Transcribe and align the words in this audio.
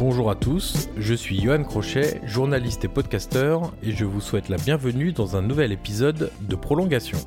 Bonjour 0.00 0.30
à 0.30 0.34
tous, 0.34 0.88
je 0.96 1.12
suis 1.12 1.38
Johan 1.42 1.62
Crochet, 1.62 2.22
journaliste 2.24 2.86
et 2.86 2.88
podcasteur, 2.88 3.70
et 3.82 3.92
je 3.92 4.06
vous 4.06 4.22
souhaite 4.22 4.48
la 4.48 4.56
bienvenue 4.56 5.12
dans 5.12 5.36
un 5.36 5.42
nouvel 5.42 5.72
épisode 5.72 6.32
de 6.40 6.56
Prolongation. 6.56 7.18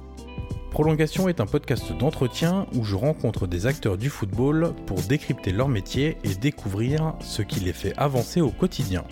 Prolongation 0.72 1.30
est 1.30 1.40
un 1.40 1.46
podcast 1.46 1.96
d'entretien 1.96 2.66
où 2.74 2.84
je 2.84 2.96
rencontre 2.96 3.46
des 3.46 3.68
acteurs 3.68 3.96
du 3.96 4.10
football 4.10 4.74
pour 4.88 5.00
décrypter 5.04 5.52
leur 5.52 5.70
métier 5.70 6.18
et 6.24 6.34
découvrir 6.34 7.14
ce 7.22 7.44
qui 7.44 7.60
les 7.60 7.74
fait 7.74 7.94
avancer 7.96 8.42
au 8.42 8.50
quotidien. 8.50 9.04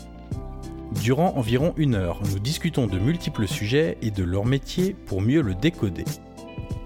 Durant 0.99 1.35
environ 1.35 1.75
une 1.77 1.93
heure, 1.93 2.19
nous 2.31 2.39
discutons 2.39 2.87
de 2.87 2.97
multiples 2.97 3.47
sujets 3.47 3.95
et 4.01 4.09
de 4.09 4.23
leur 4.23 4.47
métier 4.47 4.95
pour 5.05 5.21
mieux 5.21 5.41
le 5.41 5.53
décoder. 5.53 6.05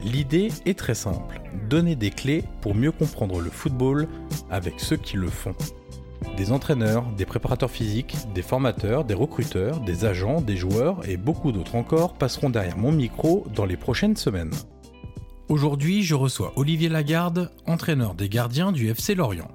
L'idée 0.03 0.49
est 0.65 0.77
très 0.77 0.93
simple, 0.93 1.39
donner 1.69 1.95
des 1.95 2.11
clés 2.11 2.43
pour 2.59 2.75
mieux 2.75 2.91
comprendre 2.91 3.39
le 3.39 3.49
football 3.49 4.09
avec 4.51 4.81
ceux 4.81 4.97
qui 4.97 5.15
le 5.15 5.29
font. 5.29 5.55
Des 6.37 6.51
entraîneurs, 6.51 7.05
des 7.17 7.25
préparateurs 7.25 7.71
physiques, 7.71 8.17
des 8.33 8.41
formateurs, 8.41 9.05
des 9.05 9.13
recruteurs, 9.13 9.79
des 9.79 10.05
agents, 10.05 10.41
des 10.41 10.57
joueurs 10.57 11.07
et 11.07 11.17
beaucoup 11.17 11.51
d'autres 11.51 11.75
encore 11.75 12.13
passeront 12.13 12.49
derrière 12.49 12.77
mon 12.77 12.91
micro 12.91 13.45
dans 13.55 13.65
les 13.65 13.77
prochaines 13.77 14.17
semaines. 14.17 14.51
Aujourd'hui, 15.47 16.03
je 16.03 16.15
reçois 16.15 16.53
Olivier 16.55 16.89
Lagarde, 16.89 17.51
entraîneur 17.67 18.15
des 18.15 18.29
gardiens 18.29 18.71
du 18.71 18.89
FC 18.89 19.15
Lorient. 19.15 19.47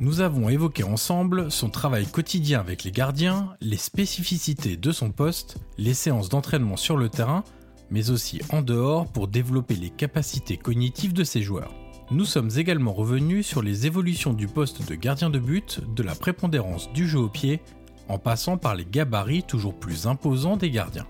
Nous 0.00 0.20
avons 0.20 0.48
évoqué 0.48 0.82
ensemble 0.82 1.50
son 1.50 1.70
travail 1.70 2.06
quotidien 2.06 2.60
avec 2.60 2.84
les 2.84 2.90
gardiens, 2.90 3.54
les 3.60 3.76
spécificités 3.76 4.76
de 4.76 4.92
son 4.92 5.10
poste, 5.10 5.58
les 5.78 5.94
séances 5.94 6.28
d'entraînement 6.28 6.76
sur 6.76 6.96
le 6.96 7.08
terrain, 7.08 7.44
mais 7.90 8.10
aussi 8.10 8.40
en 8.50 8.62
dehors 8.62 9.06
pour 9.06 9.28
développer 9.28 9.74
les 9.74 9.90
capacités 9.90 10.56
cognitives 10.56 11.12
de 11.12 11.24
ses 11.24 11.42
joueurs. 11.42 11.72
Nous 12.12 12.24
sommes 12.24 12.50
également 12.56 12.92
revenus 12.92 13.46
sur 13.46 13.62
les 13.62 13.86
évolutions 13.86 14.32
du 14.32 14.48
poste 14.48 14.88
de 14.88 14.96
gardien 14.96 15.30
de 15.30 15.38
but, 15.38 15.80
de 15.94 16.02
la 16.02 16.16
prépondérance 16.16 16.92
du 16.92 17.06
jeu 17.06 17.20
au 17.20 17.28
pied, 17.28 17.60
en 18.08 18.18
passant 18.18 18.56
par 18.56 18.74
les 18.74 18.84
gabarits 18.84 19.44
toujours 19.44 19.78
plus 19.78 20.08
imposants 20.08 20.56
des 20.56 20.72
gardiens. 20.72 21.06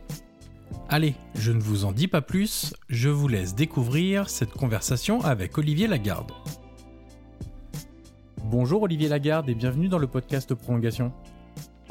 Allez, 0.90 1.14
je 1.34 1.52
ne 1.52 1.60
vous 1.60 1.86
en 1.86 1.92
dis 1.92 2.06
pas 2.06 2.20
plus, 2.20 2.74
je 2.90 3.08
vous 3.08 3.28
laisse 3.28 3.54
découvrir 3.54 4.28
cette 4.28 4.52
conversation 4.52 5.22
avec 5.22 5.56
Olivier 5.56 5.86
Lagarde. 5.86 6.32
Bonjour 8.44 8.82
Olivier 8.82 9.08
Lagarde 9.08 9.48
et 9.48 9.54
bienvenue 9.54 9.88
dans 9.88 9.98
le 9.98 10.06
podcast 10.06 10.54
Prolongation. 10.54 11.14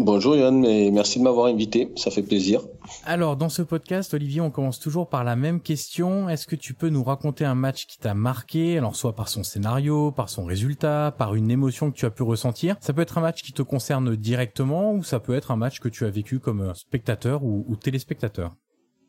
Bonjour 0.01 0.37
Yann 0.37 0.63
et 0.63 0.91
merci 0.91 1.19
de 1.19 1.25
m'avoir 1.25 1.47
invité, 1.47 1.91
ça 1.97 2.09
fait 2.09 2.23
plaisir. 2.23 2.61
Alors 3.03 3.35
dans 3.35 3.49
ce 3.49 3.61
podcast, 3.61 4.13
Olivier, 4.13 4.39
on 4.39 4.49
commence 4.49 4.79
toujours 4.79 5.09
par 5.09 5.25
la 5.25 5.35
même 5.35 5.59
question. 5.59 6.29
Est-ce 6.29 6.47
que 6.47 6.55
tu 6.55 6.73
peux 6.73 6.87
nous 6.87 7.03
raconter 7.03 7.43
un 7.43 7.53
match 7.53 7.85
qui 7.85 7.97
t'a 7.97 8.13
marqué, 8.13 8.77
alors 8.77 8.95
soit 8.95 9.13
par 9.13 9.27
son 9.27 9.43
scénario, 9.43 10.11
par 10.11 10.29
son 10.29 10.45
résultat, 10.45 11.13
par 11.17 11.35
une 11.35 11.51
émotion 11.51 11.91
que 11.91 11.97
tu 11.97 12.05
as 12.05 12.11
pu 12.11 12.23
ressentir 12.23 12.77
Ça 12.79 12.93
peut 12.93 13.01
être 13.01 13.17
un 13.17 13.21
match 13.21 13.43
qui 13.43 13.51
te 13.51 13.61
concerne 13.61 14.15
directement 14.15 14.93
ou 14.93 15.03
ça 15.03 15.19
peut 15.19 15.35
être 15.35 15.51
un 15.51 15.57
match 15.57 15.81
que 15.81 15.89
tu 15.89 16.05
as 16.05 16.09
vécu 16.09 16.39
comme 16.39 16.73
spectateur 16.75 17.43
ou, 17.43 17.65
ou 17.67 17.75
téléspectateur? 17.75 18.55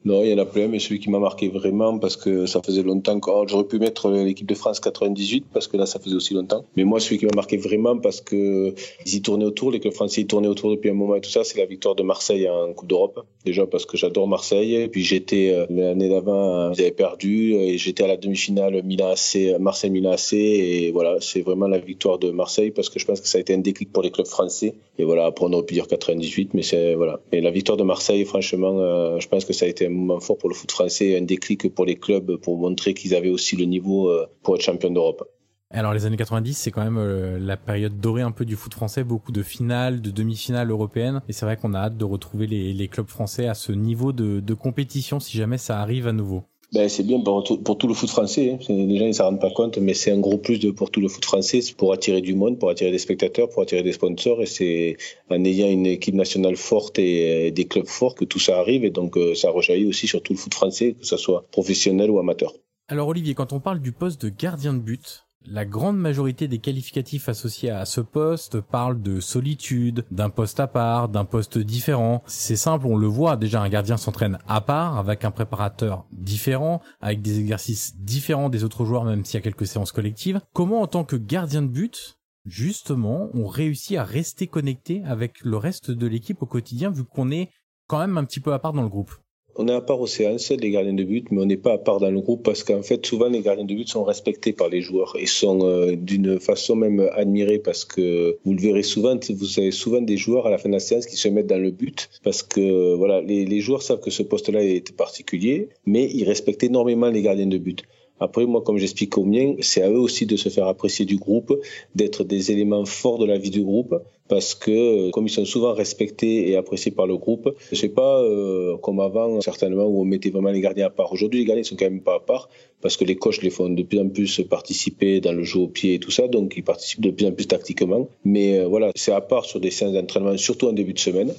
Non, 0.02 0.24
il 0.24 0.30
y 0.30 0.34
en 0.34 0.38
a 0.38 0.46
plein, 0.46 0.66
mais 0.66 0.78
celui 0.78 0.98
qui 0.98 1.10
m'a 1.10 1.18
marqué 1.18 1.48
vraiment 1.48 1.98
parce 1.98 2.16
que 2.16 2.46
ça 2.46 2.62
faisait 2.64 2.82
longtemps 2.82 3.20
que 3.20 3.30
j'aurais 3.46 3.64
pu 3.64 3.78
mettre 3.78 4.10
l'équipe 4.10 4.46
de 4.46 4.54
France 4.54 4.80
98 4.80 5.44
parce 5.52 5.68
que 5.68 5.76
là 5.76 5.84
ça 5.84 5.98
faisait 5.98 6.16
aussi 6.16 6.32
longtemps. 6.32 6.64
Mais 6.74 6.84
moi, 6.84 7.00
celui 7.00 7.18
qui 7.18 7.26
m'a 7.26 7.34
marqué 7.36 7.58
vraiment 7.58 7.98
parce 7.98 8.22
que 8.22 8.74
ils 9.04 9.14
y 9.14 9.20
tournaient 9.20 9.44
autour, 9.44 9.70
les 9.70 9.78
clubs 9.78 9.92
français 9.92 10.22
y 10.22 10.26
tournaient 10.26 10.48
autour 10.48 10.70
depuis 10.70 10.88
un 10.88 10.94
moment 10.94 11.16
et 11.16 11.20
tout 11.20 11.28
ça, 11.28 11.44
c'est 11.44 11.58
la 11.58 11.66
victoire 11.66 11.94
de 11.96 12.02
Marseille 12.02 12.48
en 12.48 12.72
Coupe 12.72 12.88
d'Europe. 12.88 13.26
Déjà 13.44 13.66
parce 13.66 13.84
que 13.84 13.98
j'adore 13.98 14.26
Marseille. 14.26 14.88
Puis 14.88 15.04
j'étais 15.04 15.50
euh, 15.52 15.66
l'année 15.68 16.08
d'avant, 16.08 16.72
ils 16.72 16.80
avaient 16.80 16.92
perdu 16.92 17.52
et 17.54 17.76
j'étais 17.76 18.04
à 18.04 18.08
la 18.08 18.16
demi-finale 18.16 18.82
Milan 18.82 19.10
AC, 19.10 19.58
Marseille 19.60 19.90
Milan 19.90 20.12
AC 20.12 20.32
et 20.32 20.92
voilà, 20.92 21.16
c'est 21.20 21.42
vraiment 21.42 21.68
la 21.68 21.78
victoire 21.78 22.18
de 22.18 22.30
Marseille 22.30 22.70
parce 22.70 22.88
que 22.88 22.98
je 22.98 23.04
pense 23.04 23.20
que 23.20 23.28
ça 23.28 23.36
a 23.36 23.40
été 23.42 23.52
un 23.52 23.58
déclic 23.58 23.92
pour 23.92 24.02
les 24.02 24.10
clubs 24.10 24.26
français. 24.26 24.74
Et 24.98 25.04
voilà, 25.04 25.26
après 25.26 25.44
on 25.44 25.52
aurait 25.52 25.66
pu 25.66 25.74
dire 25.74 25.86
98, 25.86 26.54
mais 26.54 26.62
c'est 26.62 26.94
voilà. 26.94 27.20
Et 27.32 27.42
la 27.42 27.50
victoire 27.50 27.76
de 27.76 27.84
Marseille, 27.84 28.24
franchement, 28.24 28.78
euh, 28.80 29.18
je 29.18 29.28
pense 29.28 29.44
que 29.44 29.52
ça 29.52 29.66
a 29.66 29.68
été 29.68 29.89
moment 29.90 30.20
fort 30.20 30.38
pour 30.38 30.48
le 30.48 30.54
foot 30.54 30.70
français, 30.70 31.16
un 31.16 31.22
déclic 31.22 31.72
pour 31.74 31.84
les 31.84 31.96
clubs 31.96 32.36
pour 32.36 32.58
montrer 32.58 32.94
qu'ils 32.94 33.14
avaient 33.14 33.30
aussi 33.30 33.56
le 33.56 33.64
niveau 33.64 34.08
euh, 34.08 34.26
pour 34.42 34.56
être 34.56 34.62
champion 34.62 34.90
d'Europe. 34.90 35.28
Alors 35.72 35.94
les 35.94 36.04
années 36.04 36.16
90, 36.16 36.54
c'est 36.54 36.72
quand 36.72 36.82
même 36.82 36.98
euh, 36.98 37.38
la 37.38 37.56
période 37.56 38.00
dorée 38.00 38.22
un 38.22 38.32
peu 38.32 38.44
du 38.44 38.56
foot 38.56 38.74
français, 38.74 39.04
beaucoup 39.04 39.30
de 39.30 39.42
finales, 39.42 40.00
de 40.00 40.10
demi-finales 40.10 40.70
européennes, 40.70 41.22
et 41.28 41.32
c'est 41.32 41.46
vrai 41.46 41.56
qu'on 41.56 41.74
a 41.74 41.78
hâte 41.78 41.96
de 41.96 42.04
retrouver 42.04 42.46
les, 42.48 42.88
clubs 42.88 43.08
français 43.08 43.46
à 43.46 43.54
ce 43.54 43.70
niveau 43.70 44.12
de 44.12 44.54
compétition 44.54 45.20
si 45.20 45.38
jamais 45.38 45.58
ça 45.58 45.80
arrive 45.80 46.08
à 46.08 46.12
nouveau 46.12 46.44
ben, 46.72 46.88
c'est 46.88 47.02
bien 47.02 47.20
pour 47.20 47.42
tout, 47.42 47.88
le 47.88 47.94
foot 47.94 48.08
français. 48.08 48.52
Hein. 48.52 48.58
Les 48.68 48.98
gens 48.98 49.06
ne 49.06 49.12
s'en 49.12 49.24
rendent 49.24 49.40
pas 49.40 49.50
compte, 49.50 49.78
mais 49.78 49.94
c'est 49.94 50.12
un 50.12 50.18
gros 50.18 50.38
plus 50.38 50.58
de, 50.58 50.70
pour 50.70 50.90
tout 50.90 51.00
le 51.00 51.08
foot 51.08 51.24
français, 51.24 51.60
pour 51.76 51.92
attirer 51.92 52.20
du 52.20 52.34
monde, 52.34 52.58
pour 52.58 52.70
attirer 52.70 52.92
des 52.92 52.98
spectateurs, 52.98 53.48
pour 53.48 53.62
attirer 53.62 53.82
des 53.82 53.92
sponsors. 53.92 54.40
Et 54.42 54.46
c'est 54.46 54.96
en 55.30 55.44
ayant 55.44 55.68
une 55.68 55.86
équipe 55.86 56.14
nationale 56.14 56.56
forte 56.56 56.98
et 56.98 57.50
des 57.50 57.64
clubs 57.66 57.86
forts 57.88 58.14
que 58.14 58.24
tout 58.24 58.38
ça 58.38 58.58
arrive. 58.58 58.84
Et 58.84 58.90
donc 58.90 59.16
euh, 59.16 59.34
ça 59.34 59.50
rejaillit 59.50 59.86
aussi 59.86 60.06
sur 60.06 60.22
tout 60.22 60.32
le 60.32 60.38
foot 60.38 60.54
français, 60.54 60.94
que 60.98 61.06
ce 61.06 61.16
soit 61.16 61.44
professionnel 61.50 62.10
ou 62.10 62.18
amateur. 62.18 62.52
Alors 62.88 63.08
Olivier, 63.08 63.34
quand 63.34 63.52
on 63.52 63.60
parle 63.60 63.80
du 63.80 63.92
poste 63.92 64.22
de 64.22 64.28
gardien 64.28 64.72
de 64.74 64.80
but, 64.80 65.24
la 65.46 65.64
grande 65.64 65.98
majorité 65.98 66.48
des 66.48 66.58
qualificatifs 66.58 67.28
associés 67.28 67.70
à 67.70 67.84
ce 67.84 68.00
poste 68.00 68.60
parlent 68.60 69.00
de 69.00 69.20
solitude, 69.20 70.04
d'un 70.10 70.30
poste 70.30 70.60
à 70.60 70.66
part, 70.66 71.08
d'un 71.08 71.24
poste 71.24 71.58
différent. 71.58 72.22
C'est 72.26 72.56
simple, 72.56 72.86
on 72.86 72.96
le 72.96 73.06
voit, 73.06 73.36
déjà 73.36 73.62
un 73.62 73.68
gardien 73.68 73.96
s'entraîne 73.96 74.38
à 74.46 74.60
part, 74.60 74.98
avec 74.98 75.24
un 75.24 75.30
préparateur 75.30 76.04
différent, 76.12 76.80
avec 77.00 77.22
des 77.22 77.40
exercices 77.40 77.96
différents 77.96 78.50
des 78.50 78.64
autres 78.64 78.84
joueurs, 78.84 79.04
même 79.04 79.24
s'il 79.24 79.34
y 79.34 79.38
a 79.38 79.42
quelques 79.42 79.66
séances 79.66 79.92
collectives. 79.92 80.40
Comment 80.52 80.82
en 80.82 80.86
tant 80.86 81.04
que 81.04 81.16
gardien 81.16 81.62
de 81.62 81.68
but, 81.68 82.18
justement, 82.44 83.30
on 83.34 83.46
réussit 83.46 83.96
à 83.96 84.04
rester 84.04 84.46
connecté 84.46 85.02
avec 85.04 85.40
le 85.42 85.56
reste 85.56 85.90
de 85.90 86.06
l'équipe 86.06 86.42
au 86.42 86.46
quotidien, 86.46 86.90
vu 86.90 87.04
qu'on 87.04 87.30
est 87.30 87.50
quand 87.86 87.98
même 87.98 88.18
un 88.18 88.24
petit 88.24 88.40
peu 88.40 88.52
à 88.52 88.58
part 88.58 88.72
dans 88.72 88.82
le 88.82 88.88
groupe? 88.88 89.12
On 89.56 89.68
est 89.68 89.72
à 89.72 89.80
part 89.80 90.00
aux 90.00 90.06
séances, 90.06 90.50
les 90.50 90.70
gardiens 90.70 90.92
de 90.92 91.04
but, 91.04 91.30
mais 91.30 91.42
on 91.42 91.46
n'est 91.46 91.56
pas 91.56 91.74
à 91.74 91.78
part 91.78 92.00
dans 92.00 92.10
le 92.10 92.20
groupe 92.20 92.42
parce 92.42 92.62
qu'en 92.62 92.82
fait, 92.82 93.04
souvent, 93.04 93.28
les 93.28 93.40
gardiens 93.40 93.64
de 93.64 93.74
but 93.74 93.88
sont 93.88 94.04
respectés 94.04 94.52
par 94.52 94.68
les 94.68 94.80
joueurs 94.80 95.16
et 95.18 95.26
sont 95.26 95.66
euh, 95.66 95.96
d'une 95.96 96.38
façon 96.40 96.76
même 96.76 97.08
admirés 97.12 97.58
parce 97.58 97.84
que 97.84 98.38
vous 98.44 98.54
le 98.54 98.60
verrez 98.60 98.82
souvent, 98.82 99.18
vous 99.28 99.58
avez 99.58 99.70
souvent 99.70 100.00
des 100.00 100.16
joueurs 100.16 100.46
à 100.46 100.50
la 100.50 100.58
fin 100.58 100.68
de 100.68 100.74
la 100.74 100.80
séance 100.80 101.06
qui 101.06 101.16
se 101.16 101.28
mettent 101.28 101.48
dans 101.48 101.62
le 101.62 101.70
but 101.70 102.08
parce 102.22 102.42
que 102.42 102.94
voilà, 102.94 103.20
les, 103.20 103.44
les 103.44 103.60
joueurs 103.60 103.82
savent 103.82 104.00
que 104.00 104.10
ce 104.10 104.22
poste-là 104.22 104.62
est 104.62 104.92
particulier, 104.96 105.68
mais 105.86 106.08
ils 106.12 106.24
respectent 106.24 106.64
énormément 106.64 107.08
les 107.08 107.22
gardiens 107.22 107.46
de 107.46 107.58
but. 107.58 107.84
Après, 108.20 108.44
moi, 108.44 108.60
comme 108.60 108.76
j'explique 108.76 109.16
au 109.16 109.24
mien, 109.24 109.54
c'est 109.60 109.82
à 109.82 109.90
eux 109.90 109.98
aussi 109.98 110.26
de 110.26 110.36
se 110.36 110.50
faire 110.50 110.66
apprécier 110.66 111.06
du 111.06 111.16
groupe, 111.16 111.58
d'être 111.94 112.22
des 112.22 112.52
éléments 112.52 112.84
forts 112.84 113.18
de 113.18 113.24
la 113.24 113.38
vie 113.38 113.50
du 113.50 113.62
groupe, 113.62 113.94
parce 114.30 114.54
que 114.54 115.10
comme 115.10 115.26
ils 115.26 115.30
sont 115.30 115.44
souvent 115.44 115.74
respectés 115.74 116.48
et 116.48 116.56
appréciés 116.56 116.92
par 116.92 117.06
le 117.08 117.16
groupe, 117.16 117.52
c'est 117.72 117.88
pas 117.88 118.22
euh, 118.22 118.76
comme 118.78 119.00
avant 119.00 119.40
certainement 119.40 119.84
où 119.84 120.00
on 120.00 120.04
mettait 120.04 120.30
vraiment 120.30 120.52
les 120.52 120.60
gardiens 120.60 120.86
à 120.86 120.90
part. 120.90 121.12
Aujourd'hui, 121.12 121.40
les 121.40 121.46
gardiens 121.46 121.64
sont 121.64 121.76
quand 121.76 121.90
même 121.90 122.00
pas 122.00 122.14
à 122.14 122.20
part 122.20 122.48
parce 122.80 122.96
que 122.96 123.04
les 123.04 123.16
coachs 123.16 123.42
les 123.42 123.50
font 123.50 123.68
de 123.68 123.82
plus 123.82 123.98
en 123.98 124.08
plus 124.08 124.40
participer 124.48 125.20
dans 125.20 125.32
le 125.32 125.42
jeu 125.42 125.58
au 125.58 125.68
pied 125.68 125.94
et 125.94 125.98
tout 125.98 126.12
ça, 126.12 126.28
donc 126.28 126.54
ils 126.56 126.62
participent 126.62 127.00
de 127.00 127.10
plus 127.10 127.26
en 127.26 127.32
plus 127.32 127.48
tactiquement. 127.48 128.08
Mais 128.24 128.60
euh, 128.60 128.68
voilà, 128.68 128.92
c'est 128.94 129.12
à 129.12 129.20
part 129.20 129.44
sur 129.44 129.58
des 129.58 129.72
séances 129.72 129.94
d'entraînement, 129.94 130.36
surtout 130.36 130.68
en 130.68 130.72
début 130.72 130.92
de 130.92 131.00
semaine. 131.00 131.34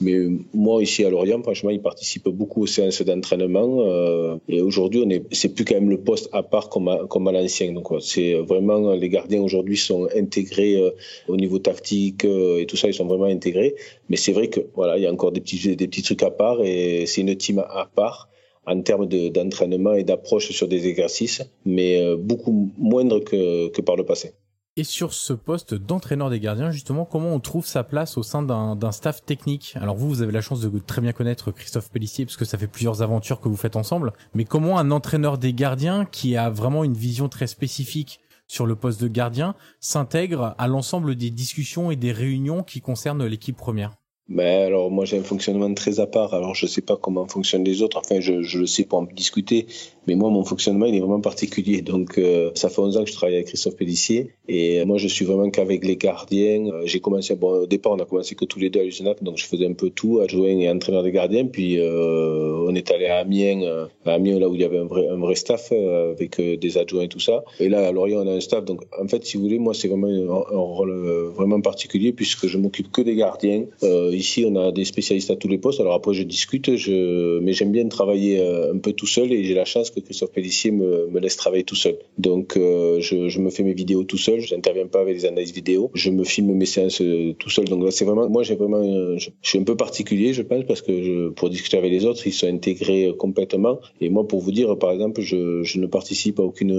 Mais 0.00 0.26
moi, 0.52 0.82
ici 0.82 1.04
à 1.04 1.10
Lorient, 1.10 1.42
franchement, 1.42 1.70
il 1.70 1.80
participe 1.80 2.28
beaucoup 2.28 2.62
aux 2.62 2.66
séances 2.66 3.02
d'entraînement. 3.02 3.80
Euh, 3.80 4.36
et 4.48 4.60
aujourd'hui, 4.60 5.02
on 5.04 5.10
est, 5.10 5.22
c'est 5.32 5.54
plus 5.54 5.64
quand 5.64 5.74
même 5.74 5.90
le 5.90 5.98
poste 5.98 6.28
à 6.32 6.42
part 6.42 6.68
comme 6.68 6.88
à, 6.88 7.06
comme 7.08 7.26
à 7.28 7.32
l'ancien. 7.32 7.72
Donc, 7.72 7.88
c'est 8.00 8.34
vraiment, 8.34 8.92
les 8.92 9.08
gardiens 9.08 9.42
aujourd'hui 9.42 9.76
sont 9.76 10.08
intégrés 10.14 10.76
euh, 10.76 10.90
au 11.28 11.36
niveau 11.36 11.58
tactique 11.58 12.24
euh, 12.24 12.58
et 12.60 12.66
tout 12.66 12.76
ça, 12.76 12.88
ils 12.88 12.94
sont 12.94 13.06
vraiment 13.06 13.24
intégrés. 13.24 13.74
Mais 14.08 14.16
c'est 14.16 14.32
vrai 14.32 14.48
que, 14.48 14.60
voilà, 14.74 14.98
il 14.98 15.02
y 15.02 15.06
a 15.06 15.12
encore 15.12 15.32
des 15.32 15.40
petits, 15.40 15.76
des 15.76 15.88
petits 15.88 16.02
trucs 16.02 16.22
à 16.22 16.30
part 16.30 16.62
et 16.62 17.06
c'est 17.06 17.22
une 17.22 17.34
team 17.36 17.60
à 17.60 17.88
part 17.94 18.28
en 18.66 18.80
termes 18.82 19.06
d'entraînement 19.06 19.94
et 19.94 20.02
d'approche 20.02 20.50
sur 20.50 20.66
des 20.66 20.88
exercices, 20.88 21.40
mais 21.64 22.16
beaucoup 22.16 22.72
moindre 22.76 23.20
que, 23.20 23.68
que 23.68 23.80
par 23.80 23.94
le 23.94 24.04
passé. 24.04 24.32
Et 24.78 24.84
sur 24.84 25.14
ce 25.14 25.32
poste 25.32 25.72
d'entraîneur 25.72 26.28
des 26.28 26.38
gardiens, 26.38 26.70
justement, 26.70 27.06
comment 27.06 27.32
on 27.32 27.40
trouve 27.40 27.64
sa 27.64 27.82
place 27.82 28.18
au 28.18 28.22
sein 28.22 28.42
d'un 28.42 28.92
staff 28.92 29.24
technique? 29.24 29.72
Alors 29.80 29.96
vous, 29.96 30.06
vous 30.06 30.20
avez 30.20 30.32
la 30.32 30.42
chance 30.42 30.60
de 30.60 30.78
très 30.80 31.00
bien 31.00 31.12
connaître 31.12 31.50
Christophe 31.50 31.90
Pellissier, 31.90 32.26
parce 32.26 32.36
que 32.36 32.44
ça 32.44 32.58
fait 32.58 32.66
plusieurs 32.66 33.00
aventures 33.00 33.40
que 33.40 33.48
vous 33.48 33.56
faites 33.56 33.76
ensemble. 33.76 34.12
Mais 34.34 34.44
comment 34.44 34.78
un 34.78 34.90
entraîneur 34.90 35.38
des 35.38 35.54
gardiens, 35.54 36.04
qui 36.04 36.36
a 36.36 36.50
vraiment 36.50 36.84
une 36.84 36.92
vision 36.92 37.30
très 37.30 37.46
spécifique 37.46 38.20
sur 38.48 38.66
le 38.66 38.76
poste 38.76 39.00
de 39.00 39.08
gardien, 39.08 39.54
s'intègre 39.80 40.54
à 40.58 40.68
l'ensemble 40.68 41.14
des 41.14 41.30
discussions 41.30 41.90
et 41.90 41.96
des 41.96 42.12
réunions 42.12 42.62
qui 42.62 42.82
concernent 42.82 43.24
l'équipe 43.24 43.56
première? 43.56 43.92
Mais 44.28 44.64
alors 44.64 44.90
moi 44.90 45.04
j'ai 45.04 45.18
un 45.18 45.22
fonctionnement 45.22 45.72
très 45.72 46.00
à 46.00 46.06
part. 46.08 46.34
Alors 46.34 46.54
je 46.56 46.66
sais 46.66 46.82
pas 46.82 46.96
comment 46.96 47.28
fonctionnent 47.28 47.64
les 47.64 47.80
autres. 47.80 47.96
Enfin 47.96 48.18
je, 48.18 48.42
je 48.42 48.58
le 48.58 48.66
sais 48.66 48.84
pour 48.84 48.98
en 48.98 49.04
discuter. 49.04 49.68
Mais 50.06 50.14
moi 50.14 50.30
mon 50.30 50.44
fonctionnement 50.44 50.86
il 50.86 50.94
est 50.94 51.00
vraiment 51.00 51.20
particulier. 51.20 51.82
Donc 51.82 52.18
euh, 52.18 52.50
ça 52.54 52.68
fait 52.68 52.80
11 52.80 52.96
ans 52.96 53.04
que 53.04 53.10
je 53.10 53.14
travaille 53.14 53.36
avec 53.36 53.48
Christophe 53.48 53.76
Pellissier 53.76 54.32
et 54.48 54.84
moi 54.84 54.98
je 54.98 55.08
suis 55.08 55.24
vraiment 55.24 55.50
qu'avec 55.50 55.84
les 55.84 55.96
gardiens. 55.96 56.66
Euh, 56.66 56.82
j'ai 56.84 57.00
commencé 57.00 57.36
au 57.40 57.66
départ 57.66 57.92
on 57.92 57.98
a 57.98 58.04
commencé 58.04 58.34
que 58.34 58.44
tous 58.44 58.58
les 58.58 58.70
deux 58.70 58.80
à 58.80 58.82
l'USNAC 58.84 59.22
donc 59.22 59.38
je 59.38 59.46
faisais 59.46 59.66
un 59.66 59.72
peu 59.72 59.90
tout, 59.90 60.20
adjoint 60.20 60.48
et 60.48 60.70
entraîneur 60.70 61.02
des 61.02 61.12
gardiens. 61.12 61.46
Puis 61.46 61.78
euh, 61.78 62.64
on 62.68 62.74
est 62.74 62.90
allé 62.90 63.06
à 63.06 63.18
Amiens, 63.18 63.86
à 64.04 64.12
Amiens 64.12 64.38
là 64.38 64.48
où 64.48 64.54
il 64.54 64.60
y 64.60 64.64
avait 64.64 64.78
un 64.78 64.84
vrai 64.84 65.34
staff 65.34 65.72
avec 65.72 66.40
des 66.40 66.78
adjoints 66.78 67.02
et 67.02 67.08
tout 67.08 67.20
ça. 67.20 67.44
Et 67.60 67.68
là 67.68 67.86
à 67.86 67.92
Lorient 67.92 68.22
on 68.24 68.28
a 68.28 68.32
un 68.32 68.40
staff. 68.40 68.64
Donc 68.64 68.82
en 68.98 69.08
fait 69.08 69.24
si 69.24 69.36
vous 69.36 69.44
voulez 69.44 69.58
moi 69.58 69.74
c'est 69.74 69.88
vraiment 69.88 70.08
un, 70.08 70.58
rôle 70.58 70.92
vraiment 71.34 71.60
particulier 71.60 72.12
puisque 72.12 72.46
je 72.46 72.58
m'occupe 72.58 72.90
que 72.90 73.02
des 73.02 73.14
gardiens 73.14 73.64
ici, 73.82 74.44
on 74.46 74.56
a 74.56 74.72
des 74.72 74.84
spécialistes 74.84 75.30
à 75.30 75.36
tous 75.36 75.48
les 75.48 75.58
postes. 75.58 75.80
Alors 75.80 75.94
après, 75.94 76.14
je 76.14 76.22
discute, 76.22 76.68
mais 76.68 77.52
j'aime 77.52 77.72
bien 77.72 77.86
travailler 77.88 78.40
euh, 78.40 78.74
un 78.74 78.78
peu 78.78 78.92
tout 78.92 79.06
seul 79.06 79.32
et 79.32 79.44
j'ai 79.44 79.54
la 79.54 79.64
chance 79.64 79.90
que 80.00 80.06
Christophe 80.06 80.32
Pellissier 80.32 80.70
me, 80.70 81.18
laisse 81.18 81.36
travailler 81.36 81.64
tout 81.64 81.76
seul. 81.76 81.98
Donc, 82.18 82.56
euh, 82.56 83.00
je, 83.00 83.38
me 83.40 83.50
fais 83.50 83.62
mes 83.62 83.74
vidéos 83.74 84.04
tout 84.04 84.18
seul. 84.18 84.40
Je 84.40 84.54
n'interviens 84.54 84.86
pas 84.86 85.00
avec 85.00 85.16
des 85.16 85.26
analyses 85.26 85.52
vidéo. 85.52 85.90
Je 85.94 86.10
me 86.10 86.24
filme 86.24 86.52
mes 86.52 86.66
séances 86.66 87.00
euh, 87.00 87.32
tout 87.38 87.50
seul. 87.50 87.66
Donc 87.66 87.90
c'est 87.92 88.04
vraiment, 88.04 88.28
moi, 88.28 88.42
j'ai 88.42 88.54
vraiment, 88.54 88.82
je, 89.18 89.30
suis 89.42 89.58
un 89.58 89.64
peu 89.64 89.76
particulier, 89.76 90.32
je 90.32 90.42
pense, 90.42 90.64
parce 90.64 90.82
que 90.82 91.30
pour 91.30 91.50
discuter 91.50 91.76
avec 91.76 91.90
les 91.90 92.04
autres, 92.04 92.26
ils 92.26 92.32
sont 92.32 92.46
intégrés 92.46 93.12
complètement. 93.18 93.80
Et 94.00 94.08
moi, 94.08 94.26
pour 94.26 94.40
vous 94.40 94.52
dire, 94.52 94.78
par 94.78 94.92
exemple, 94.92 95.20
je, 95.20 95.78
ne 95.78 95.86
participe 95.86 96.38
à 96.40 96.42
aucune 96.42 96.74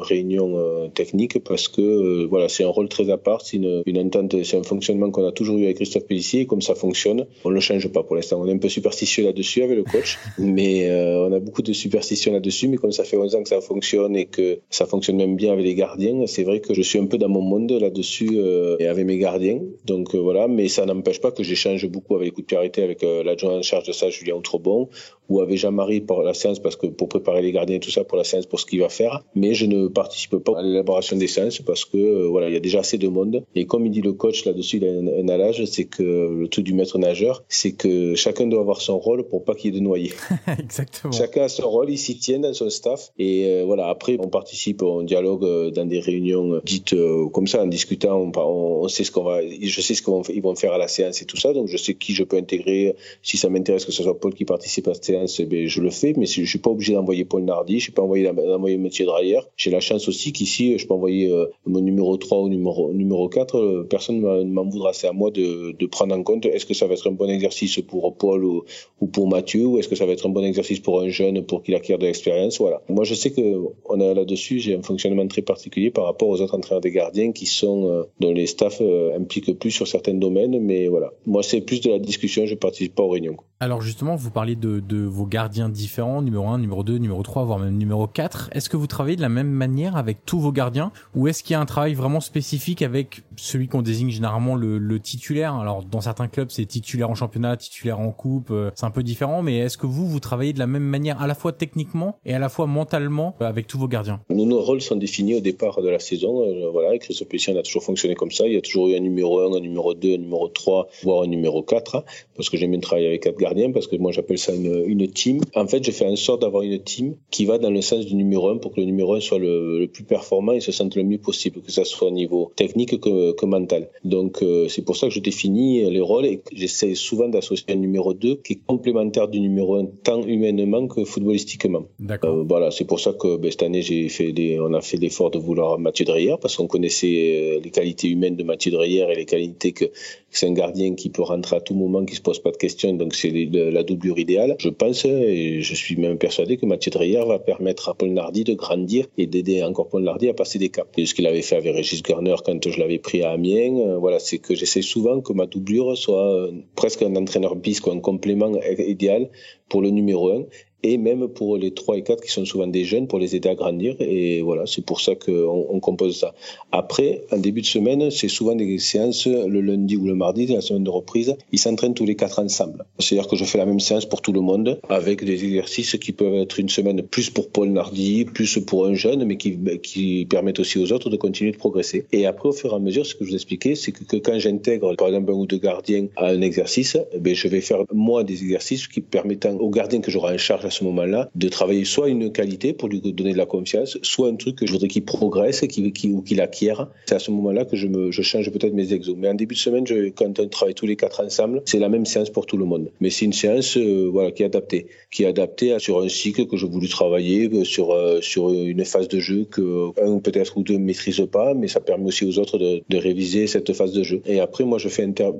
réunion 0.00 0.90
technique 0.94 1.42
parce 1.44 1.68
que, 1.68 2.24
voilà, 2.26 2.48
c'est 2.48 2.64
un 2.64 2.68
rôle 2.68 2.88
très 2.88 3.10
à 3.10 3.18
part. 3.18 3.42
C'est 3.42 3.56
une, 3.56 3.82
une 3.86 3.98
entente, 3.98 4.42
c'est 4.42 4.56
un 4.56 4.62
fonctionnement 4.62 5.10
qu'on 5.10 5.26
a 5.26 5.32
toujours 5.32 5.58
eu 5.58 5.64
avec 5.64 5.76
Christophe 5.76 6.06
Pellissier. 6.06 6.46
Comme 6.46 6.62
ça 6.62 6.74
fonctionne. 6.74 7.26
On 7.44 7.50
ne 7.50 7.54
le 7.54 7.60
change 7.60 7.88
pas 7.88 8.02
pour 8.02 8.16
l'instant. 8.16 8.40
On 8.40 8.46
est 8.46 8.52
un 8.52 8.58
peu 8.58 8.68
superstitieux 8.68 9.24
là-dessus 9.24 9.62
avec 9.62 9.76
le 9.76 9.84
coach, 9.84 10.18
mais 10.38 10.88
euh, 10.88 11.28
on 11.28 11.32
a 11.32 11.40
beaucoup 11.40 11.62
de 11.62 11.72
superstitions 11.72 12.32
là-dessus. 12.32 12.61
Mais 12.68 12.76
comme 12.76 12.92
ça 12.92 13.04
fait 13.04 13.16
11 13.16 13.34
ans 13.34 13.42
que 13.42 13.48
ça 13.48 13.60
fonctionne 13.60 14.16
et 14.16 14.26
que 14.26 14.60
ça 14.70 14.86
fonctionne 14.86 15.16
même 15.16 15.36
bien 15.36 15.52
avec 15.52 15.64
les 15.64 15.74
gardiens, 15.74 16.26
c'est 16.26 16.44
vrai 16.44 16.60
que 16.60 16.74
je 16.74 16.82
suis 16.82 16.98
un 16.98 17.06
peu 17.06 17.18
dans 17.18 17.28
mon 17.28 17.42
monde 17.42 17.72
là-dessus 17.72 18.30
euh, 18.34 18.76
et 18.78 18.86
avec 18.86 19.04
mes 19.06 19.18
gardiens. 19.18 19.60
Donc 19.84 20.14
euh, 20.14 20.18
voilà, 20.18 20.48
mais 20.48 20.68
ça 20.68 20.86
n'empêche 20.86 21.20
pas 21.20 21.30
que 21.30 21.42
j'échange 21.42 21.86
beaucoup 21.86 22.14
avec 22.14 22.26
les 22.26 22.30
coups 22.32 22.46
de 22.46 22.70
pied 22.70 22.82
avec 22.82 23.02
l'adjoint 23.02 23.58
en 23.58 23.62
charge 23.62 23.86
de 23.86 23.92
ça, 23.92 24.10
Julien 24.10 24.34
Outrebon, 24.34 24.88
ou 25.28 25.40
avec 25.40 25.58
Jean-Marie 25.58 26.00
pour 26.00 26.22
la 26.22 26.34
séance 26.34 26.58
parce 26.58 26.76
que 26.76 26.86
pour 26.86 27.08
préparer 27.08 27.42
les 27.42 27.52
gardiens 27.52 27.76
et 27.76 27.80
tout 27.80 27.90
ça 27.90 28.04
pour 28.04 28.18
la 28.18 28.24
séance 28.24 28.46
pour 28.46 28.60
ce 28.60 28.66
qu'il 28.66 28.80
va 28.80 28.88
faire. 28.88 29.22
Mais 29.34 29.54
je 29.54 29.66
ne 29.66 29.88
participe 29.88 30.36
pas 30.38 30.58
à 30.58 30.62
l'élaboration 30.62 31.16
des 31.16 31.28
séances 31.28 31.60
parce 31.60 31.84
que 31.84 32.26
voilà, 32.26 32.48
il 32.48 32.54
y 32.54 32.56
a 32.56 32.60
déjà 32.60 32.80
assez 32.80 32.98
de 32.98 33.08
monde. 33.08 33.44
Et 33.54 33.66
comme 33.66 33.86
il 33.86 33.90
dit 33.90 34.02
le 34.02 34.12
coach 34.12 34.44
là-dessus, 34.44 34.76
il 34.78 34.86
a 34.86 34.90
un, 34.90 35.24
un 35.24 35.28
alage, 35.28 35.64
c'est 35.64 35.84
que 35.84 36.02
le 36.02 36.48
truc 36.48 36.64
du 36.64 36.74
maître 36.74 36.98
nageur, 36.98 37.44
c'est 37.48 37.72
que 37.72 38.14
chacun 38.14 38.46
doit 38.46 38.60
avoir 38.60 38.80
son 38.80 38.98
rôle 38.98 39.24
pour 39.24 39.44
pas 39.44 39.54
qu'il 39.54 39.72
y 39.72 39.76
ait 39.76 39.80
de 39.80 39.84
noyés. 39.84 40.12
Exactement. 40.58 41.12
Chacun 41.12 41.42
a 41.42 41.48
son 41.48 41.68
rôle, 41.68 41.90
il 41.90 41.98
s'y 41.98 42.18
tient 42.18 42.38
son 42.52 42.70
staff. 42.70 43.12
Et 43.18 43.46
euh, 43.46 43.64
voilà, 43.64 43.88
après, 43.88 44.16
on 44.20 44.28
participe, 44.28 44.82
on 44.82 45.02
dialogue 45.02 45.44
euh, 45.44 45.70
dans 45.70 45.84
des 45.84 46.00
réunions 46.00 46.60
dites 46.64 46.92
euh, 46.92 47.28
comme 47.28 47.46
ça, 47.46 47.62
en 47.62 47.66
discutant, 47.66 48.30
on, 48.36 48.88
sait 48.88 49.04
ce 49.04 49.10
qu'on 49.10 49.24
va, 49.24 49.40
je 49.42 49.80
sais 49.80 49.94
ce 49.94 50.02
qu'ils 50.02 50.42
vont 50.42 50.54
faire 50.54 50.72
à 50.72 50.78
la 50.78 50.88
séance 50.88 51.22
et 51.22 51.24
tout 51.24 51.36
ça, 51.36 51.52
donc 51.52 51.68
je 51.68 51.76
sais 51.76 51.94
qui 51.94 52.14
je 52.14 52.24
peux 52.24 52.36
intégrer. 52.36 52.94
Si 53.22 53.36
ça 53.36 53.48
m'intéresse 53.48 53.84
que 53.84 53.92
ce 53.92 54.02
soit 54.02 54.18
Paul 54.18 54.34
qui 54.34 54.44
participe 54.44 54.88
à 54.88 54.94
cette 54.94 55.04
séance, 55.04 55.40
eh 55.40 55.46
ben, 55.46 55.66
je 55.66 55.80
le 55.80 55.90
fais, 55.90 56.14
mais 56.16 56.26
je 56.26 56.44
suis 56.44 56.58
pas 56.58 56.70
obligé 56.70 56.94
d'envoyer 56.94 57.24
Paul 57.24 57.42
Nardi, 57.42 57.78
je 57.78 57.84
suis 57.84 57.92
pas 57.92 58.02
obligé 58.02 58.30
d'envoyer 58.30 58.76
Mathieu 58.76 59.06
Drayer. 59.06 59.40
J'ai 59.56 59.70
la 59.70 59.80
chance 59.80 60.08
aussi 60.08 60.32
qu'ici, 60.32 60.78
je 60.78 60.86
peux 60.86 60.94
envoyer 60.94 61.32
mon 61.66 61.80
numéro 61.80 62.16
3 62.16 62.40
ou 62.40 62.48
numéro, 62.48 62.92
numéro 62.92 63.28
4, 63.28 63.86
personne 63.88 64.20
ne 64.20 64.44
m'en 64.44 64.64
voudra. 64.64 64.92
C'est 64.92 65.08
à 65.08 65.12
moi 65.12 65.30
de, 65.30 65.72
de 65.78 65.86
prendre 65.86 66.14
en 66.14 66.22
compte, 66.22 66.46
est-ce 66.46 66.66
que 66.66 66.74
ça 66.74 66.86
va 66.86 66.94
être 66.94 67.08
un 67.08 67.12
bon 67.12 67.28
exercice 67.28 67.80
pour 67.80 68.14
Paul 68.16 68.44
ou, 68.44 68.64
ou 69.00 69.06
pour 69.06 69.28
Mathieu 69.28 69.66
ou 69.66 69.78
est-ce 69.78 69.88
que 69.88 69.96
ça 69.96 70.06
va 70.06 70.12
être 70.12 70.26
un 70.26 70.30
bon 70.30 70.44
exercice 70.44 70.80
pour 70.80 71.00
un 71.00 71.08
jeune 71.08 71.44
pour 71.44 71.62
qu'il 71.62 71.74
acquiert 71.74 71.98
de 71.98 72.06
l'expérience? 72.06 72.41
Moi, 72.88 73.04
je 73.04 73.14
sais 73.14 73.30
que 73.30 73.40
on 73.86 74.00
a 74.00 74.14
là-dessus, 74.14 74.58
j'ai 74.58 74.76
un 74.76 74.82
fonctionnement 74.82 75.26
très 75.26 75.42
particulier 75.42 75.90
par 75.90 76.04
rapport 76.04 76.28
aux 76.28 76.40
autres 76.40 76.56
entraîneurs 76.56 76.80
des 76.80 76.90
gardiens 76.90 77.32
qui 77.32 77.46
sont 77.46 77.88
euh, 77.88 78.02
dont 78.20 78.32
les 78.32 78.46
staffs 78.46 78.80
euh, 78.80 79.16
impliquent 79.16 79.58
plus 79.58 79.70
sur 79.70 79.86
certains 79.86 80.14
domaines, 80.14 80.58
mais 80.60 80.88
voilà. 80.88 81.12
Moi, 81.26 81.42
c'est 81.42 81.60
plus 81.60 81.80
de 81.80 81.90
la 81.90 81.98
discussion. 81.98 82.46
Je 82.46 82.54
participe 82.54 82.94
pas 82.94 83.02
aux 83.02 83.10
réunions. 83.10 83.36
Alors 83.62 83.80
justement, 83.80 84.16
vous 84.16 84.32
parlez 84.32 84.56
de, 84.56 85.04
vos 85.04 85.24
gardiens 85.24 85.68
différents, 85.68 86.20
numéro 86.20 86.48
1, 86.48 86.58
numéro 86.58 86.82
2, 86.82 86.98
numéro 86.98 87.22
3, 87.22 87.44
voire 87.44 87.60
même 87.60 87.78
numéro 87.78 88.08
4. 88.08 88.50
Est-ce 88.50 88.68
que 88.68 88.76
vous 88.76 88.88
travaillez 88.88 89.14
de 89.14 89.22
la 89.22 89.28
même 89.28 89.50
manière 89.50 89.96
avec 89.96 90.24
tous 90.26 90.40
vos 90.40 90.50
gardiens 90.50 90.90
ou 91.14 91.28
est-ce 91.28 91.44
qu'il 91.44 91.54
y 91.54 91.56
a 91.56 91.60
un 91.60 91.64
travail 91.64 91.94
vraiment 91.94 92.18
spécifique 92.18 92.82
avec 92.82 93.22
celui 93.36 93.68
qu'on 93.68 93.82
désigne 93.82 94.10
généralement 94.10 94.56
le, 94.56 94.78
le 94.78 94.98
titulaire? 94.98 95.54
Alors 95.54 95.84
dans 95.84 96.00
certains 96.00 96.26
clubs, 96.26 96.50
c'est 96.50 96.66
titulaire 96.66 97.08
en 97.08 97.14
championnat, 97.14 97.56
titulaire 97.56 98.00
en 98.00 98.10
coupe, 98.10 98.50
euh, 98.50 98.72
c'est 98.74 98.84
un 98.84 98.90
peu 98.90 99.04
différent, 99.04 99.42
mais 99.42 99.58
est-ce 99.58 99.78
que 99.78 99.86
vous, 99.86 100.08
vous 100.08 100.18
travaillez 100.18 100.52
de 100.52 100.58
la 100.58 100.66
même 100.66 100.82
manière 100.82 101.22
à 101.22 101.28
la 101.28 101.36
fois 101.36 101.52
techniquement 101.52 102.18
et 102.24 102.34
à 102.34 102.38
la 102.38 102.48
fois 102.48 102.66
mentalement 102.66 103.34
euh, 103.40 103.46
avec 103.46 103.66
tous 103.66 103.78
vos 103.78 103.88
gardiens 103.88 104.20
Nous, 104.30 104.46
nos 104.46 104.60
rôles 104.60 104.80
sont 104.80 104.96
définis 104.96 105.34
au 105.34 105.40
départ 105.40 105.82
de 105.82 105.88
la 105.88 105.98
saison. 105.98 106.42
Euh, 106.42 106.70
voilà, 106.70 106.90
avec 106.90 107.02
Christophe 107.02 107.28
Pessin, 107.28 107.54
on 107.54 107.58
a 107.58 107.62
toujours 107.62 107.82
fonctionné 107.82 108.14
comme 108.14 108.30
ça. 108.30 108.46
Il 108.46 108.54
y 108.54 108.56
a 108.56 108.60
toujours 108.60 108.88
eu 108.88 108.96
un 108.96 109.00
numéro 109.00 109.40
1, 109.40 109.56
un 109.56 109.60
numéro 109.60 109.94
2, 109.94 110.14
un 110.14 110.18
numéro 110.18 110.48
3, 110.48 110.88
voire 111.02 111.22
un 111.22 111.26
numéro 111.26 111.62
4, 111.62 111.96
hein, 111.96 112.04
parce 112.36 112.50
que 112.50 112.56
j'aime 112.56 112.70
bien 112.70 112.80
travailler 112.80 113.08
avec 113.08 113.22
quatre 113.22 113.38
gardiens, 113.38 113.72
parce 113.72 113.86
que 113.86 113.96
moi 113.96 114.12
j'appelle 114.12 114.38
ça 114.38 114.54
une, 114.54 114.84
une, 114.86 115.08
team. 115.08 115.40
En 115.54 115.66
fait, 115.66 115.84
je 115.84 115.90
fais 115.90 116.06
en 116.06 116.16
sorte 116.16 116.42
d'avoir 116.42 116.62
une 116.62 116.78
team 116.78 117.14
qui 117.30 117.44
va 117.44 117.58
dans 117.58 117.70
le 117.70 117.82
sens 117.82 118.06
du 118.06 118.14
numéro 118.14 118.48
1 118.50 118.58
pour 118.58 118.72
que 118.72 118.80
le 118.80 118.86
numéro 118.86 119.14
1 119.14 119.20
soit 119.20 119.38
le, 119.38 119.80
le 119.80 119.86
plus 119.88 120.04
performant 120.04 120.52
et 120.52 120.60
se 120.60 120.72
sente 120.72 120.94
le 120.94 121.02
mieux 121.02 121.18
possible, 121.18 121.60
que 121.60 121.72
ça 121.72 121.84
soit 121.84 122.08
au 122.08 122.12
niveau 122.12 122.52
technique 122.56 123.00
que, 123.00 123.32
que 123.32 123.46
mental. 123.46 123.88
Donc 124.04 124.44
c'est 124.68 124.82
pour 124.82 124.96
ça 124.96 125.08
que 125.08 125.14
je 125.14 125.20
définis 125.20 125.90
les 125.90 126.00
rôles 126.00 126.26
et 126.26 126.42
j'essaie 126.52 126.94
souvent 126.94 127.28
d'associer 127.28 127.74
un 127.74 127.76
numéro 127.76 128.14
2 128.14 128.36
qui 128.36 128.54
est 128.54 128.60
complémentaire 128.66 129.28
du 129.28 129.40
numéro 129.40 129.76
1 129.76 129.86
tant 130.02 130.22
humainement 130.22 130.86
que 130.86 131.04
footballistiquement. 131.04 131.84
Euh, 132.24 132.44
voilà, 132.46 132.70
c'est 132.70 132.84
pour 132.84 133.00
ça 133.00 133.12
que 133.12 133.36
ben, 133.36 133.50
cette 133.50 133.62
année 133.62 133.82
j'ai 133.82 134.08
fait 134.08 134.32
des, 134.32 134.58
on 134.60 134.72
a 134.74 134.80
fait 134.80 134.96
l'effort 134.96 135.30
de 135.30 135.38
vouloir 135.38 135.78
Mathieu 135.78 136.04
Dreyer 136.04 136.36
parce 136.40 136.56
qu'on 136.56 136.66
connaissait 136.66 137.56
euh, 137.56 137.60
les 137.62 137.70
qualités 137.70 138.08
humaines 138.08 138.36
de 138.36 138.42
Mathieu 138.42 138.70
Dreyer 138.70 139.06
et 139.10 139.14
les 139.14 139.24
qualités 139.24 139.72
que 139.72 139.86
c'est 140.30 140.46
un 140.46 140.52
gardien 140.52 140.94
qui 140.94 141.10
peut 141.10 141.22
rentrer 141.22 141.56
à 141.56 141.60
tout 141.60 141.74
moment, 141.74 142.04
qui 142.04 142.14
se 142.14 142.22
pose 142.22 142.38
pas 142.38 142.50
de 142.50 142.56
questions, 142.56 142.92
donc 142.94 143.14
c'est 143.14 143.30
la 143.30 143.82
doublure 143.82 144.18
idéale. 144.18 144.56
Je 144.58 144.70
pense 144.70 145.04
et 145.04 145.60
je 145.60 145.74
suis 145.74 145.96
même 145.96 146.16
persuadé 146.16 146.56
que 146.56 146.64
Mathieu 146.64 146.90
Dreyer 146.90 147.22
va 147.26 147.38
permettre 147.38 147.90
à 147.90 147.94
Paul 147.94 148.10
Nardi 148.10 148.44
de 148.44 148.54
grandir 148.54 149.06
et 149.18 149.26
d'aider 149.26 149.62
encore 149.62 149.88
Paul 149.88 150.04
Nardi 150.04 150.28
à 150.28 150.34
passer 150.34 150.58
des 150.58 150.70
caps. 150.70 150.88
Et 150.96 151.04
ce 151.04 151.14
qu'il 151.14 151.26
avait 151.26 151.42
fait 151.42 151.56
avec 151.56 151.74
Régis 151.74 152.02
Garner 152.02 152.36
quand 152.44 152.66
je 152.66 152.78
l'avais 152.78 152.98
pris 152.98 153.22
à 153.22 153.32
Amiens, 153.32 153.76
euh, 153.76 153.98
voilà, 153.98 154.18
c'est 154.18 154.38
que 154.38 154.54
j'essaie 154.54 154.82
souvent 154.82 155.20
que 155.20 155.34
ma 155.34 155.46
doublure 155.46 155.96
soit 155.98 156.48
presque 156.76 157.02
un 157.02 157.14
entraîneur 157.16 157.54
bis, 157.54 157.80
quoi, 157.80 157.92
un 157.92 158.00
complément 158.00 158.52
idéal 158.78 159.28
pour 159.68 159.82
le 159.82 159.90
numéro 159.90 160.30
1 160.30 160.44
et 160.82 160.98
même 160.98 161.28
pour 161.28 161.56
les 161.56 161.72
3 161.72 161.98
et 161.98 162.02
4 162.02 162.22
qui 162.22 162.30
sont 162.30 162.44
souvent 162.44 162.66
des 162.66 162.84
jeunes 162.84 163.06
pour 163.06 163.18
les 163.18 163.36
aider 163.36 163.48
à 163.48 163.54
grandir. 163.54 163.94
Et 164.00 164.42
voilà, 164.42 164.66
c'est 164.66 164.84
pour 164.84 165.00
ça 165.00 165.14
qu'on 165.14 165.66
on 165.68 165.80
compose 165.80 166.18
ça. 166.18 166.34
Après, 166.72 167.24
en 167.30 167.38
début 167.38 167.60
de 167.60 167.66
semaine, 167.66 168.10
c'est 168.10 168.28
souvent 168.28 168.54
des 168.54 168.78
séances 168.78 169.26
le 169.26 169.60
lundi 169.60 169.96
ou 169.96 170.06
le 170.06 170.14
mardi, 170.14 170.46
la 170.46 170.60
semaine 170.60 170.84
de 170.84 170.90
reprise. 170.90 171.36
Ils 171.52 171.58
s'entraînent 171.58 171.94
tous 171.94 172.04
les 172.04 172.16
quatre 172.16 172.38
ensemble. 172.38 172.84
C'est-à-dire 172.98 173.28
que 173.28 173.36
je 173.36 173.44
fais 173.44 173.58
la 173.58 173.66
même 173.66 173.80
séance 173.80 174.06
pour 174.06 174.22
tout 174.22 174.32
le 174.32 174.40
monde 174.40 174.80
avec 174.88 175.24
des 175.24 175.44
exercices 175.44 175.96
qui 175.98 176.12
peuvent 176.12 176.34
être 176.34 176.58
une 176.58 176.68
semaine 176.68 177.02
plus 177.02 177.30
pour 177.30 177.50
Paul 177.50 177.68
Nardi, 177.68 178.24
plus 178.24 178.58
pour 178.58 178.86
un 178.86 178.94
jeune, 178.94 179.24
mais 179.24 179.36
qui, 179.36 180.26
permettent 180.28 180.60
aussi 180.60 180.78
aux 180.78 180.92
autres 180.92 181.10
de 181.10 181.16
continuer 181.16 181.52
de 181.52 181.56
progresser. 181.56 182.06
Et 182.12 182.26
après, 182.26 182.48
au 182.48 182.52
fur 182.52 182.72
et 182.72 182.76
à 182.76 182.78
mesure, 182.78 183.04
ce 183.04 183.14
que 183.14 183.24
je 183.24 183.30
vous 183.30 183.34
expliquais, 183.34 183.74
c'est 183.74 183.92
que, 183.92 184.16
quand 184.16 184.38
j'intègre, 184.38 184.94
par 184.96 185.08
exemple, 185.08 185.30
un 185.30 185.34
ou 185.34 185.46
deux 185.46 185.58
gardiens 185.58 186.06
à 186.16 186.28
un 186.28 186.40
exercice, 186.40 186.96
ben, 187.18 187.34
je 187.34 187.48
vais 187.48 187.60
faire, 187.60 187.84
moi, 187.92 188.24
des 188.24 188.42
exercices 188.42 188.88
qui 188.88 189.00
permettent 189.00 189.46
aux 189.46 189.70
gardiens 189.70 190.00
que 190.00 190.10
j'aurai 190.10 190.34
en 190.34 190.38
charge 190.38 190.64
ce 190.72 190.82
moment-là 190.84 191.30
de 191.34 191.48
travailler 191.48 191.84
soit 191.84 192.08
une 192.08 192.32
qualité 192.32 192.72
pour 192.72 192.88
lui 192.88 193.00
donner 193.00 193.32
de 193.32 193.38
la 193.38 193.46
confiance, 193.46 193.98
soit 194.02 194.28
un 194.28 194.36
truc 194.36 194.56
que 194.56 194.66
je 194.66 194.72
voudrais 194.72 194.88
qu'il 194.88 195.04
progresse 195.04 195.60
qu'il, 195.68 195.92
ou 196.14 196.22
qu'il 196.22 196.40
acquiert. 196.40 196.88
C'est 197.06 197.14
à 197.14 197.18
ce 197.18 197.30
moment-là 197.30 197.64
que 197.64 197.76
je, 197.76 197.86
me, 197.86 198.10
je 198.10 198.22
change 198.22 198.50
peut-être 198.50 198.74
mes 198.74 198.92
exos. 198.92 199.16
Mais 199.16 199.28
en 199.28 199.34
début 199.34 199.54
de 199.54 199.60
semaine, 199.60 199.84
quand 200.14 200.40
on 200.40 200.48
travaille 200.48 200.74
tous 200.74 200.86
les 200.86 200.96
quatre 200.96 201.22
ensemble, 201.24 201.62
c'est 201.66 201.78
la 201.78 201.88
même 201.88 202.06
séance 202.06 202.30
pour 202.30 202.46
tout 202.46 202.56
le 202.56 202.64
monde. 202.64 202.90
Mais 203.00 203.10
c'est 203.10 203.24
une 203.24 203.32
séance 203.32 203.76
euh, 203.76 204.08
voilà, 204.10 204.30
qui 204.32 204.42
est 204.42 204.46
adaptée, 204.46 204.86
qui 205.10 205.24
est 205.24 205.26
adaptée 205.26 205.76
sur 205.78 206.02
un 206.02 206.08
cycle 206.08 206.46
que 206.46 206.56
je 206.56 206.66
voulu 206.66 206.88
travailler, 206.88 207.48
euh, 207.52 207.64
sur, 207.64 207.92
euh, 207.92 208.20
sur 208.20 208.50
une 208.50 208.84
phase 208.84 209.08
de 209.08 209.20
jeu 209.20 209.44
que 209.44 209.90
un 210.02 210.18
peut-être 210.18 210.56
ou 210.56 210.62
deux 210.62 210.74
ne 210.74 210.84
maîtrisent 210.84 211.28
pas, 211.30 211.54
mais 211.54 211.68
ça 211.68 211.80
permet 211.80 212.06
aussi 212.06 212.24
aux 212.24 212.38
autres 212.38 212.58
de, 212.58 212.82
de 212.88 212.96
réviser 212.96 213.46
cette 213.46 213.72
phase 213.72 213.92
de 213.92 214.02
jeu. 214.02 214.22
Et 214.26 214.40
après, 214.40 214.64
moi, 214.64 214.78
je 214.78 214.88
fais, 214.88 215.04
inter... 215.04 215.30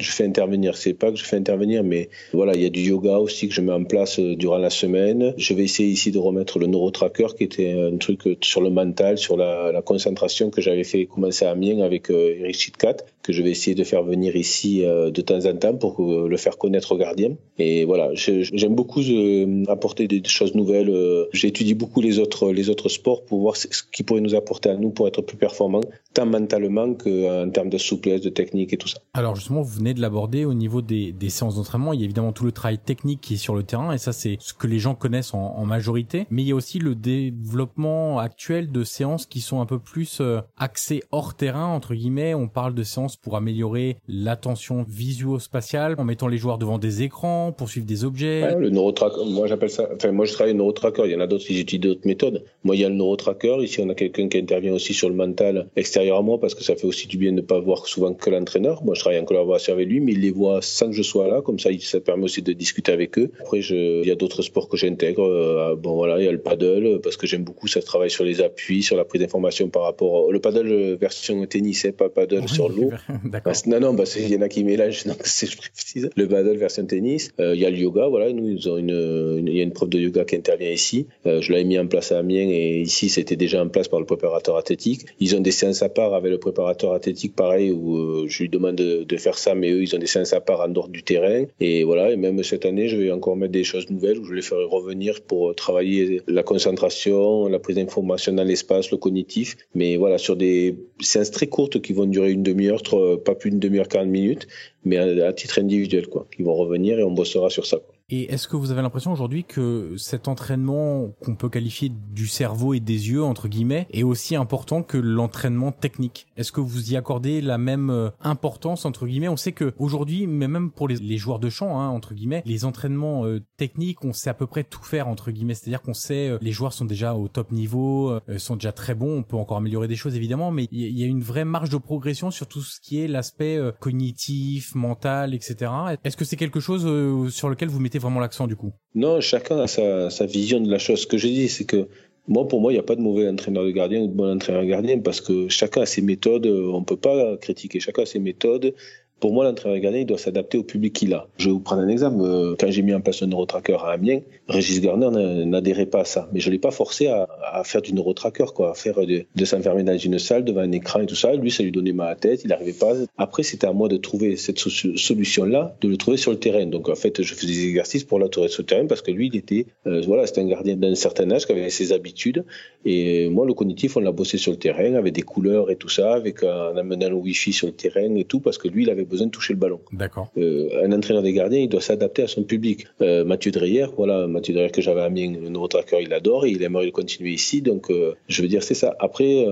je 0.00 0.10
fais 0.10 0.24
intervenir. 0.24 0.76
C'est 0.76 0.94
pas 0.94 1.10
que 1.10 1.16
je 1.16 1.24
fais 1.24 1.36
intervenir, 1.36 1.84
mais 1.84 2.08
voilà, 2.32 2.54
il 2.54 2.62
y 2.62 2.66
a 2.66 2.70
du 2.70 2.82
yoga 2.82 3.18
aussi 3.18 3.48
que 3.48 3.54
je 3.54 3.60
mets 3.60 3.72
en 3.72 3.84
place 3.84 4.18
durant 4.48 4.58
la 4.58 4.70
semaine. 4.70 5.34
Je 5.36 5.52
vais 5.52 5.64
essayer 5.64 5.90
ici 5.90 6.10
de 6.10 6.18
remettre 6.18 6.58
le 6.58 6.66
neurotracker, 6.66 7.36
qui 7.36 7.44
était 7.44 7.72
un 7.72 7.98
truc 7.98 8.38
sur 8.40 8.62
le 8.62 8.70
mental, 8.70 9.18
sur 9.18 9.36
la, 9.36 9.82
concentration 9.84 10.48
que 10.48 10.62
j'avais 10.62 10.84
fait 10.84 11.04
commencer 11.04 11.44
à 11.44 11.50
Amiens 11.50 11.80
avec 11.80 12.08
Eric 12.08 12.56
Chitkat, 12.56 12.96
que 13.28 13.34
je 13.34 13.42
vais 13.42 13.50
essayer 13.50 13.74
de 13.74 13.84
faire 13.84 14.02
venir 14.02 14.36
ici 14.36 14.86
euh, 14.86 15.10
de 15.10 15.20
temps 15.20 15.44
en 15.44 15.54
temps 15.54 15.76
pour 15.76 16.02
le 16.02 16.36
faire 16.38 16.56
connaître 16.56 16.92
aux 16.92 16.96
gardiens. 16.96 17.34
Et 17.58 17.84
voilà, 17.84 18.08
j'aime 18.14 18.74
beaucoup 18.74 19.02
euh, 19.02 19.64
apporter 19.68 20.08
des 20.08 20.22
choses 20.24 20.54
nouvelles. 20.54 20.88
Euh, 20.88 21.26
j'étudie 21.34 21.74
beaucoup 21.74 22.00
les 22.00 22.18
autres, 22.18 22.52
les 22.52 22.70
autres 22.70 22.88
sports 22.88 23.26
pour 23.26 23.40
voir 23.40 23.56
ce 23.56 23.66
qui 23.92 24.02
pourrait 24.02 24.22
nous 24.22 24.34
apporter 24.34 24.70
à 24.70 24.76
nous 24.76 24.88
pour 24.88 25.06
être 25.08 25.20
plus 25.20 25.36
performants, 25.36 25.82
tant 26.14 26.24
mentalement 26.24 26.94
qu'en 26.94 27.50
termes 27.50 27.68
de 27.68 27.76
souplesse, 27.76 28.22
de 28.22 28.30
technique 28.30 28.72
et 28.72 28.78
tout 28.78 28.88
ça. 28.88 28.98
Alors 29.12 29.36
justement, 29.36 29.60
vous 29.60 29.76
venez 29.76 29.92
de 29.92 30.00
l'aborder 30.00 30.46
au 30.46 30.54
niveau 30.54 30.80
des, 30.80 31.12
des 31.12 31.28
séances 31.28 31.56
d'entraînement. 31.56 31.92
Il 31.92 32.00
y 32.00 32.02
a 32.02 32.06
évidemment 32.06 32.32
tout 32.32 32.46
le 32.46 32.52
travail 32.52 32.78
technique 32.78 33.20
qui 33.20 33.34
est 33.34 33.36
sur 33.36 33.54
le 33.54 33.62
terrain 33.62 33.92
et 33.92 33.98
ça 33.98 34.14
c'est 34.14 34.38
ce 34.40 34.54
que 34.54 34.66
les 34.66 34.78
gens 34.78 34.94
connaissent 34.94 35.34
en, 35.34 35.54
en, 35.54 35.66
majorité. 35.66 36.26
Mais 36.30 36.42
il 36.44 36.48
y 36.48 36.52
a 36.52 36.54
aussi 36.54 36.78
le 36.78 36.94
développement 36.94 38.20
actuel 38.20 38.72
de 38.72 38.84
séances 38.84 39.26
qui 39.26 39.42
sont 39.42 39.60
un 39.60 39.66
peu 39.66 39.78
plus 39.78 40.22
axées 40.56 41.02
hors 41.10 41.34
terrain 41.34 41.66
entre 41.66 41.94
guillemets. 41.94 42.32
On 42.32 42.48
parle 42.48 42.74
de 42.74 42.82
séances 42.82 43.17
pour 43.22 43.36
améliorer 43.36 43.96
l'attention 44.06 44.84
visuo-spatiale 44.88 45.94
en 45.98 46.04
mettant 46.04 46.28
les 46.28 46.38
joueurs 46.38 46.58
devant 46.58 46.78
des 46.78 47.02
écrans 47.02 47.52
pour 47.52 47.68
suivre 47.68 47.86
des 47.86 48.04
objets. 48.04 48.42
Ouais, 48.42 48.56
le 48.56 48.70
neurotracker, 48.70 49.24
moi 49.26 49.46
j'appelle 49.46 49.70
ça, 49.70 49.88
enfin 49.94 50.12
moi 50.12 50.24
je 50.24 50.32
travaille 50.32 50.52
le 50.52 50.58
neurotracker, 50.58 51.02
il 51.06 51.12
y 51.12 51.16
en 51.16 51.20
a 51.20 51.26
d'autres 51.26 51.44
qui 51.44 51.60
utilisent 51.60 51.80
d'autres 51.80 52.06
méthodes. 52.06 52.44
Moi 52.64 52.76
il 52.76 52.80
y 52.80 52.84
a 52.84 52.88
le 52.88 52.94
neurotracker, 52.94 53.62
ici 53.62 53.80
on 53.80 53.88
a 53.88 53.94
quelqu'un 53.94 54.28
qui 54.28 54.38
intervient 54.38 54.72
aussi 54.72 54.94
sur 54.94 55.08
le 55.08 55.14
mental 55.14 55.68
extérieur 55.76 56.18
à 56.18 56.22
moi 56.22 56.38
parce 56.40 56.54
que 56.54 56.62
ça 56.62 56.76
fait 56.76 56.86
aussi 56.86 57.08
du 57.08 57.18
bien 57.18 57.32
de 57.32 57.36
ne 57.36 57.40
pas 57.40 57.58
voir 57.58 57.86
souvent 57.86 58.14
que 58.14 58.30
l'entraîneur. 58.30 58.84
Moi 58.84 58.94
je 58.94 59.00
travaille 59.00 59.20
en 59.20 59.24
collaboration 59.24 59.72
avec 59.72 59.88
lui, 59.88 60.00
mais 60.00 60.12
il 60.12 60.20
les 60.20 60.30
voit 60.30 60.60
sans 60.62 60.86
que 60.86 60.92
je 60.92 61.02
sois 61.02 61.28
là, 61.28 61.42
comme 61.42 61.58
ça 61.58 61.70
ça 61.80 62.00
permet 62.00 62.24
aussi 62.24 62.42
de 62.42 62.52
discuter 62.52 62.92
avec 62.92 63.18
eux. 63.18 63.30
Après 63.40 63.60
je, 63.60 64.02
il 64.02 64.08
y 64.08 64.10
a 64.10 64.16
d'autres 64.16 64.42
sports 64.42 64.68
que 64.68 64.76
j'intègre, 64.76 65.24
euh, 65.24 65.76
bon 65.76 65.94
voilà, 65.94 66.20
il 66.20 66.24
y 66.24 66.28
a 66.28 66.32
le 66.32 66.40
paddle 66.40 67.00
parce 67.02 67.16
que 67.16 67.26
j'aime 67.26 67.44
beaucoup, 67.44 67.66
ça 67.66 67.82
travaille 67.82 68.10
sur 68.10 68.24
les 68.24 68.40
appuis, 68.40 68.82
sur 68.82 68.96
la 68.96 69.04
prise 69.04 69.22
d'information 69.22 69.68
par 69.68 69.82
rapport 69.82 70.12
au, 70.12 70.32
le 70.32 70.40
paddle 70.40 70.94
version 70.94 71.44
tennis, 71.46 71.80
c'est 71.82 71.92
pas 71.92 72.08
paddle 72.08 72.48
sur 72.48 72.68
l'eau. 72.68 72.90
Non, 73.66 73.80
non, 73.80 73.94
bah, 73.94 74.04
il 74.16 74.32
y 74.32 74.36
en 74.36 74.42
a 74.42 74.48
qui 74.48 74.64
mélangent, 74.64 75.04
donc 75.06 75.24
je 75.24 75.56
précise. 75.56 76.10
Le 76.16 76.28
paddle 76.28 76.56
version 76.56 76.86
tennis. 76.86 77.30
Euh, 77.40 77.54
il 77.54 77.60
y 77.60 77.66
a 77.66 77.70
le 77.70 77.76
yoga, 77.76 78.08
voilà. 78.08 78.32
Nous, 78.32 78.48
ils 78.48 78.68
ont 78.68 78.76
une, 78.76 79.44
il 79.46 79.56
y 79.56 79.60
a 79.60 79.62
une 79.62 79.72
prof 79.72 79.88
de 79.88 79.98
yoga 79.98 80.24
qui 80.24 80.36
intervient 80.36 80.70
ici. 80.70 81.06
Euh, 81.26 81.40
je 81.40 81.52
l'avais 81.52 81.64
mis 81.64 81.78
en 81.78 81.86
place 81.86 82.12
à 82.12 82.18
Amiens 82.18 82.48
et 82.48 82.80
ici, 82.80 83.08
c'était 83.08 83.36
déjà 83.36 83.62
en 83.62 83.68
place 83.68 83.88
par 83.88 84.00
le 84.00 84.06
préparateur 84.06 84.56
athlétique. 84.56 85.06
Ils 85.20 85.36
ont 85.36 85.40
des 85.40 85.50
séances 85.50 85.82
à 85.82 85.88
part 85.88 86.14
avec 86.14 86.30
le 86.30 86.38
préparateur 86.38 86.92
athlétique, 86.92 87.34
pareil, 87.34 87.70
où 87.70 87.96
euh, 87.96 88.26
je 88.28 88.42
lui 88.42 88.48
demande 88.48 88.76
de, 88.76 89.04
de, 89.04 89.16
faire 89.16 89.38
ça, 89.38 89.54
mais 89.54 89.70
eux, 89.70 89.82
ils 89.82 89.94
ont 89.94 89.98
des 89.98 90.06
séances 90.06 90.32
à 90.32 90.40
part 90.40 90.60
en 90.60 90.68
dehors 90.68 90.88
du 90.88 91.02
terrain. 91.02 91.44
Et 91.60 91.84
voilà. 91.84 92.12
Et 92.12 92.16
même 92.16 92.42
cette 92.42 92.64
année, 92.64 92.88
je 92.88 92.96
vais 92.96 93.10
encore 93.10 93.36
mettre 93.36 93.52
des 93.52 93.64
choses 93.64 93.90
nouvelles 93.90 94.18
où 94.18 94.24
je 94.24 94.34
les 94.34 94.42
ferai 94.42 94.64
revenir 94.64 95.20
pour 95.22 95.54
travailler 95.54 96.22
la 96.26 96.42
concentration, 96.42 97.48
la 97.48 97.58
prise 97.58 97.76
d'information 97.76 98.32
dans 98.32 98.44
l'espace, 98.44 98.90
le 98.90 98.96
cognitif. 98.96 99.56
Mais 99.74 99.96
voilà, 99.96 100.18
sur 100.18 100.36
des 100.36 100.76
séances 101.00 101.30
très 101.30 101.46
courtes 101.46 101.80
qui 101.80 101.92
vont 101.92 102.06
durer 102.06 102.32
une 102.32 102.42
demi-heure, 102.42 102.82
pas 103.24 103.34
plus 103.34 103.50
d'une 103.50 103.60
demi-heure, 103.60 103.88
40 103.88 104.08
minutes, 104.08 104.48
mais 104.84 104.96
à, 104.96 105.32
titre 105.32 105.58
individuel, 105.58 106.06
quoi. 106.08 106.26
Ils 106.38 106.44
vont 106.44 106.54
revenir 106.54 106.98
et 106.98 107.02
on 107.02 107.10
bossera 107.10 107.50
sur 107.50 107.66
ça. 107.66 107.78
Et 108.10 108.32
est-ce 108.32 108.48
que 108.48 108.56
vous 108.56 108.70
avez 108.70 108.80
l'impression 108.80 109.12
aujourd'hui 109.12 109.44
que 109.44 109.92
cet 109.98 110.28
entraînement 110.28 111.10
qu'on 111.22 111.34
peut 111.34 111.50
qualifier 111.50 111.90
du 111.90 112.26
cerveau 112.26 112.72
et 112.72 112.80
des 112.80 113.10
yeux 113.10 113.22
entre 113.22 113.48
guillemets 113.48 113.86
est 113.90 114.02
aussi 114.02 114.34
important 114.34 114.82
que 114.82 114.96
l'entraînement 114.96 115.72
technique? 115.72 116.26
Est-ce 116.38 116.50
que 116.50 116.62
vous 116.62 116.90
y 116.90 116.96
accordez 116.96 117.42
la 117.42 117.58
même 117.58 117.90
euh, 117.90 118.08
importance 118.22 118.86
entre 118.86 119.06
guillemets? 119.06 119.28
On 119.28 119.36
sait 119.36 119.52
que 119.52 119.74
aujourd'hui, 119.78 120.26
mais 120.26 120.48
même 120.48 120.70
pour 120.70 120.88
les, 120.88 121.18
joueurs 121.18 121.38
de 121.38 121.50
champ 121.50 121.78
hein, 121.78 121.88
entre 121.88 122.14
guillemets, 122.14 122.42
les 122.46 122.64
entraînements 122.64 123.26
euh, 123.26 123.44
techniques, 123.58 124.02
on 124.02 124.14
sait 124.14 124.30
à 124.30 124.34
peu 124.34 124.46
près 124.46 124.64
tout 124.64 124.82
faire 124.82 125.06
entre 125.06 125.30
guillemets. 125.30 125.52
C'est-à-dire 125.52 125.82
qu'on 125.82 125.92
sait 125.92 126.30
euh, 126.30 126.38
les 126.40 126.52
joueurs 126.52 126.72
sont 126.72 126.86
déjà 126.86 127.14
au 127.14 127.28
top 127.28 127.52
niveau, 127.52 128.18
sont 128.38 128.56
déjà 128.56 128.72
très 128.72 128.94
bons. 128.94 129.18
On 129.18 129.22
peut 129.22 129.36
encore 129.36 129.58
améliorer 129.58 129.86
des 129.86 129.96
choses 129.96 130.16
évidemment, 130.16 130.50
mais 130.50 130.66
il 130.72 130.98
y, 130.98 131.02
a 131.02 131.06
une 131.06 131.22
vraie 131.22 131.44
marge 131.44 131.68
de 131.68 131.76
progression 131.76 132.30
sur 132.30 132.46
tout 132.46 132.62
ce 132.62 132.80
qui 132.80 133.00
est 133.00 133.06
l'aspect 133.06 133.60
cognitif, 133.80 134.74
mental, 134.74 135.34
etc. 135.34 135.70
Est-ce 136.04 136.16
que 136.16 136.24
c'est 136.24 136.36
quelque 136.36 136.60
chose 136.60 137.30
sur 137.30 137.50
lequel 137.50 137.68
vous 137.68 137.80
mettez 137.80 137.97
vraiment 137.98 138.20
l'accent 138.20 138.46
du 138.46 138.56
coup 138.56 138.72
Non, 138.94 139.20
chacun 139.20 139.58
a 139.60 139.66
sa, 139.66 140.26
vision 140.26 140.60
de 140.60 140.70
la 140.70 140.78
chose. 140.78 141.02
Ce 141.02 141.06
que 141.06 141.18
je 141.18 141.28
dis, 141.28 141.48
c'est 141.48 141.64
que 141.64 141.88
moi, 142.26 142.46
pour 142.46 142.60
moi, 142.60 142.72
il 142.72 142.74
n'y 142.76 142.80
a 142.80 142.84
pas 142.84 142.96
de 142.96 143.00
mauvais 143.00 143.28
entraîneur 143.28 143.64
de 143.64 143.70
gardien 143.70 144.00
ou 144.00 144.06
de 144.06 144.12
bon 144.12 144.34
entraîneur 144.34 144.62
de 144.62 144.68
gardien 144.68 144.98
parce 144.98 145.20
que 145.20 145.48
chacun 145.48 145.82
a 145.82 145.86
ses 145.86 146.02
méthodes. 146.02 146.46
On 146.46 146.80
ne 146.80 146.84
peut 146.84 146.96
pas 146.96 147.36
critiquer. 147.38 147.80
Chacun 147.80 148.02
a 148.02 148.06
ses 148.06 148.18
méthodes. 148.18 148.74
Pour 149.20 149.32
moi, 149.32 149.44
l'entraîneur 149.44 149.94
il 149.96 150.06
doit 150.06 150.18
s'adapter 150.18 150.58
au 150.58 150.62
public 150.62 150.92
qu'il 150.92 151.12
a. 151.12 151.26
Je 151.38 151.46
vais 151.46 151.52
vous 151.52 151.60
prendre 151.60 151.82
un 151.82 151.88
exemple. 151.88 152.18
Euh, 152.20 152.54
quand 152.58 152.70
j'ai 152.70 152.82
mis 152.82 152.94
en 152.94 153.00
place 153.00 153.22
un 153.22 153.26
neurotracker 153.26 153.76
à 153.84 153.90
Amiens, 153.90 154.20
Régis 154.48 154.80
Garner 154.80 155.10
n'adhérait 155.44 155.86
pas 155.86 156.00
à 156.00 156.04
ça. 156.04 156.28
Mais 156.32 156.38
je 156.38 156.50
l'ai 156.50 156.58
pas 156.58 156.70
forcé 156.70 157.08
à, 157.08 157.26
faire 157.64 157.82
du 157.82 157.92
neurotracker, 157.94 158.52
quoi, 158.54 158.70
à 158.70 158.74
faire 158.74 159.00
de, 159.04 159.44
s'enfermer 159.44 159.82
dans 159.82 159.98
une 159.98 160.18
salle 160.20 160.44
devant 160.44 160.60
un 160.60 160.70
écran 160.70 161.00
et 161.00 161.06
tout 161.06 161.16
ça. 161.16 161.34
Lui, 161.34 161.50
ça 161.50 161.64
lui 161.64 161.72
donnait 161.72 161.92
mal 161.92 162.06
à 162.06 162.10
la 162.10 162.16
tête, 162.16 162.44
il 162.44 162.48
n'arrivait 162.48 162.72
pas. 162.72 162.92
Après, 163.16 163.42
c'était 163.42 163.66
à 163.66 163.72
moi 163.72 163.88
de 163.88 163.96
trouver 163.96 164.36
cette 164.36 164.58
solution-là, 164.58 165.76
de 165.80 165.88
le 165.88 165.96
trouver 165.96 166.16
sur 166.16 166.30
le 166.30 166.38
terrain. 166.38 166.66
Donc, 166.66 166.88
en 166.88 166.94
fait, 166.94 167.22
je 167.22 167.34
faisais 167.34 167.52
des 167.52 167.66
exercices 167.66 168.04
pour 168.04 168.20
l'attirer 168.20 168.48
sur 168.48 168.62
le 168.62 168.66
terrain 168.66 168.86
parce 168.86 169.02
que 169.02 169.10
lui, 169.10 169.26
il 169.32 169.36
était, 169.36 169.66
euh, 169.86 170.00
voilà, 170.06 170.26
c'était 170.26 170.42
un 170.42 170.48
gardien 170.48 170.76
d'un 170.76 170.94
certain 170.94 171.28
âge 171.32 171.46
qui 171.46 171.52
avait 171.52 171.70
ses 171.70 171.92
habitudes. 171.92 172.44
Et 172.84 173.28
moi, 173.28 173.44
le 173.46 173.54
cognitif, 173.54 173.96
on 173.96 174.00
l'a 174.00 174.12
bossé 174.12 174.38
sur 174.38 174.52
le 174.52 174.58
terrain 174.58 174.94
avec 174.94 175.12
des 175.12 175.22
couleurs 175.22 175.70
et 175.70 175.76
tout 175.76 175.88
ça, 175.88 176.14
avec 176.14 176.44
en 176.44 176.76
amenant 176.76 177.08
le 177.08 177.16
wifi 177.16 177.52
sur 177.52 177.66
le 177.66 177.72
terrain 177.72 178.14
et 178.14 178.24
tout, 178.24 178.38
parce 178.38 178.58
que 178.58 178.68
lui, 178.68 178.84
il 178.84 178.90
avait 178.90 179.07
besoin 179.08 179.26
de 179.26 179.32
toucher 179.32 179.54
le 179.54 179.58
ballon. 179.58 179.80
D'accord. 179.92 180.30
Euh, 180.36 180.84
un 180.84 180.92
entraîneur 180.92 181.22
des 181.22 181.32
gardiens, 181.32 181.60
il 181.60 181.68
doit 181.68 181.80
s'adapter 181.80 182.22
à 182.22 182.26
son 182.28 182.44
public. 182.44 182.86
Euh, 183.00 183.24
Mathieu 183.24 183.50
Dreyer, 183.50 183.86
voilà, 183.96 184.26
Mathieu 184.26 184.54
Dreyer 184.54 184.70
que 184.70 184.80
j'avais 184.80 185.00
à 185.00 185.04
Amiens, 185.04 185.34
le 185.40 185.48
nouveau 185.48 185.68
tracker, 185.68 185.98
il 186.02 186.12
adore 186.12 186.46
et 186.46 186.50
il 186.50 186.62
aimerait 186.62 186.86
le 186.86 186.92
continuer 186.92 187.30
ici. 187.30 187.62
Donc, 187.62 187.90
euh, 187.90 188.14
je 188.28 188.42
veux 188.42 188.48
dire, 188.48 188.62
c'est 188.62 188.74
ça. 188.74 188.94
Après, 188.98 189.46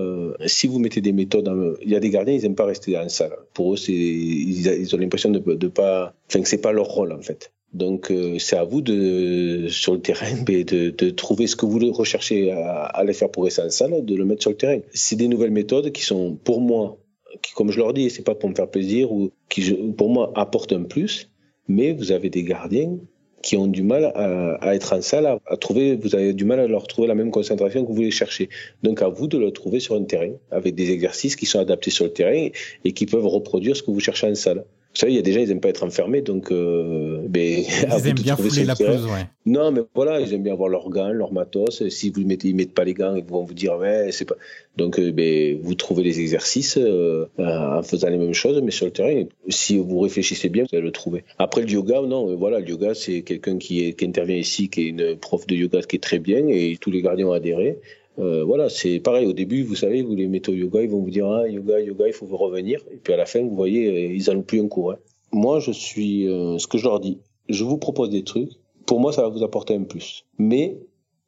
si 0.45 0.67
vous 0.67 0.79
mettez 0.79 1.01
des 1.01 1.11
méthodes, 1.11 1.77
il 1.81 1.89
y 1.89 1.95
a 1.95 1.99
des 1.99 2.09
gardiens, 2.09 2.33
ils 2.33 2.41
n'aiment 2.43 2.55
pas 2.55 2.65
rester 2.65 2.97
en 2.97 3.09
salle. 3.09 3.35
Pour 3.53 3.73
eux, 3.73 3.77
c'est, 3.77 3.91
ils, 3.91 4.67
ils, 4.67 4.95
ont 4.95 4.99
l'impression 4.99 5.29
de, 5.29 5.39
de 5.39 5.67
pas, 5.67 6.13
enfin, 6.29 6.41
que 6.41 6.47
c'est 6.47 6.61
pas 6.61 6.71
leur 6.71 6.87
rôle 6.87 7.11
en 7.11 7.21
fait. 7.21 7.51
Donc 7.73 8.11
euh, 8.11 8.39
c'est 8.39 8.57
à 8.57 8.63
vous 8.63 8.81
de 8.81 9.67
sur 9.69 9.93
le 9.93 9.99
terrain 9.99 10.41
de, 10.45 10.89
de, 10.89 11.09
trouver 11.09 11.47
ce 11.47 11.55
que 11.55 11.65
vous 11.65 11.91
recherchez 11.91 12.51
à, 12.51 12.83
à 12.83 12.99
aller 12.99 13.13
faire 13.13 13.29
progresser 13.29 13.61
en 13.61 13.69
salle, 13.69 14.05
de 14.05 14.15
le 14.15 14.25
mettre 14.25 14.41
sur 14.41 14.51
le 14.51 14.57
terrain. 14.57 14.79
C'est 14.93 15.15
des 15.15 15.27
nouvelles 15.27 15.51
méthodes 15.51 15.91
qui 15.91 16.01
sont 16.01 16.35
pour 16.35 16.61
moi 16.61 16.97
qui, 17.41 17.53
comme 17.53 17.71
je 17.71 17.79
leur 17.79 17.93
dis, 17.93 18.09
c'est 18.09 18.23
pas 18.23 18.35
pour 18.35 18.49
me 18.49 18.55
faire 18.55 18.69
plaisir 18.69 19.11
ou 19.11 19.31
qui, 19.49 19.73
pour 19.97 20.09
moi, 20.09 20.31
apportent 20.35 20.73
un 20.73 20.83
plus. 20.83 21.29
Mais 21.67 21.91
vous 21.91 22.11
avez 22.11 22.29
des 22.29 22.43
gardiens 22.43 22.97
qui 23.43 23.55
ont 23.55 23.67
du 23.67 23.83
mal 23.83 24.05
à, 24.05 24.75
être 24.75 24.93
en 24.93 25.01
salle, 25.01 25.25
à, 25.25 25.57
trouver, 25.57 25.95
vous 25.95 26.15
avez 26.15 26.33
du 26.33 26.43
mal 26.43 26.59
à 26.59 26.67
leur 26.67 26.87
trouver 26.87 27.07
la 27.07 27.15
même 27.15 27.31
concentration 27.31 27.83
que 27.83 27.87
vous 27.87 27.95
voulez 27.95 28.11
chercher. 28.11 28.49
Donc 28.83 29.01
à 29.01 29.09
vous 29.09 29.27
de 29.27 29.37
le 29.37 29.51
trouver 29.51 29.79
sur 29.79 29.95
un 29.95 30.03
terrain, 30.03 30.31
avec 30.51 30.75
des 30.75 30.91
exercices 30.91 31.35
qui 31.35 31.45
sont 31.45 31.59
adaptés 31.59 31.91
sur 31.91 32.05
le 32.05 32.11
terrain 32.11 32.49
et 32.83 32.91
qui 32.93 33.05
peuvent 33.05 33.27
reproduire 33.27 33.75
ce 33.75 33.83
que 33.83 33.91
vous 33.91 33.99
cherchez 33.99 34.27
en 34.27 34.35
salle. 34.35 34.65
Vous 34.97 35.01
savez, 35.01 35.13
il 35.13 35.15
y 35.17 35.19
a 35.19 35.21
des 35.21 35.31
gens, 35.31 35.41
ils 35.41 35.49
n'aiment 35.49 35.61
pas 35.61 35.69
être 35.69 35.83
enfermés, 35.83 36.21
donc. 36.21 36.51
Euh, 36.51 37.21
ben, 37.29 37.63
ils 37.63 38.07
aiment 38.07 38.15
bien 38.15 38.35
fouler 38.35 38.63
la 38.63 38.75
pelouse, 38.75 39.05
ouais. 39.05 39.27
Non, 39.45 39.69
mais 39.71 39.81
voilà, 39.93 40.19
ils 40.19 40.33
aiment 40.33 40.41
bien 40.41 40.53
avoir 40.53 40.69
leurs 40.69 40.89
gants, 40.89 41.11
leurs 41.11 41.31
matos. 41.31 41.87
Si 41.87 42.09
vous 42.09 42.25
mettez, 42.25 42.47
ils 42.47 42.55
mettent 42.55 42.73
pas 42.73 42.83
les 42.83 42.95
gants, 42.95 43.15
ils 43.15 43.23
vont 43.23 43.43
vous 43.43 43.53
dire, 43.53 43.77
ouais, 43.77 44.09
c'est 44.11 44.25
pas. 44.25 44.33
Donc, 44.75 44.97
euh, 44.97 45.11
ben, 45.11 45.59
vous 45.61 45.75
trouvez 45.75 46.01
les 46.01 46.19
exercices 46.19 46.79
euh, 46.79 47.27
en 47.37 47.83
faisant 47.83 48.09
les 48.09 48.17
mêmes 48.17 48.33
choses, 48.33 48.59
mais 48.63 48.71
sur 48.71 48.87
le 48.87 48.91
terrain. 48.91 49.25
Si 49.49 49.77
vous 49.77 49.99
réfléchissez 49.99 50.49
bien, 50.49 50.63
vous 50.63 50.75
allez 50.75 50.83
le 50.83 50.91
trouver. 50.91 51.25
Après, 51.37 51.61
le 51.61 51.69
yoga, 51.69 52.01
non, 52.01 52.35
voilà, 52.35 52.59
le 52.59 52.67
yoga, 52.67 52.95
c'est 52.95 53.21
quelqu'un 53.21 53.59
qui, 53.59 53.93
qui 53.93 54.03
intervient 54.03 54.37
ici, 54.37 54.67
qui 54.67 54.81
est 54.81 54.87
une 54.87 55.15
prof 55.15 55.45
de 55.45 55.53
yoga 55.53 55.83
qui 55.83 55.97
est 55.97 55.99
très 55.99 56.17
bien, 56.17 56.47
et 56.47 56.75
tous 56.81 56.89
les 56.89 57.03
gardiens 57.03 57.27
ont 57.27 57.33
adhéré. 57.33 57.77
Euh, 58.19 58.43
voilà, 58.43 58.69
c'est 58.69 58.99
pareil. 58.99 59.27
Au 59.27 59.33
début, 59.33 59.63
vous 59.63 59.75
savez, 59.75 60.01
vous 60.01 60.15
les 60.15 60.27
mettez 60.27 60.51
au 60.51 60.55
yoga, 60.55 60.81
ils 60.81 60.89
vont 60.89 61.01
vous 61.01 61.09
dire 61.09 61.27
ah, 61.27 61.47
yoga, 61.47 61.79
yoga, 61.79 62.07
il 62.07 62.13
faut 62.13 62.25
vous 62.25 62.37
revenir. 62.37 62.81
Et 62.91 62.97
puis 62.97 63.13
à 63.13 63.17
la 63.17 63.25
fin, 63.25 63.41
vous 63.41 63.55
voyez, 63.55 63.87
euh, 63.87 64.13
ils 64.13 64.29
ont 64.31 64.41
plus 64.41 64.61
un 64.61 64.67
cours. 64.67 64.91
Hein. 64.91 64.97
Moi, 65.31 65.59
je 65.59 65.71
suis 65.71 66.27
euh, 66.27 66.57
ce 66.57 66.67
que 66.67 66.77
je 66.77 66.85
leur 66.85 66.99
dis. 66.99 67.19
Je 67.49 67.63
vous 67.63 67.77
propose 67.77 68.09
des 68.09 68.23
trucs. 68.23 68.51
Pour 68.85 68.99
moi, 68.99 69.11
ça 69.11 69.21
va 69.21 69.29
vous 69.29 69.43
apporter 69.43 69.75
un 69.75 69.83
plus. 69.83 70.25
Mais 70.37 70.77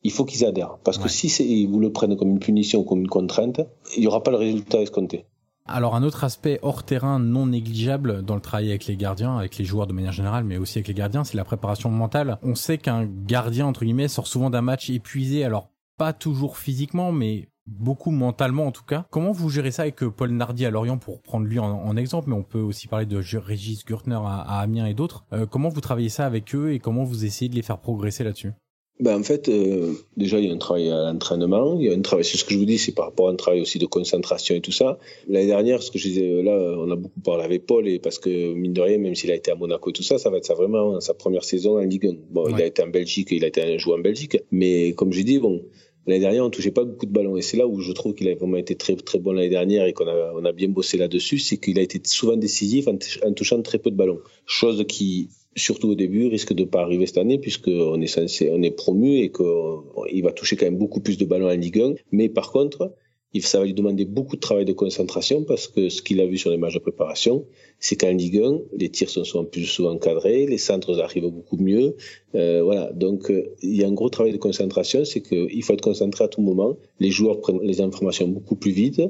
il 0.03 0.11
faut 0.11 0.25
qu'ils 0.25 0.45
adhèrent. 0.45 0.77
Parce 0.83 0.97
que 0.97 1.09
si 1.09 1.65
vous 1.65 1.79
le 1.79 1.91
prennent 1.91 2.15
comme 2.15 2.29
une 2.29 2.39
punition, 2.39 2.83
comme 2.83 2.99
une 2.99 3.09
contrainte, 3.09 3.61
il 3.95 4.01
n'y 4.01 4.07
aura 4.07 4.23
pas 4.23 4.31
le 4.31 4.37
résultat 4.37 4.81
escompté. 4.81 5.25
Alors 5.65 5.95
un 5.95 6.01
autre 6.01 6.23
aspect 6.23 6.57
hors 6.63 6.83
terrain 6.83 7.19
non 7.19 7.45
négligeable 7.45 8.23
dans 8.23 8.33
le 8.33 8.41
travail 8.41 8.69
avec 8.69 8.87
les 8.87 8.95
gardiens, 8.95 9.37
avec 9.37 9.57
les 9.57 9.65
joueurs 9.65 9.85
de 9.85 9.93
manière 9.93 10.11
générale, 10.11 10.43
mais 10.43 10.57
aussi 10.57 10.79
avec 10.79 10.87
les 10.87 10.95
gardiens, 10.95 11.23
c'est 11.23 11.37
la 11.37 11.43
préparation 11.43 11.89
mentale. 11.91 12.39
On 12.41 12.55
sait 12.55 12.79
qu'un 12.79 13.05
gardien 13.05 13.67
entre 13.67 13.85
guillemets 13.85 14.07
sort 14.07 14.25
souvent 14.25 14.49
d'un 14.49 14.61
match 14.61 14.89
épuisé. 14.89 15.43
Alors 15.43 15.69
pas 15.99 16.13
toujours 16.13 16.57
physiquement, 16.57 17.11
mais 17.11 17.49
beaucoup 17.67 18.09
mentalement 18.09 18.65
en 18.65 18.71
tout 18.71 18.85
cas. 18.85 19.05
Comment 19.11 19.33
vous 19.33 19.49
gérez 19.49 19.71
ça 19.71 19.83
avec 19.83 20.01
euh, 20.01 20.09
Paul 20.09 20.31
Nardi 20.31 20.65
à 20.65 20.71
Lorient 20.71 20.97
pour 20.97 21.21
prendre 21.21 21.45
lui 21.45 21.59
en, 21.59 21.97
exemple, 21.97 22.29
mais 22.29 22.35
on 22.35 22.43
peut 22.43 22.61
aussi 22.61 22.87
parler 22.87 23.05
de 23.05 23.21
Régis 23.37 23.85
Gürtner 23.85 24.17
à, 24.23 24.61
Amiens 24.61 24.87
et 24.87 24.93
d'autres. 24.93 25.25
Euh, 25.33 25.45
comment 25.45 25.67
vous 25.67 25.81
travaillez 25.81 26.09
ça 26.09 26.25
avec 26.25 26.55
eux 26.55 26.73
et 26.73 26.79
comment 26.79 27.03
vous 27.03 27.25
essayez 27.25 27.49
de 27.49 27.55
les 27.55 27.61
faire 27.61 27.79
progresser 27.79 28.23
là-dessus? 28.23 28.53
Ben 29.01 29.17
en 29.17 29.23
fait, 29.23 29.47
euh, 29.47 29.93
déjà, 30.17 30.39
il 30.39 30.47
y 30.47 30.49
a 30.49 30.53
un 30.53 30.57
travail 30.57 30.89
à 30.89 31.11
l'entraînement. 31.11 31.77
Il 31.79 31.85
y 31.85 31.89
a 31.89 31.93
un 31.93 32.01
travail, 32.01 32.25
c'est 32.25 32.37
ce 32.37 32.43
que 32.43 32.53
je 32.53 32.59
vous 32.59 32.65
dis, 32.65 32.77
c'est 32.77 32.91
par 32.91 33.05
rapport 33.05 33.29
à 33.29 33.31
un 33.31 33.35
travail 33.35 33.61
aussi 33.61 33.79
de 33.79 33.85
concentration 33.85 34.55
et 34.55 34.61
tout 34.61 34.73
ça. 34.73 34.97
L'année 35.29 35.47
dernière, 35.47 35.81
ce 35.81 35.89
que 35.89 35.97
je 35.97 36.09
disais, 36.09 36.43
là, 36.43 36.75
on 36.77 36.91
a 36.91 36.97
beaucoup 36.97 37.21
parlé 37.21 37.43
avec 37.45 37.65
Paul, 37.65 37.87
et 37.87 37.99
parce 37.99 38.19
que, 38.19 38.53
mine 38.53 38.73
de 38.73 38.81
rien, 38.81 38.97
même 38.97 39.15
s'il 39.15 39.31
a 39.31 39.35
été 39.35 39.51
à 39.51 39.55
Monaco 39.55 39.89
et 39.89 39.93
tout 39.93 40.03
ça, 40.03 40.17
ça 40.17 40.29
va 40.29 40.35
être 40.35 40.45
ça 40.45 40.53
vraiment 40.53 40.99
sa 40.99 41.13
première 41.13 41.45
saison 41.45 41.77
en 41.77 41.83
Ligue 41.83 42.07
1. 42.07 42.15
Bon, 42.29 42.49
il 42.49 42.61
a 42.61 42.65
été 42.65 42.83
en 42.83 42.87
Belgique, 42.87 43.29
il 43.31 43.45
a 43.45 43.47
été 43.47 43.61
un 43.61 43.77
joueur 43.77 43.99
en 43.99 44.01
Belgique, 44.01 44.37
mais 44.51 44.91
comme 44.91 45.13
je 45.13 45.21
dis, 45.21 45.39
bon, 45.39 45.63
L'année 46.09 46.21
dernière, 46.21 46.43
on 46.43 46.49
touchait 46.49 46.71
pas 46.71 46.85
beaucoup 46.85 47.05
de 47.05 47.11
ballons. 47.11 47.37
Et 47.37 47.43
c'est 47.43 47.55
là 47.55 47.67
où 47.67 47.81
je 47.81 47.91
trouve 47.91 48.15
qu'il 48.15 48.27
a 48.29 48.33
vraiment 48.33 48.57
été 48.57 48.73
très, 48.75 48.95
très 48.95 49.19
bon 49.19 49.31
l'année 49.31 49.49
dernière 49.49 49.85
et 49.85 49.93
qu'on 49.93 50.07
a, 50.07 50.51
bien 50.53 50.67
bossé 50.67 50.97
là-dessus. 50.97 51.37
C'est 51.37 51.57
qu'il 51.57 51.77
a 51.77 51.83
été 51.83 52.01
souvent 52.03 52.35
décisif 52.35 52.87
en, 52.87 52.97
touchant 53.33 53.61
très 53.61 53.77
peu 53.77 53.91
de 53.91 53.95
ballons. 53.95 54.19
Chose 54.47 54.83
qui, 54.87 55.29
surtout 55.55 55.89
au 55.89 55.93
début, 55.93 56.25
risque 56.27 56.53
de 56.53 56.63
pas 56.63 56.81
arriver 56.81 57.05
cette 57.05 57.19
année 57.19 57.37
puisqu'on 57.37 58.01
est 58.01 58.17
est 58.17 58.75
promu 58.75 59.17
et 59.19 59.31
qu'il 59.31 60.23
va 60.23 60.31
toucher 60.31 60.55
quand 60.55 60.65
même 60.65 60.79
beaucoup 60.79 60.99
plus 60.99 61.19
de 61.19 61.25
ballons 61.25 61.47
en 61.47 61.55
Ligue 61.55 61.79
1. 61.79 61.93
Mais 62.11 62.27
par 62.27 62.51
contre, 62.51 62.91
ça 63.41 63.59
va 63.59 63.65
lui 63.65 63.73
demander 63.73 64.05
beaucoup 64.05 64.35
de 64.35 64.41
travail 64.41 64.65
de 64.65 64.73
concentration 64.73 65.43
parce 65.43 65.67
que 65.67 65.89
ce 65.89 66.01
qu'il 66.01 66.19
a 66.19 66.25
vu 66.25 66.37
sur 66.37 66.49
les 66.49 66.57
matchs 66.57 66.73
de 66.73 66.79
préparation, 66.79 67.45
c'est 67.79 67.95
qu'en 67.95 68.11
Ligue 68.11 68.39
1, 68.39 68.59
les 68.77 68.89
tirs 68.89 69.09
sont 69.09 69.23
souvent 69.23 69.45
plus 69.45 69.65
souvent 69.65 69.97
cadrés, 69.97 70.47
les 70.47 70.57
centres 70.57 70.99
arrivent 70.99 71.29
beaucoup 71.29 71.57
mieux. 71.57 71.95
Euh, 72.35 72.63
voilà, 72.63 72.91
donc 72.91 73.29
euh, 73.29 73.53
il 73.61 73.75
y 73.75 73.83
a 73.83 73.87
un 73.87 73.93
gros 73.93 74.09
travail 74.09 74.33
de 74.33 74.37
concentration, 74.37 75.05
c'est 75.05 75.21
qu'il 75.21 75.63
faut 75.63 75.73
être 75.73 75.81
concentré 75.81 76.23
à 76.23 76.27
tout 76.27 76.41
moment. 76.41 76.77
Les 76.99 77.11
joueurs 77.11 77.39
prennent 77.39 77.61
les 77.61 77.81
informations 77.81 78.27
beaucoup 78.27 78.55
plus 78.55 78.71
vite 78.71 79.01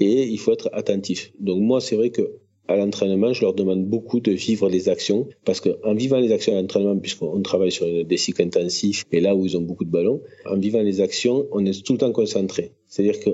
et 0.00 0.22
il 0.24 0.38
faut 0.38 0.52
être 0.52 0.70
attentif. 0.72 1.32
Donc 1.38 1.60
moi, 1.60 1.80
c'est 1.80 1.96
vrai 1.96 2.10
que 2.10 2.22
à 2.68 2.76
l'entraînement, 2.76 3.32
je 3.32 3.42
leur 3.42 3.54
demande 3.54 3.84
beaucoup 3.84 4.20
de 4.20 4.32
vivre 4.32 4.68
les 4.68 4.88
actions 4.88 5.28
parce 5.44 5.60
qu'en 5.60 5.94
vivant 5.94 6.18
les 6.18 6.32
actions 6.32 6.56
à 6.56 6.60
l'entraînement, 6.60 6.98
puisqu'on 6.98 7.40
travaille 7.42 7.72
sur 7.72 7.86
des 8.04 8.16
cycles 8.16 8.42
intensifs 8.42 9.04
et 9.12 9.20
là 9.20 9.34
où 9.34 9.44
ils 9.46 9.56
ont 9.56 9.62
beaucoup 9.62 9.84
de 9.84 9.90
ballons, 9.90 10.20
en 10.44 10.56
vivant 10.56 10.82
les 10.82 11.00
actions, 11.00 11.46
on 11.52 11.64
est 11.64 11.84
tout 11.84 11.92
le 11.92 11.98
temps 11.98 12.12
concentré. 12.12 12.72
C'est-à-dire 12.88 13.20
que 13.20 13.30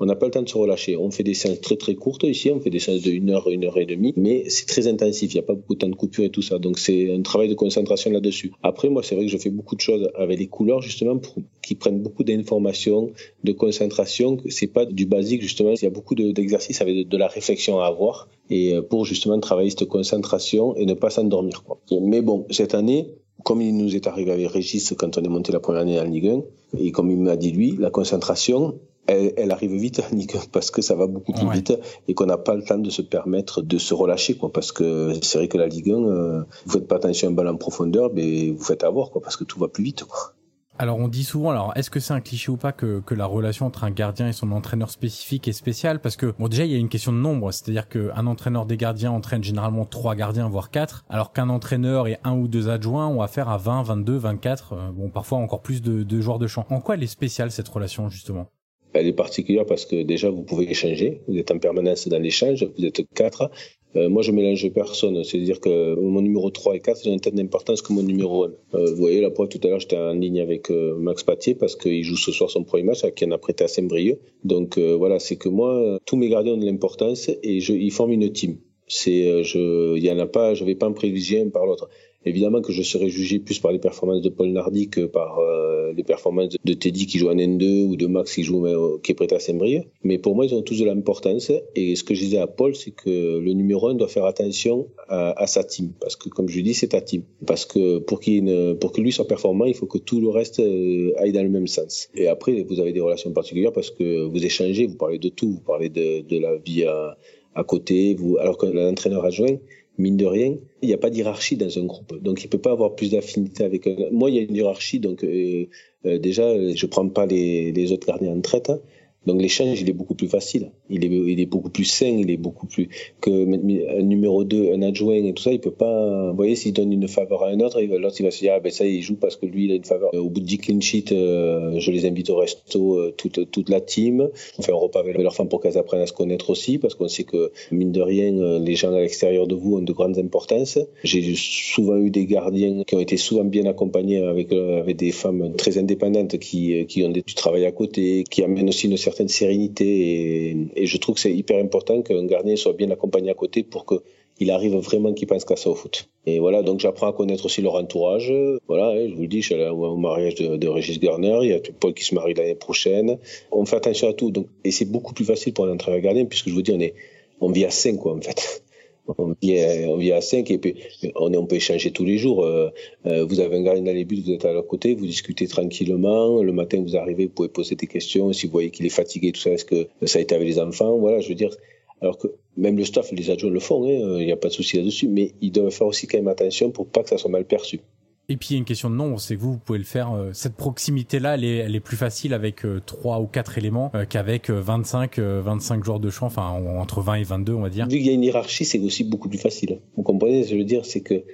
on 0.00 0.06
n'a 0.06 0.16
pas 0.16 0.26
le 0.26 0.32
temps 0.32 0.42
de 0.42 0.48
se 0.48 0.56
relâcher. 0.56 0.96
On 0.96 1.10
fait 1.10 1.22
des 1.22 1.34
séances 1.34 1.60
très 1.60 1.76
très 1.76 1.94
courtes 1.94 2.24
ici, 2.24 2.50
on 2.50 2.60
fait 2.60 2.70
des 2.70 2.78
séances 2.78 3.02
de 3.02 3.12
1 3.12 3.28
heure, 3.28 3.48
1 3.48 3.62
heure 3.64 3.78
et 3.78 3.86
demie, 3.86 4.12
mais 4.16 4.48
c'est 4.48 4.66
très 4.66 4.86
intensif, 4.86 5.32
il 5.32 5.36
n'y 5.36 5.40
a 5.40 5.46
pas 5.46 5.54
beaucoup 5.54 5.74
de 5.74 5.78
temps 5.78 5.88
de 5.88 5.94
coupure 5.94 6.24
et 6.24 6.30
tout 6.30 6.42
ça. 6.42 6.58
Donc 6.58 6.78
c'est 6.78 7.12
un 7.12 7.22
travail 7.22 7.48
de 7.48 7.54
concentration 7.54 8.10
là-dessus. 8.10 8.52
Après, 8.62 8.88
moi, 8.88 9.02
c'est 9.02 9.14
vrai 9.14 9.26
que 9.26 9.30
je 9.30 9.38
fais 9.38 9.50
beaucoup 9.50 9.76
de 9.76 9.80
choses 9.80 10.10
avec 10.16 10.38
les 10.38 10.48
couleurs, 10.48 10.82
justement, 10.82 11.18
pour 11.18 11.34
qui 11.62 11.74
prennent 11.74 12.02
beaucoup 12.02 12.24
d'informations, 12.24 13.12
de 13.44 13.52
concentration. 13.52 14.38
C'est 14.48 14.66
pas 14.66 14.84
du 14.84 15.06
basique, 15.06 15.42
justement. 15.42 15.70
Il 15.70 15.82
y 15.82 15.86
a 15.86 15.90
beaucoup 15.90 16.14
d'exercices 16.14 16.80
avec 16.80 17.08
de, 17.08 17.16
la 17.16 17.28
réflexion 17.28 17.80
à 17.80 17.86
avoir 17.86 18.28
et 18.50 18.74
euh, 18.74 18.82
pour 18.82 19.04
justement 19.06 19.38
travailler 19.38 19.70
cette 19.70 19.86
concentration 19.86 20.76
et 20.76 20.84
ne 20.84 20.94
pas 20.94 21.10
s'endormir. 21.10 21.64
Mais 22.02 22.20
bon, 22.20 22.46
cette 22.50 22.74
année, 22.74 23.14
comme 23.44 23.62
il 23.62 23.76
nous 23.76 23.94
est 23.94 24.06
arrivé 24.06 24.32
avec 24.32 24.48
Régis 24.48 24.94
quand 24.98 25.16
on 25.16 25.22
est 25.22 25.28
monté 25.28 25.52
la 25.52 25.60
première 25.60 25.82
année 25.82 26.00
en 26.00 26.04
Ligue 26.04 26.28
1, 26.28 26.42
et 26.78 26.90
comme 26.90 27.10
il 27.10 27.18
m'a 27.18 27.36
dit 27.36 27.52
lui, 27.52 27.76
la 27.78 27.90
concentration, 27.90 28.78
elle, 29.06 29.50
arrive 29.50 29.72
vite 29.72 30.02
parce 30.52 30.70
que 30.70 30.82
ça 30.82 30.94
va 30.94 31.06
beaucoup 31.06 31.32
plus 31.32 31.50
vite 31.50 31.72
et 32.08 32.14
qu'on 32.14 32.26
n'a 32.26 32.38
pas 32.38 32.54
le 32.54 32.62
temps 32.62 32.78
de 32.78 32.90
se 32.90 33.02
permettre 33.02 33.62
de 33.62 33.78
se 33.78 33.94
relâcher 33.94 34.36
quoi 34.36 34.52
parce 34.52 34.72
que 34.72 35.12
c'est 35.22 35.38
vrai 35.38 35.48
que 35.48 35.58
la 35.58 35.66
Ligue 35.66 35.90
1 35.90 35.94
euh, 35.94 36.42
vous 36.66 36.72
faites 36.72 36.88
pas 36.88 36.96
attention 36.96 37.28
à 37.28 37.30
un 37.30 37.34
ballon 37.34 37.52
en 37.52 37.56
profondeur 37.56 38.10
mais 38.14 38.50
vous 38.50 38.64
faites 38.64 38.84
avoir 38.84 39.10
quoi 39.10 39.20
parce 39.22 39.36
que 39.36 39.44
tout 39.44 39.58
va 39.58 39.68
plus 39.68 39.84
vite 39.84 40.04
quoi. 40.04 40.34
Alors 40.76 40.98
on 40.98 41.06
dit 41.06 41.22
souvent, 41.22 41.50
alors 41.50 41.72
est-ce 41.76 41.88
que 41.88 42.00
c'est 42.00 42.14
un 42.14 42.20
cliché 42.20 42.50
ou 42.50 42.56
pas 42.56 42.72
que, 42.72 42.98
que 42.98 43.14
la 43.14 43.26
relation 43.26 43.66
entre 43.66 43.84
un 43.84 43.92
gardien 43.92 44.26
et 44.26 44.32
son 44.32 44.50
entraîneur 44.50 44.90
spécifique 44.90 45.46
est 45.46 45.52
spéciale? 45.52 46.00
Parce 46.00 46.16
que 46.16 46.34
bon 46.36 46.48
déjà 46.48 46.64
il 46.64 46.72
y 46.72 46.74
a 46.74 46.78
une 46.78 46.88
question 46.88 47.12
de 47.12 47.18
nombre, 47.18 47.52
c'est-à-dire 47.52 47.88
qu'un 47.88 48.26
entraîneur 48.26 48.66
des 48.66 48.76
gardiens 48.76 49.12
entraîne 49.12 49.44
généralement 49.44 49.84
trois 49.84 50.16
gardiens 50.16 50.48
voire 50.48 50.72
quatre, 50.72 51.04
alors 51.08 51.32
qu'un 51.32 51.48
entraîneur 51.48 52.08
et 52.08 52.18
un 52.24 52.36
ou 52.36 52.48
deux 52.48 52.68
adjoints 52.68 53.06
ont 53.06 53.22
affaire 53.22 53.48
à 53.48 53.56
20, 53.56 53.84
22, 53.84 54.16
24, 54.16 54.90
bon 54.92 55.10
parfois 55.10 55.38
encore 55.38 55.62
plus 55.62 55.80
de, 55.80 56.02
de 56.02 56.20
joueurs 56.20 56.40
de 56.40 56.48
champ. 56.48 56.66
En 56.70 56.80
quoi 56.80 56.96
elle 56.96 57.04
est 57.04 57.06
spéciale 57.06 57.52
cette 57.52 57.68
relation 57.68 58.08
justement? 58.08 58.48
Elle 58.94 59.08
est 59.08 59.12
particulière 59.12 59.66
parce 59.66 59.84
que 59.84 60.02
déjà, 60.02 60.30
vous 60.30 60.42
pouvez 60.42 60.70
échanger. 60.70 61.20
Vous 61.28 61.36
êtes 61.36 61.50
en 61.50 61.58
permanence 61.58 62.08
dans 62.08 62.18
l'échange. 62.18 62.66
Vous 62.78 62.84
êtes 62.84 63.02
quatre. 63.14 63.50
Euh, 63.96 64.08
moi, 64.08 64.22
je 64.22 64.32
mélange 64.32 64.68
personne. 64.70 65.22
C'est-à-dire 65.24 65.60
que 65.60 65.94
mon 65.94 66.22
numéro 66.22 66.50
3 66.50 66.76
et 66.76 66.80
4, 66.80 66.96
c'est 66.96 67.12
une 67.12 67.20
telle 67.20 67.34
d'importance 67.34 67.82
que 67.82 67.92
mon 67.92 68.02
numéro 68.02 68.44
1. 68.44 68.48
Euh, 68.74 68.90
vous 68.90 68.96
voyez, 68.96 69.20
la 69.20 69.30
preuve, 69.30 69.48
tout 69.48 69.60
à 69.64 69.68
l'heure, 69.68 69.80
j'étais 69.80 69.96
en 69.96 70.14
ligne 70.14 70.40
avec 70.40 70.70
euh, 70.70 70.96
Max 70.96 71.22
Patier 71.22 71.54
parce 71.54 71.76
qu'il 71.76 72.02
joue 72.02 72.16
ce 72.16 72.32
soir 72.32 72.50
son 72.50 72.64
premier 72.64 72.84
match, 72.84 73.02
qui 73.14 73.24
en 73.24 73.30
a 73.30 73.38
prêté 73.38 73.64
à 73.64 73.68
Saint-Brieuc. 73.68 74.18
Donc, 74.42 74.78
voilà, 74.78 75.18
c'est 75.18 75.36
que 75.36 75.48
moi, 75.48 75.98
tous 76.06 76.16
mes 76.16 76.28
gardiens 76.28 76.54
ont 76.54 76.58
de 76.58 76.66
l'importance 76.66 77.30
et 77.42 77.60
je, 77.60 77.72
ils 77.72 77.92
forment 77.92 78.12
une 78.12 78.32
team. 78.32 78.56
Je, 78.88 79.96
il 79.96 80.04
y 80.04 80.10
en 80.10 80.18
a 80.18 80.26
pas, 80.26 80.54
je 80.54 80.64
vais 80.64 80.74
pas 80.74 80.88
me 80.88 80.94
privilégier 80.94 81.40
un 81.40 81.48
par 81.48 81.66
l'autre. 81.66 81.88
Évidemment 82.26 82.62
que 82.62 82.72
je 82.72 82.82
serais 82.82 83.10
jugé 83.10 83.38
plus 83.38 83.58
par 83.58 83.70
les 83.72 83.78
performances 83.78 84.22
de 84.22 84.30
Paul 84.30 84.48
Nardi 84.48 84.88
que 84.88 85.02
par 85.02 85.38
euh, 85.38 85.92
les 85.92 86.04
performances 86.04 86.56
de 86.64 86.72
Teddy 86.72 87.06
qui 87.06 87.18
joue 87.18 87.28
en 87.28 87.34
N2 87.34 87.84
ou 87.84 87.96
de 87.96 88.06
Max 88.06 88.34
qui 88.34 88.42
joue 88.42 88.66
euh, 88.66 88.98
qui 89.02 89.12
est 89.12 89.14
prêt 89.14 89.32
à 89.32 89.38
Saint-Brieuc. 89.38 89.84
Mais 90.04 90.16
pour 90.16 90.34
moi, 90.34 90.46
ils 90.46 90.54
ont 90.54 90.62
tous 90.62 90.78
de 90.78 90.86
l'importance. 90.86 91.52
Et 91.76 91.96
ce 91.96 92.02
que 92.02 92.14
je 92.14 92.20
disais 92.20 92.38
à 92.38 92.46
Paul, 92.46 92.74
c'est 92.74 92.92
que 92.92 93.38
le 93.38 93.52
numéro 93.52 93.88
1 93.88 93.94
doit 93.94 94.08
faire 94.08 94.24
attention 94.24 94.88
à, 95.08 95.46
sa 95.46 95.64
team. 95.64 95.92
Parce 96.00 96.16
que, 96.16 96.30
comme 96.30 96.48
je 96.48 96.60
dis, 96.60 96.72
c'est 96.72 96.88
ta 96.88 97.02
team. 97.02 97.22
Parce 97.46 97.66
que 97.66 97.98
pour, 97.98 98.20
qu'il 98.20 98.76
pour 98.80 98.92
que 98.92 99.02
lui 99.02 99.12
soit 99.12 99.28
performant, 99.28 99.66
il 99.66 99.74
faut 99.74 99.86
que 99.86 99.98
tout 99.98 100.20
le 100.20 100.30
reste 100.30 100.60
euh, 100.60 101.12
aille 101.18 101.32
dans 101.32 101.42
le 101.42 101.50
même 101.50 101.66
sens. 101.66 102.08
Et 102.14 102.26
après, 102.26 102.62
vous 102.62 102.80
avez 102.80 102.92
des 102.92 103.00
relations 103.00 103.32
particulières 103.32 103.72
parce 103.72 103.90
que 103.90 104.24
vous 104.24 104.44
échangez, 104.44 104.86
vous 104.86 104.96
parlez 104.96 105.18
de 105.18 105.28
tout. 105.28 105.50
Vous 105.50 105.60
parlez 105.60 105.90
de, 105.90 106.22
de 106.22 106.38
la 106.38 106.56
vie 106.56 106.84
à, 106.84 107.18
à 107.54 107.64
côté. 107.64 108.14
Vous, 108.14 108.38
alors 108.38 108.58
que 108.58 108.66
l'entraîneur 108.66 109.24
adjoint, 109.24 109.56
mine 109.98 110.16
de 110.16 110.26
rien, 110.26 110.56
il 110.82 110.88
n'y 110.88 110.94
a 110.94 110.98
pas 110.98 111.10
d'hierarchie 111.10 111.56
dans 111.56 111.78
un 111.78 111.84
groupe. 111.84 112.20
Donc, 112.22 112.44
il 112.44 112.48
peut 112.48 112.58
pas 112.58 112.72
avoir 112.72 112.94
plus 112.94 113.10
d'affinité 113.10 113.64
avec 113.64 113.86
un... 113.86 113.94
Moi, 114.10 114.30
il 114.30 114.36
y 114.36 114.38
a 114.38 114.42
une 114.42 114.54
hiérarchie, 114.54 115.00
donc 115.00 115.24
euh, 115.24 115.66
euh, 116.06 116.18
déjà, 116.18 116.52
je 116.74 116.86
prends 116.86 117.08
pas 117.08 117.26
les, 117.26 117.72
les 117.72 117.92
autres 117.92 118.06
gardiens 118.06 118.32
en 118.32 118.40
traite. 118.40 118.70
Hein. 118.70 118.80
Donc 119.26 119.40
l'échange, 119.40 119.80
il 119.80 119.88
est 119.88 119.94
beaucoup 119.94 120.14
plus 120.14 120.28
facile. 120.28 120.70
Il 120.90 121.04
est, 121.04 121.46
beaucoup 121.46 121.70
plus 121.70 121.84
sain, 121.84 122.06
il 122.06 122.30
est 122.30 122.36
beaucoup 122.36 122.66
plus 122.66 122.88
que 123.20 123.30
un 123.30 124.02
numéro 124.02 124.44
2, 124.44 124.72
un 124.74 124.82
adjoint 124.82 125.14
et 125.14 125.32
tout 125.32 125.42
ça, 125.42 125.52
il 125.52 125.60
peut 125.60 125.70
pas. 125.70 126.30
Vous 126.30 126.36
voyez, 126.36 126.56
s'il 126.56 126.72
donne 126.72 126.92
une 126.92 127.08
faveur 127.08 127.42
à 127.42 127.48
un 127.48 127.60
autre, 127.60 127.80
l'autre 127.80 128.16
il 128.20 128.24
va 128.24 128.30
se 128.30 128.40
dire 128.40 128.52
ah 128.56 128.60
ben 128.60 128.70
ça 128.70 128.86
il 128.86 129.02
joue 129.02 129.16
parce 129.16 129.36
que 129.36 129.46
lui 129.46 129.64
il 129.64 129.72
a 129.72 129.74
une 129.76 129.84
faveur. 129.84 130.12
Au 130.14 130.28
bout 130.28 130.40
de 130.40 130.46
10 130.46 130.58
clean 130.58 130.80
sheet, 130.80 131.12
euh, 131.12 131.78
je 131.78 131.90
les 131.90 132.06
invite 132.06 132.30
au 132.30 132.36
resto 132.36 132.98
euh, 132.98 133.14
toute 133.16 133.50
toute 133.50 133.70
la 133.70 133.80
team. 133.80 134.28
On 134.58 134.62
fait 134.62 134.72
un 134.72 134.76
repas 134.76 135.00
avec 135.00 135.16
leurs 135.16 135.34
femmes 135.34 135.48
pour 135.48 135.60
qu'elles 135.60 135.78
apprennent 135.78 136.02
à 136.02 136.06
se 136.06 136.12
connaître 136.12 136.50
aussi 136.50 136.78
parce 136.78 136.94
qu'on 136.94 137.08
sait 137.08 137.24
que 137.24 137.52
mine 137.70 137.92
de 137.92 138.00
rien, 138.00 138.36
euh, 138.36 138.58
les 138.58 138.74
gens 138.74 138.92
à 138.94 139.00
l'extérieur 139.00 139.46
de 139.46 139.54
vous 139.54 139.76
ont 139.76 139.82
de 139.82 139.92
grandes 139.92 140.18
importances. 140.18 140.78
J'ai 141.02 141.34
souvent 141.34 141.96
eu 141.96 142.10
des 142.10 142.26
gardiens 142.26 142.84
qui 142.84 142.94
ont 142.94 143.00
été 143.00 143.16
souvent 143.16 143.44
bien 143.44 143.64
accompagnés 143.66 144.18
avec 144.18 144.52
avec 144.52 144.96
des 144.96 145.12
femmes 145.12 145.54
très 145.56 145.78
indépendantes 145.78 146.38
qui 146.38 146.84
qui 146.86 147.02
ont 147.04 147.10
du 147.10 147.22
travail 147.22 147.64
à 147.64 147.72
côté, 147.72 148.24
qui 148.30 148.42
amènent 148.42 148.68
aussi 148.68 148.86
une 148.86 148.96
certaine 148.96 149.13
certaine 149.14 149.28
sérénité 149.28 150.56
et, 150.74 150.86
je 150.86 150.96
trouve 150.98 151.14
que 151.14 151.20
c'est 151.20 151.32
hyper 151.32 151.58
important 151.62 152.02
qu'un 152.02 152.26
gardien 152.26 152.56
soit 152.56 152.72
bien 152.72 152.90
accompagné 152.90 153.30
à 153.30 153.34
côté 153.34 153.62
pour 153.62 153.86
qu'il 153.86 154.50
arrive 154.50 154.74
vraiment 154.76 155.12
qu'il 155.12 155.28
pense 155.28 155.44
qu'à 155.44 155.54
ça 155.54 155.70
au 155.70 155.76
foot. 155.76 156.08
Et 156.26 156.40
voilà, 156.40 156.62
donc 156.62 156.80
j'apprends 156.80 157.08
à 157.08 157.12
connaître 157.12 157.46
aussi 157.46 157.62
leur 157.62 157.74
entourage. 157.74 158.32
Voilà, 158.66 159.06
je 159.06 159.14
vous 159.14 159.22
le 159.22 159.28
dis, 159.28 159.40
je 159.40 159.46
suis 159.46 159.54
allé 159.54 159.68
au 159.68 159.96
mariage 159.96 160.34
de, 160.34 160.68
Régis 160.68 160.98
Garner, 160.98 161.38
il 161.42 161.50
y 161.50 161.52
a 161.52 161.60
Paul 161.78 161.94
qui 161.94 162.04
se 162.04 162.14
marie 162.14 162.34
l'année 162.34 162.56
prochaine. 162.56 163.18
On 163.52 163.64
fait 163.66 163.76
attention 163.76 164.08
à 164.08 164.12
tout, 164.12 164.30
donc, 164.30 164.46
et 164.64 164.72
c'est 164.72 164.90
beaucoup 164.90 165.14
plus 165.14 165.24
facile 165.24 165.52
pour 165.52 165.66
un 165.66 165.72
entraîneur 165.72 166.00
gardien 166.00 166.24
puisque 166.24 166.48
je 166.48 166.54
vous 166.54 166.62
dis, 166.62 166.72
on 166.72 166.80
est, 166.80 166.94
on 167.40 167.50
vit 167.50 167.64
à 167.64 167.70
5 167.70 167.96
quoi 167.98 168.14
en 168.14 168.20
fait. 168.20 168.63
On 169.06 169.34
vit, 169.40 170.12
à 170.12 170.20
5 170.20 170.50
et 170.50 170.58
puis 170.58 170.76
on, 171.14 171.32
on 171.34 171.46
peut 171.46 171.56
échanger 171.56 171.90
tous 171.90 172.04
les 172.04 172.16
jours. 172.16 172.44
Euh, 172.44 172.70
euh, 173.06 173.24
vous 173.24 173.40
avez 173.40 173.56
un 173.56 173.62
gardien 173.62 173.82
dans 173.82 173.92
les 173.92 174.04
buts, 174.04 174.22
vous 174.24 174.32
êtes 174.32 174.44
à 174.46 174.52
leur 174.52 174.66
côté, 174.66 174.94
vous 174.94 175.04
discutez 175.04 175.46
tranquillement. 175.46 176.42
Le 176.42 176.52
matin, 176.52 176.82
vous 176.82 176.96
arrivez, 176.96 177.26
vous 177.26 177.32
pouvez 177.32 177.48
poser 177.48 177.74
des 177.74 177.86
questions. 177.86 178.32
Si 178.32 178.46
vous 178.46 178.52
voyez 178.52 178.70
qu'il 178.70 178.86
est 178.86 178.90
fatigué, 178.90 179.32
tout 179.32 179.40
ça, 179.40 179.50
est-ce 179.50 179.66
que 179.66 179.88
ça 180.04 180.18
a 180.18 180.22
été 180.22 180.34
avec 180.34 180.48
les 180.48 180.58
enfants? 180.58 180.96
Voilà, 180.98 181.20
je 181.20 181.28
veux 181.28 181.34
dire. 181.34 181.54
Alors 182.00 182.18
que 182.18 182.28
même 182.56 182.76
le 182.76 182.84
staff, 182.84 183.12
les 183.12 183.30
adjoints 183.30 183.50
le 183.50 183.60
font, 183.60 183.84
hein, 183.84 184.18
il 184.18 184.26
n'y 184.26 184.32
a 184.32 184.36
pas 184.36 184.48
de 184.48 184.52
souci 184.52 184.76
là-dessus, 184.76 185.08
mais 185.08 185.32
ils 185.40 185.52
doivent 185.52 185.70
faire 185.70 185.86
aussi 185.86 186.06
quand 186.06 186.18
même 186.18 186.28
attention 186.28 186.70
pour 186.70 186.86
pas 186.86 187.02
que 187.02 187.08
ça 187.08 187.18
soit 187.18 187.30
mal 187.30 187.44
perçu. 187.44 187.80
Et 188.28 188.36
puis 188.36 188.48
il 188.50 188.52
y 188.54 188.56
a 188.56 188.58
une 188.58 188.64
question 188.64 188.88
de 188.88 188.94
nombre, 188.94 189.20
c'est 189.20 189.36
que 189.36 189.40
vous, 189.40 189.52
vous 189.52 189.58
pouvez 189.58 189.78
le 189.78 189.84
faire. 189.84 190.12
Euh, 190.12 190.30
cette 190.32 190.56
proximité-là, 190.56 191.34
elle 191.34 191.44
est, 191.44 191.56
elle 191.56 191.76
est 191.76 191.80
plus 191.80 191.96
facile 191.96 192.32
avec 192.32 192.64
euh, 192.64 192.80
trois 192.84 193.20
ou 193.20 193.26
quatre 193.26 193.58
éléments 193.58 193.90
euh, 193.94 194.06
qu'avec 194.06 194.48
25, 194.48 195.18
25 195.18 195.84
joueurs 195.84 196.00
de 196.00 196.08
champ, 196.10 196.26
enfin 196.26 196.48
entre 196.48 197.02
20 197.02 197.14
et 197.14 197.22
22, 197.22 197.52
on 197.52 197.60
va 197.60 197.68
dire. 197.68 197.86
Vu 197.86 197.98
qu'il 197.98 198.06
y 198.06 198.10
a 198.10 198.12
une 198.12 198.24
hiérarchie, 198.24 198.64
c'est 198.64 198.78
aussi 198.78 199.04
beaucoup 199.04 199.28
plus 199.28 199.38
facile. 199.38 199.80
Vous 199.96 200.02
comprenez 200.02 200.42
ce 200.42 200.48
que 200.48 200.54
je 200.54 200.58
veux 200.58 200.64
dire? 200.64 200.86
C'est 200.86 201.02
que 201.02 201.24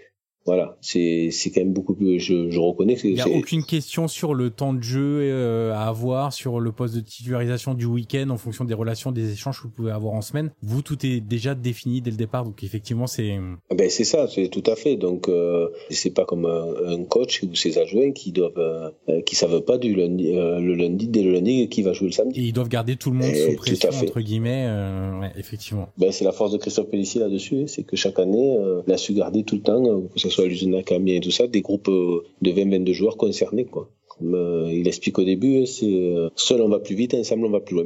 voilà, 0.51 0.77
c'est 0.81 1.31
quand 1.55 1.61
même 1.61 1.73
beaucoup 1.73 1.95
plus. 1.95 2.19
Je, 2.19 2.51
je 2.51 2.59
reconnais 2.59 2.97
que 2.97 3.07
il 3.07 3.15
n'y 3.15 3.21
a 3.21 3.29
aucune 3.29 3.63
question 3.63 4.09
sur 4.09 4.35
le 4.35 4.51
temps 4.51 4.75
de 4.75 4.83
jeu 4.83 5.21
euh, 5.23 5.73
à 5.73 5.87
avoir, 5.87 6.33
sur 6.33 6.59
le 6.59 6.73
poste 6.73 6.97
de 6.97 7.01
titularisation 7.01 7.75
du 7.75 7.87
week-end 7.87 8.31
en 8.31 8.37
fonction 8.37 8.65
des 8.65 8.75
relations, 8.75 9.13
des 9.13 9.33
échanges 9.33 9.59
que 9.59 9.69
vous 9.69 9.73
pouvez 9.73 9.93
avoir 9.93 10.15
en 10.15 10.23
semaine. 10.23 10.51
Vous, 10.61 10.83
tout 10.83 11.07
est 11.07 11.21
déjà 11.21 11.55
défini 11.55 12.01
dès 12.01 12.11
le 12.11 12.17
départ, 12.17 12.45
donc 12.45 12.65
effectivement, 12.65 13.07
c'est. 13.07 13.39
Ah 13.71 13.77
ben 13.77 13.89
c'est 13.89 14.03
ça, 14.03 14.27
c'est 14.27 14.49
tout 14.49 14.65
à 14.67 14.75
fait. 14.75 14.97
Donc 14.97 15.29
euh, 15.29 15.69
c'est 15.89 16.11
pas 16.11 16.25
comme 16.25 16.47
un, 16.47 17.05
coach 17.05 17.45
ou 17.45 17.55
ses 17.55 17.79
adjoints 17.79 18.11
qui 18.11 18.33
doivent, 18.33 18.59
euh, 18.59 19.23
qui 19.23 19.37
savent 19.37 19.61
pas 19.61 19.79
du 19.79 19.95
lundi, 19.95 20.33
euh, 20.35 20.59
le 20.59 20.75
lundi 20.75 21.07
dès 21.07 21.23
le 21.23 21.31
lundi 21.31 21.69
qui 21.69 21.83
va 21.83 21.93
jouer 21.93 22.09
le 22.09 22.13
samedi. 22.13 22.41
Et 22.41 22.43
ils 22.49 22.53
doivent 22.53 22.69
garder 22.69 22.97
tout 22.97 23.11
le 23.13 23.19
monde 23.19 23.35
sous 23.35 23.55
pression 23.55 23.91
entre 23.91 24.21
guillemets, 24.21 24.67
ouais, 25.21 25.31
effectivement. 25.39 25.91
Ben 25.97 26.11
c'est 26.11 26.25
la 26.25 26.33
force 26.33 26.51
de 26.51 26.59
Christophe 26.59 26.89
Pellissier 26.91 27.21
là-dessus, 27.21 27.69
c'est 27.69 27.85
que 27.85 27.95
chaque 27.95 28.19
année, 28.19 28.59
il 28.87 28.93
a 28.93 28.97
su 28.97 29.13
garder 29.13 29.45
tout 29.45 29.57
le 29.57 29.63
temps, 29.63 29.83
que 29.83 30.19
ce 30.19 30.29
soit 30.29 30.40
à 30.43 30.47
l'usine 30.47 30.83
Camille 30.83 31.17
et 31.17 31.21
tout 31.21 31.31
ça, 31.31 31.47
des 31.47 31.61
groupes 31.61 31.89
euh, 31.89 32.25
de 32.43 32.51
20-22 32.51 32.93
joueurs 32.93 33.17
concernés. 33.17 33.65
Quoi. 33.65 33.91
Comme, 34.09 34.35
euh, 34.35 34.73
il 34.73 34.87
explique 34.89 35.19
au 35.19 35.25
début, 35.25 35.67
c'est 35.67 35.87
euh, 35.87 36.29
seul 36.37 36.61
on 36.61 36.69
va 36.69 36.79
plus 36.79 36.95
vite, 36.95 37.15
ensemble 37.15 37.47
on 37.47 37.51
va 37.51 37.61
plus 37.61 37.77
loin. 37.77 37.85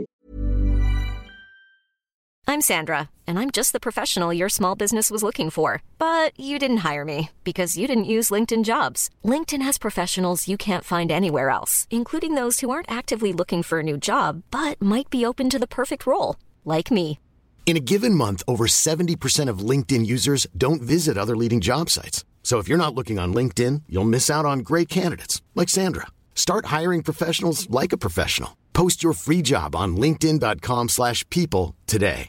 I'm 2.46 2.60
Sandra, 2.60 3.08
and 3.26 3.38
I'm 3.38 3.50
just 3.50 3.72
the 3.72 3.80
professional 3.80 4.32
your 4.32 4.50
small 4.50 4.76
business 4.76 5.10
was 5.10 5.22
looking 5.22 5.50
for. 5.50 5.82
But 5.98 6.38
you 6.38 6.58
didn't 6.58 6.84
hire 6.88 7.04
me 7.04 7.30
because 7.42 7.76
you 7.76 7.88
didn't 7.88 8.04
use 8.04 8.30
LinkedIn 8.30 8.64
jobs. 8.64 9.08
LinkedIn 9.24 9.62
has 9.62 9.78
professionals 9.78 10.46
you 10.46 10.56
can't 10.56 10.84
find 10.84 11.10
anywhere 11.10 11.50
else, 11.50 11.88
including 11.90 12.34
those 12.34 12.60
who 12.60 12.70
aren't 12.70 12.90
actively 12.90 13.32
looking 13.32 13.62
for 13.64 13.80
a 13.80 13.82
new 13.82 13.96
job, 13.96 14.42
but 14.50 14.80
might 14.80 15.10
be 15.10 15.26
open 15.26 15.50
to 15.50 15.58
the 15.58 15.66
perfect 15.66 16.06
role, 16.06 16.36
like 16.64 16.90
me. 16.92 17.18
In 17.66 17.78
a 17.78 17.80
given 17.80 18.14
month, 18.14 18.42
over 18.46 18.66
70% 18.66 19.48
of 19.48 19.68
LinkedIn 19.70 20.06
users 20.06 20.46
don't 20.56 20.82
visit 20.82 21.16
other 21.16 21.36
leading 21.36 21.62
job 21.62 21.88
sites. 21.88 22.24
So 22.44 22.58
if 22.58 22.68
you're 22.68 22.84
not 22.84 22.94
looking 22.94 23.18
on 23.18 23.34
LinkedIn, 23.34 23.82
you'll 23.88 24.04
miss 24.04 24.28
out 24.28 24.44
on 24.44 24.60
great 24.60 24.88
candidates 24.88 25.42
like 25.54 25.70
Sandra. 25.70 26.06
Start 26.34 26.66
hiring 26.66 27.02
professionals 27.02 27.68
like 27.70 27.92
a 27.92 27.98
professional. 27.98 28.50
Post 28.74 29.02
your 29.02 29.14
free 29.14 29.42
job 29.42 29.74
on 29.74 29.96
linkedin.com/people 29.96 31.74
today. 31.86 32.28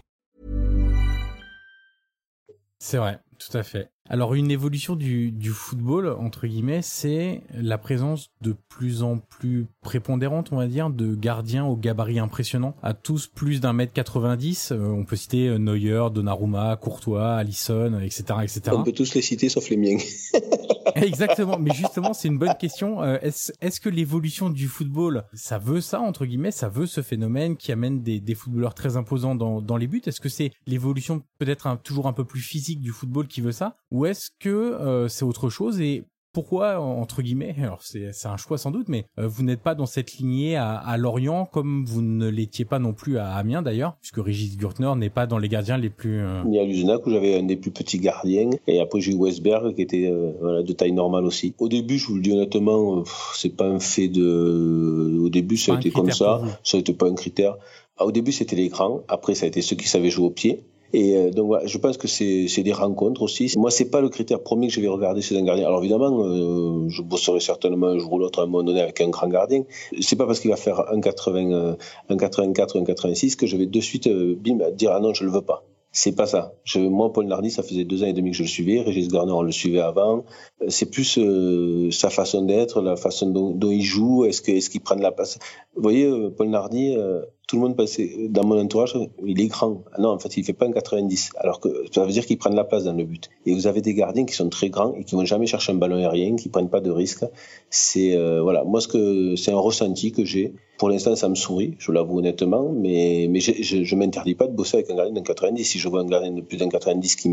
C'est 2.79 2.97
vrai, 2.97 3.19
tout 3.39 3.57
à 3.57 3.63
fait. 3.63 3.89
Alors 4.07 4.35
une 4.35 4.51
évolution 4.51 4.95
du, 4.95 5.31
du 5.31 5.49
football, 5.49 6.09
entre 6.09 6.45
guillemets, 6.45 6.81
c'est 6.83 7.41
la 7.53 7.79
présence 7.79 8.29
de 8.41 8.55
plus 8.69 9.01
en 9.01 9.17
plus 9.17 9.65
prépondérante, 9.81 10.49
on 10.51 10.57
va 10.57 10.67
dire, 10.67 10.91
de 10.91 11.15
gardiens 11.15 11.65
au 11.65 11.75
gabarit 11.75 12.19
impressionnant, 12.19 12.75
à 12.83 12.93
tous 12.93 13.25
plus 13.25 13.61
d'un 13.61 13.73
mètre 13.73 13.93
90. 13.93 14.71
Euh, 14.71 14.77
on 14.77 15.05
peut 15.05 15.15
citer 15.15 15.47
euh, 15.47 15.57
Neuer, 15.57 16.09
Donnarumma, 16.13 16.75
Courtois, 16.75 17.35
Alisson, 17.35 17.99
etc., 17.99 18.23
etc. 18.43 18.61
On 18.73 18.83
peut 18.83 18.91
tous 18.91 19.15
les 19.15 19.23
citer 19.23 19.49
sauf 19.49 19.69
les 19.69 19.77
miens. 19.77 19.97
Exactement, 21.01 21.59
mais 21.59 21.73
justement, 21.73 22.13
c'est 22.13 22.29
une 22.29 22.37
bonne 22.37 22.55
question. 22.57 23.03
Euh, 23.03 23.17
est-ce 23.21 23.51
est 23.59 23.79
que 23.79 23.89
l'évolution 23.89 24.49
du 24.49 24.67
football, 24.67 25.25
ça 25.33 25.57
veut 25.57 25.81
ça, 25.81 25.99
entre 25.99 26.25
guillemets, 26.25 26.51
ça 26.51 26.69
veut 26.69 26.85
ce 26.85 27.01
phénomène 27.01 27.57
qui 27.57 27.73
amène 27.73 28.01
des, 28.01 28.21
des 28.21 28.35
footballeurs 28.35 28.73
très 28.73 28.95
imposants 28.95 29.35
dans, 29.35 29.61
dans 29.61 29.75
les 29.75 29.87
buts? 29.87 30.01
Est-ce 30.05 30.21
que 30.21 30.29
c'est 30.29 30.51
l'évolution 30.67 31.21
peut-être 31.37 31.77
toujours 31.83 32.07
un 32.07 32.13
peu 32.13 32.23
plus 32.23 32.39
physique 32.39 32.79
du 32.79 32.91
football 32.91 33.27
qui 33.27 33.41
veut 33.41 33.51
ça? 33.51 33.75
Ou 33.91 34.05
est-ce 34.05 34.29
que 34.39 34.49
euh, 34.49 35.09
c'est 35.09 35.25
autre 35.25 35.49
chose 35.49 35.81
et 35.81 36.05
pourquoi 36.35 36.81
entre 36.81 37.21
guillemets 37.21 37.55
alors 37.57 37.79
c'est 37.81 38.11
un 38.25 38.35
choix 38.35 38.57
sans 38.57 38.69
doute 38.69 38.89
mais 38.89 39.05
euh, 39.19 39.25
vous 39.25 39.41
n'êtes 39.41 39.61
pas 39.61 39.73
dans 39.73 39.85
cette 39.85 40.17
lignée 40.17 40.57
à, 40.57 40.97
Lorient 40.97 41.45
comme 41.45 41.85
vous 41.85 42.01
ne 42.01 42.27
l'étiez 42.27 42.65
pas 42.65 42.77
non 42.77 42.91
plus 42.91 43.17
à 43.17 43.35
Amiens 43.35 43.61
d'ailleurs 43.61 43.95
puisque 44.01 44.17
Régis 44.17 44.57
Gurtner 44.57 44.91
n'est 44.97 45.09
pas 45.09 45.27
dans 45.27 45.37
les 45.37 45.47
gardiens 45.47 45.77
les 45.77 45.89
plus 45.89 46.19
euh... 46.19 46.43
ni 46.43 46.59
à 46.59 46.65
Luzenac 46.65 47.07
où 47.07 47.09
j'avais 47.09 47.39
un 47.39 47.43
des 47.43 47.55
plus 47.55 47.71
petits 47.71 47.99
gardiens 47.99 48.49
et 48.67 48.81
après 48.81 48.99
j'ai 48.99 49.13
eu 49.13 49.15
Westberg 49.15 49.75
qui 49.75 49.81
était 49.81 50.11
euh, 50.11 50.61
de 50.61 50.73
taille 50.73 50.91
normale 50.91 51.23
aussi. 51.23 51.55
Au 51.57 51.69
début 51.69 51.97
je 51.97 52.07
vous 52.07 52.15
le 52.15 52.21
dis 52.21 52.33
honnêtement 52.33 53.05
c'est 53.33 53.55
pas 53.55 53.67
un 53.67 53.79
fait 53.79 54.09
de 54.09 55.17
au 55.21 55.29
début 55.29 55.55
ça 55.55 55.73
a 55.73 55.75
été 55.77 55.89
comme 55.89 56.11
ça. 56.11 56.41
ça 56.65 56.77
n'était 56.77 56.93
pas 56.93 57.07
un 57.07 57.15
critère. 57.15 57.55
Ah, 57.97 58.05
au 58.05 58.11
début 58.11 58.33
c'était 58.33 58.57
l'écran. 58.57 59.03
Après 59.07 59.35
ça 59.35 59.45
a 59.45 59.47
été 59.47 59.61
ceux 59.61 59.77
qui 59.77 59.87
savaient 59.87 60.09
jouer 60.09 60.25
au 60.25 60.31
pied 60.31 60.65
et 60.93 61.15
euh, 61.15 61.31
donc 61.31 61.47
voilà, 61.47 61.65
je 61.67 61.77
pense 61.77 61.97
que 61.97 62.07
c'est 62.07 62.63
des 62.63 62.73
rencontres 62.73 63.21
aussi. 63.21 63.53
Moi, 63.57 63.71
c'est 63.71 63.89
pas 63.89 64.01
le 64.01 64.09
critère 64.09 64.41
premier 64.41 64.67
que 64.67 64.73
je 64.73 64.81
vais 64.81 64.87
regarder 64.87 65.21
chez 65.21 65.37
un 65.37 65.43
gardien. 65.43 65.65
Alors 65.65 65.79
évidemment, 65.79 66.23
euh, 66.23 66.87
je 66.89 67.01
bosserai 67.01 67.39
certainement 67.39 67.87
un 67.87 67.97
jour 67.97 68.13
ou 68.13 68.19
l'autre 68.19 68.39
à 68.39 68.43
un 68.43 68.45
moment 68.45 68.63
donné 68.63 68.81
avec 68.81 69.01
un 69.01 69.09
grand 69.09 69.27
gardien. 69.27 69.63
C'est 69.99 70.15
pas 70.15 70.25
parce 70.25 70.39
qu'il 70.39 70.51
va 70.51 70.57
faire 70.57 70.91
un 70.91 71.01
80, 71.01 71.75
un 72.09 72.17
84, 72.17 72.79
un 72.79 72.83
86 72.83 73.35
que 73.35 73.47
je 73.47 73.57
vais 73.57 73.65
de 73.65 73.79
suite 73.81 74.07
euh, 74.07 74.35
bim 74.39 74.59
dire 74.71 74.91
ah 74.93 74.99
non 74.99 75.13
je 75.13 75.23
le 75.23 75.31
veux 75.31 75.41
pas. 75.41 75.63
C'est 75.91 76.11
pas 76.11 76.25
ça. 76.25 76.53
Je, 76.65 76.79
moi, 76.79 77.13
Paul 77.13 77.25
Nardi, 77.25 77.49
ça 77.49 77.63
faisait 77.63 77.85
deux 77.85 78.03
ans 78.03 78.07
et 78.07 78.11
demi 78.11 78.31
que 78.31 78.37
je 78.37 78.43
le 78.43 78.49
suivais. 78.49 78.81
Régis 78.81 79.07
Garner, 79.07 79.31
on 79.31 79.41
le 79.41 79.53
suivait 79.53 79.79
avant. 79.79 80.25
C'est 80.67 80.91
plus 80.91 81.17
euh, 81.17 81.89
sa 81.89 82.09
façon 82.09 82.41
d'être, 82.41 82.81
la 82.81 82.97
façon 82.97 83.29
dont, 83.29 83.51
dont 83.51 83.71
il 83.71 83.81
joue. 83.81 84.25
Est-ce 84.25 84.41
qu'il 84.41 84.57
est 84.57 84.69
qu'il 84.69 84.81
prend 84.81 84.97
de 84.97 85.01
la 85.01 85.13
place? 85.13 85.39
Vous 85.73 85.81
voyez, 85.81 86.11
Paul 86.35 86.49
Nardi, 86.49 86.97
tout 87.47 87.57
le 87.57 87.61
monde 87.61 87.75
passait 87.75 88.27
dans 88.29 88.43
mon 88.43 88.59
entourage, 88.59 88.97
il 89.23 89.39
est 89.39 89.47
grand. 89.47 89.83
Ah 89.93 90.01
non, 90.01 90.09
en 90.09 90.19
fait, 90.19 90.35
il 90.37 90.43
fait 90.43 90.53
pas 90.53 90.65
un 90.65 90.71
90. 90.71 91.31
Alors 91.37 91.59
que 91.59 91.69
ça 91.91 92.03
veut 92.05 92.11
dire 92.11 92.25
qu'il 92.25 92.37
prend 92.37 92.49
de 92.49 92.55
la 92.55 92.63
place 92.63 92.85
dans 92.85 92.93
le 92.93 93.03
but. 93.03 93.29
Et 93.45 93.53
vous 93.53 93.67
avez 93.67 93.81
des 93.81 93.93
gardiens 93.93 94.25
qui 94.25 94.33
sont 94.33 94.49
très 94.49 94.69
grands 94.69 94.93
et 94.95 95.03
qui 95.03 95.15
vont 95.15 95.25
jamais 95.25 95.45
chercher 95.45 95.71
un 95.71 95.75
ballon 95.75 95.97
aérien, 95.97 96.35
qui 96.35 96.49
prennent 96.49 96.69
pas 96.69 96.81
de 96.81 96.89
risques. 96.89 97.25
C'est 97.69 98.15
euh, 98.15 98.41
voilà, 98.41 98.63
moi 98.63 98.81
ce 98.81 99.35
c'est 99.35 99.51
un 99.51 99.59
ressenti 99.59 100.11
que 100.11 100.25
j'ai. 100.25 100.53
Pour 100.77 100.89
l'instant, 100.89 101.15
ça 101.15 101.29
me 101.29 101.35
sourit, 101.35 101.75
je 101.79 101.91
l'avoue 101.91 102.19
honnêtement, 102.19 102.71
mais 102.75 103.29
je, 103.39 103.83
je, 103.83 103.95
m'interdis 103.95 104.35
pas 104.35 104.47
de 104.47 104.53
bosser 104.53 104.77
avec 104.77 104.89
un 104.89 104.95
gardien 104.95 105.13
d'un 105.13 105.21
90. 105.21 105.63
Si 105.63 105.79
je 105.79 105.87
vois 105.87 106.01
un 106.01 106.05
gardien 106.05 106.31
de 106.31 106.41
plus 106.41 106.57
d'un 106.57 106.69
90 106.69 107.15
qui 107.15 107.29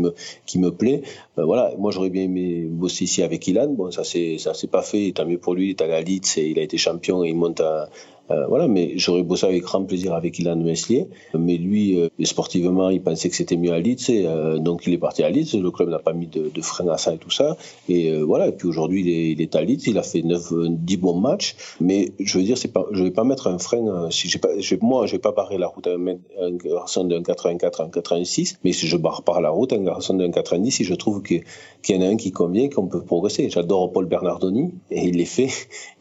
me 0.59 0.69
plaît, 0.69 1.01
ben 1.35 1.45
voilà, 1.45 1.73
moi 1.77 1.91
j'aurais 1.91 2.09
bien 2.09 2.23
aimé 2.23 2.65
bosser 2.69 3.05
ici 3.05 3.21
avec 3.23 3.47
Ilan. 3.47 3.67
Bon, 3.67 3.91
ça 3.91 4.03
c'est 4.03 4.37
ça 4.37 4.53
c'est 4.53 4.69
pas 4.69 4.81
fait, 4.81 5.11
tant 5.11 5.25
mieux 5.25 5.37
pour 5.37 5.55
lui. 5.55 5.67
Il 5.67 5.69
est 5.71 5.81
à 5.81 5.87
la 5.87 6.01
Litz 6.01 6.37
il 6.37 6.59
a 6.59 6.61
été 6.61 6.77
champion 6.77 7.23
et 7.23 7.29
il 7.29 7.35
monte 7.35 7.59
à 7.61 7.89
euh, 8.31 8.45
voilà, 8.47 8.67
mais 8.67 8.93
j'aurais 8.95 9.23
bossé 9.23 9.45
avec 9.45 9.63
grand 9.63 9.83
plaisir 9.83 10.13
avec 10.13 10.39
Ilan 10.39 10.55
Meslier. 10.55 11.07
Mais 11.37 11.57
lui, 11.57 11.99
euh, 11.99 12.07
sportivement, 12.23 12.89
il 12.89 13.01
pensait 13.01 13.29
que 13.29 13.35
c'était 13.35 13.57
mieux 13.57 13.73
à 13.73 13.79
Leeds, 13.79 14.09
et, 14.09 14.25
euh, 14.25 14.59
donc 14.59 14.83
il 14.87 14.93
est 14.93 14.97
parti 14.97 15.23
à 15.23 15.29
Leeds. 15.29 15.59
Le 15.59 15.71
club 15.71 15.89
n'a 15.89 15.99
pas 15.99 16.13
mis 16.13 16.27
de, 16.27 16.49
de 16.49 16.61
frein 16.61 16.87
à 16.87 16.97
ça 16.97 17.13
et 17.13 17.17
tout 17.17 17.29
ça. 17.29 17.57
Et 17.89 18.11
voilà. 18.21 18.47
Et 18.47 18.51
puis 18.53 18.67
aujourd'hui, 18.67 19.31
il 19.31 19.41
est, 19.41 19.55
à 19.55 19.61
Leeds. 19.61 19.87
Il 19.87 19.97
a 19.97 20.03
fait 20.03 20.21
9, 20.21 20.53
10 20.69 20.97
bons 20.97 21.19
matchs. 21.19 21.55
Mais 21.81 22.11
je 22.19 22.37
veux 22.37 22.43
dire, 22.43 22.57
pas, 22.73 22.85
je 22.91 23.03
vais 23.03 23.11
pas 23.11 23.23
mettre 23.23 23.32
un 23.45 23.57
frein. 23.57 24.09
si 24.11 24.29
j'ai 24.29 24.39
pas, 24.39 24.49
moi, 24.81 25.05
je 25.05 25.13
vais 25.13 25.19
pas 25.19 25.31
barrer 25.31 25.57
la 25.57 25.67
route 25.67 25.87
à 25.87 25.91
un, 25.91 26.51
garçon 26.55 27.03
d'un 27.03 27.21
84 27.21 27.81
à 27.81 27.83
un 27.85 27.89
86. 27.89 28.59
Mais 28.63 28.71
si 28.71 28.87
je 28.87 28.97
barre 28.97 29.23
par 29.23 29.41
la 29.41 29.49
route 29.49 29.73
un 29.73 29.83
garçon 29.83 30.15
d'un 30.15 30.31
90, 30.31 30.71
si 30.71 30.83
je 30.83 30.93
trouve 30.93 31.21
qu'il 31.21 31.43
y 31.89 31.95
en 31.95 32.01
a 32.01 32.05
un 32.05 32.15
qui 32.15 32.31
convient, 32.31 32.69
qu'on 32.69 32.87
peut 32.87 33.03
progresser. 33.03 33.49
J'adore 33.49 33.91
Paul 33.91 34.05
Bernardoni 34.05 34.73
et 34.91 35.05
il 35.07 35.17
l'est 35.17 35.25
fait. 35.25 35.49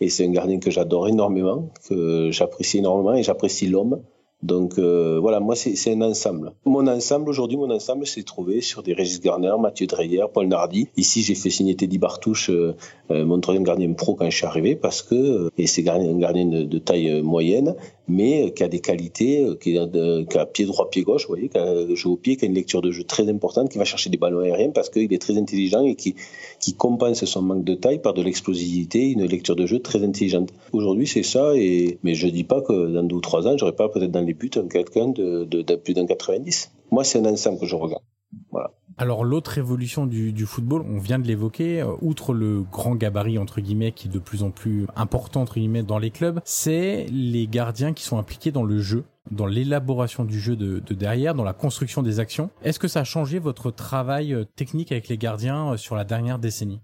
Et 0.01 0.09
c'est 0.09 0.27
un 0.27 0.31
gardien 0.31 0.59
que 0.59 0.71
j'adore 0.71 1.09
énormément. 1.09 1.69
Que 1.89 2.31
j'apprécie 2.31 2.79
énormément 2.79 3.15
et 3.15 3.23
j'apprécie 3.23 3.67
l'homme. 3.67 4.01
Donc 4.43 4.79
euh, 4.79 5.19
voilà, 5.21 5.39
moi 5.39 5.55
c'est 5.55 5.93
un 5.93 6.03
ensemble. 6.03 6.53
Mon 6.65 6.87
ensemble 6.89 7.29
aujourd'hui, 7.29 7.57
mon 7.57 7.71
ensemble 7.71 8.07
s'est 8.07 8.25
trouvé 8.25 8.61
sur 8.61 8.83
des 8.83 8.93
Régis 8.93 9.21
Garner, 9.21 9.55
Mathieu 9.61 9.87
Dreyer, 9.87 10.25
Paul 10.33 10.49
Nardi. 10.49 10.89
Ici, 10.97 11.23
j'ai 11.23 11.37
fait 11.37 11.51
signer 11.51 11.77
Teddy 11.77 11.99
Bartouche, 11.99 12.51
euh, 12.51 12.75
euh, 13.13 13.25
mon 13.25 13.39
troisième 13.39 13.65
gardien 13.65 13.93
pro 13.93 14.15
quand 14.15 14.29
je 14.29 14.37
suis 14.37 14.47
arrivé, 14.47 14.75
parce 14.75 15.03
que 15.03 15.51
et 15.57 15.67
c'est 15.69 15.89
un 15.89 16.19
gardien 16.19 16.47
de, 16.47 16.79
taille 16.79 17.23
moyenne, 17.23 17.77
mais 18.13 18.53
qui 18.53 18.63
a 18.63 18.69
des 18.69 18.81
qualités, 18.81 19.47
qui 19.61 19.79
a, 19.79 19.87
de, 19.87 20.25
qui 20.29 20.39
a 20.39 20.47
pied 20.47 20.67
droit, 20.67 20.91
pied 20.91 21.03
gauche, 21.03 21.23
vous 21.23 21.35
voyez, 21.35 21.49
qui 21.49 21.59
a 21.59 21.95
jeu 21.95 22.11
au 22.11 22.17
pied, 22.17 22.37
qui 22.37 22.45
a 22.45 22.49
une 22.49 22.55
lecture 22.55 22.83
de 22.83 22.91
jeu 22.91 23.05
très 23.05 23.29
importante, 23.29 23.71
qui 23.71 23.79
va 23.79 23.85
chercher 23.85 24.11
des 24.11 24.19
ballons 24.19 24.41
aériens 24.41 24.71
parce 24.71 24.91
qu'il 24.91 25.13
est 25.13 25.23
très 25.23 25.37
intelligent 25.39 25.85
et 25.85 25.95
qui, 25.95 26.15
qui 26.61 26.75
compense 26.75 27.25
son 27.25 27.43
manque 27.43 27.65
de 27.65 27.75
taille 27.75 28.01
par 28.01 28.13
de 28.13 28.23
l'explosivité, 28.23 29.11
une 29.11 29.25
lecture 29.25 29.57
de 29.57 29.67
jeu 29.67 29.81
très 29.81 30.05
intelligente. 30.05 30.51
Aujourd'hui, 30.73 31.07
c'est 31.07 31.23
ça, 31.23 31.57
et 31.57 31.99
mais 32.03 32.15
je 32.15 32.29
dis 32.29 32.45
pas 32.45 32.61
que 32.61 32.93
dans 32.93 33.03
deux 33.03 33.17
ou 33.17 33.21
trois 33.21 33.49
ans, 33.49 33.57
j'aurais 33.57 33.77
pas 33.77 33.89
peut-être 33.89 34.11
dans 34.11 34.21
les 34.21 34.35
buts 34.35 34.51
quelqu'un 34.71 35.09
de, 35.09 35.75
plus 35.77 35.95
d'un 35.95 36.07
90. 36.07 36.71
Moi, 36.91 37.05
c'est 37.05 37.19
un 37.19 37.27
ensemble 37.27 37.59
que 37.59 37.67
je 37.67 37.77
regarde. 37.77 38.03
Voilà. 38.51 38.71
Alors 38.99 39.25
l'autre 39.25 39.59
évolution 39.59 40.07
du, 40.07 40.33
du, 40.33 40.47
football, 40.47 40.85
on 40.89 40.99
vient 40.99 41.19
de 41.19 41.27
l'évoquer, 41.27 41.81
euh, 41.81 41.95
outre 42.03 42.35
le 42.35 42.63
grand 42.63 42.95
gabarit 42.95 43.39
entre 43.39 43.61
guillemets 43.61 43.93
qui 43.93 44.09
est 44.09 44.11
de 44.11 44.19
plus 44.19 44.43
en 44.43 44.51
plus 44.51 44.87
important 44.97 45.43
entre 45.43 45.55
guillemets 45.55 45.83
dans 45.83 45.99
les 45.99 46.11
clubs, 46.11 46.41
c'est 46.45 47.07
les 47.11 47.47
gardiens 47.47 47.95
qui 47.95 48.05
sont 48.05 48.19
impliqués 48.19 48.53
dans 48.53 48.65
le 48.65 48.79
jeu 48.79 49.05
dans 49.31 49.47
l'élaboration 49.47 50.25
du 50.25 50.39
jeu 50.39 50.57
de, 50.57 50.81
de, 50.81 50.95
derrière, 50.95 51.35
dans 51.35 51.45
la 51.45 51.53
construction 51.53 52.03
des 52.03 52.21
actions. 52.21 52.51
Est-ce 52.65 52.79
que 52.79 52.89
ça 52.89 53.01
a 53.01 53.05
changé 53.05 53.39
votre 53.39 53.71
travail 53.71 54.35
euh, 54.35 54.45
technique 54.57 54.93
avec 54.93 55.09
les 55.09 55.19
gardiens 55.19 55.73
euh, 55.73 55.77
sur 55.77 55.95
la 55.95 56.05
dernière 56.05 56.39
décennie? 56.39 56.81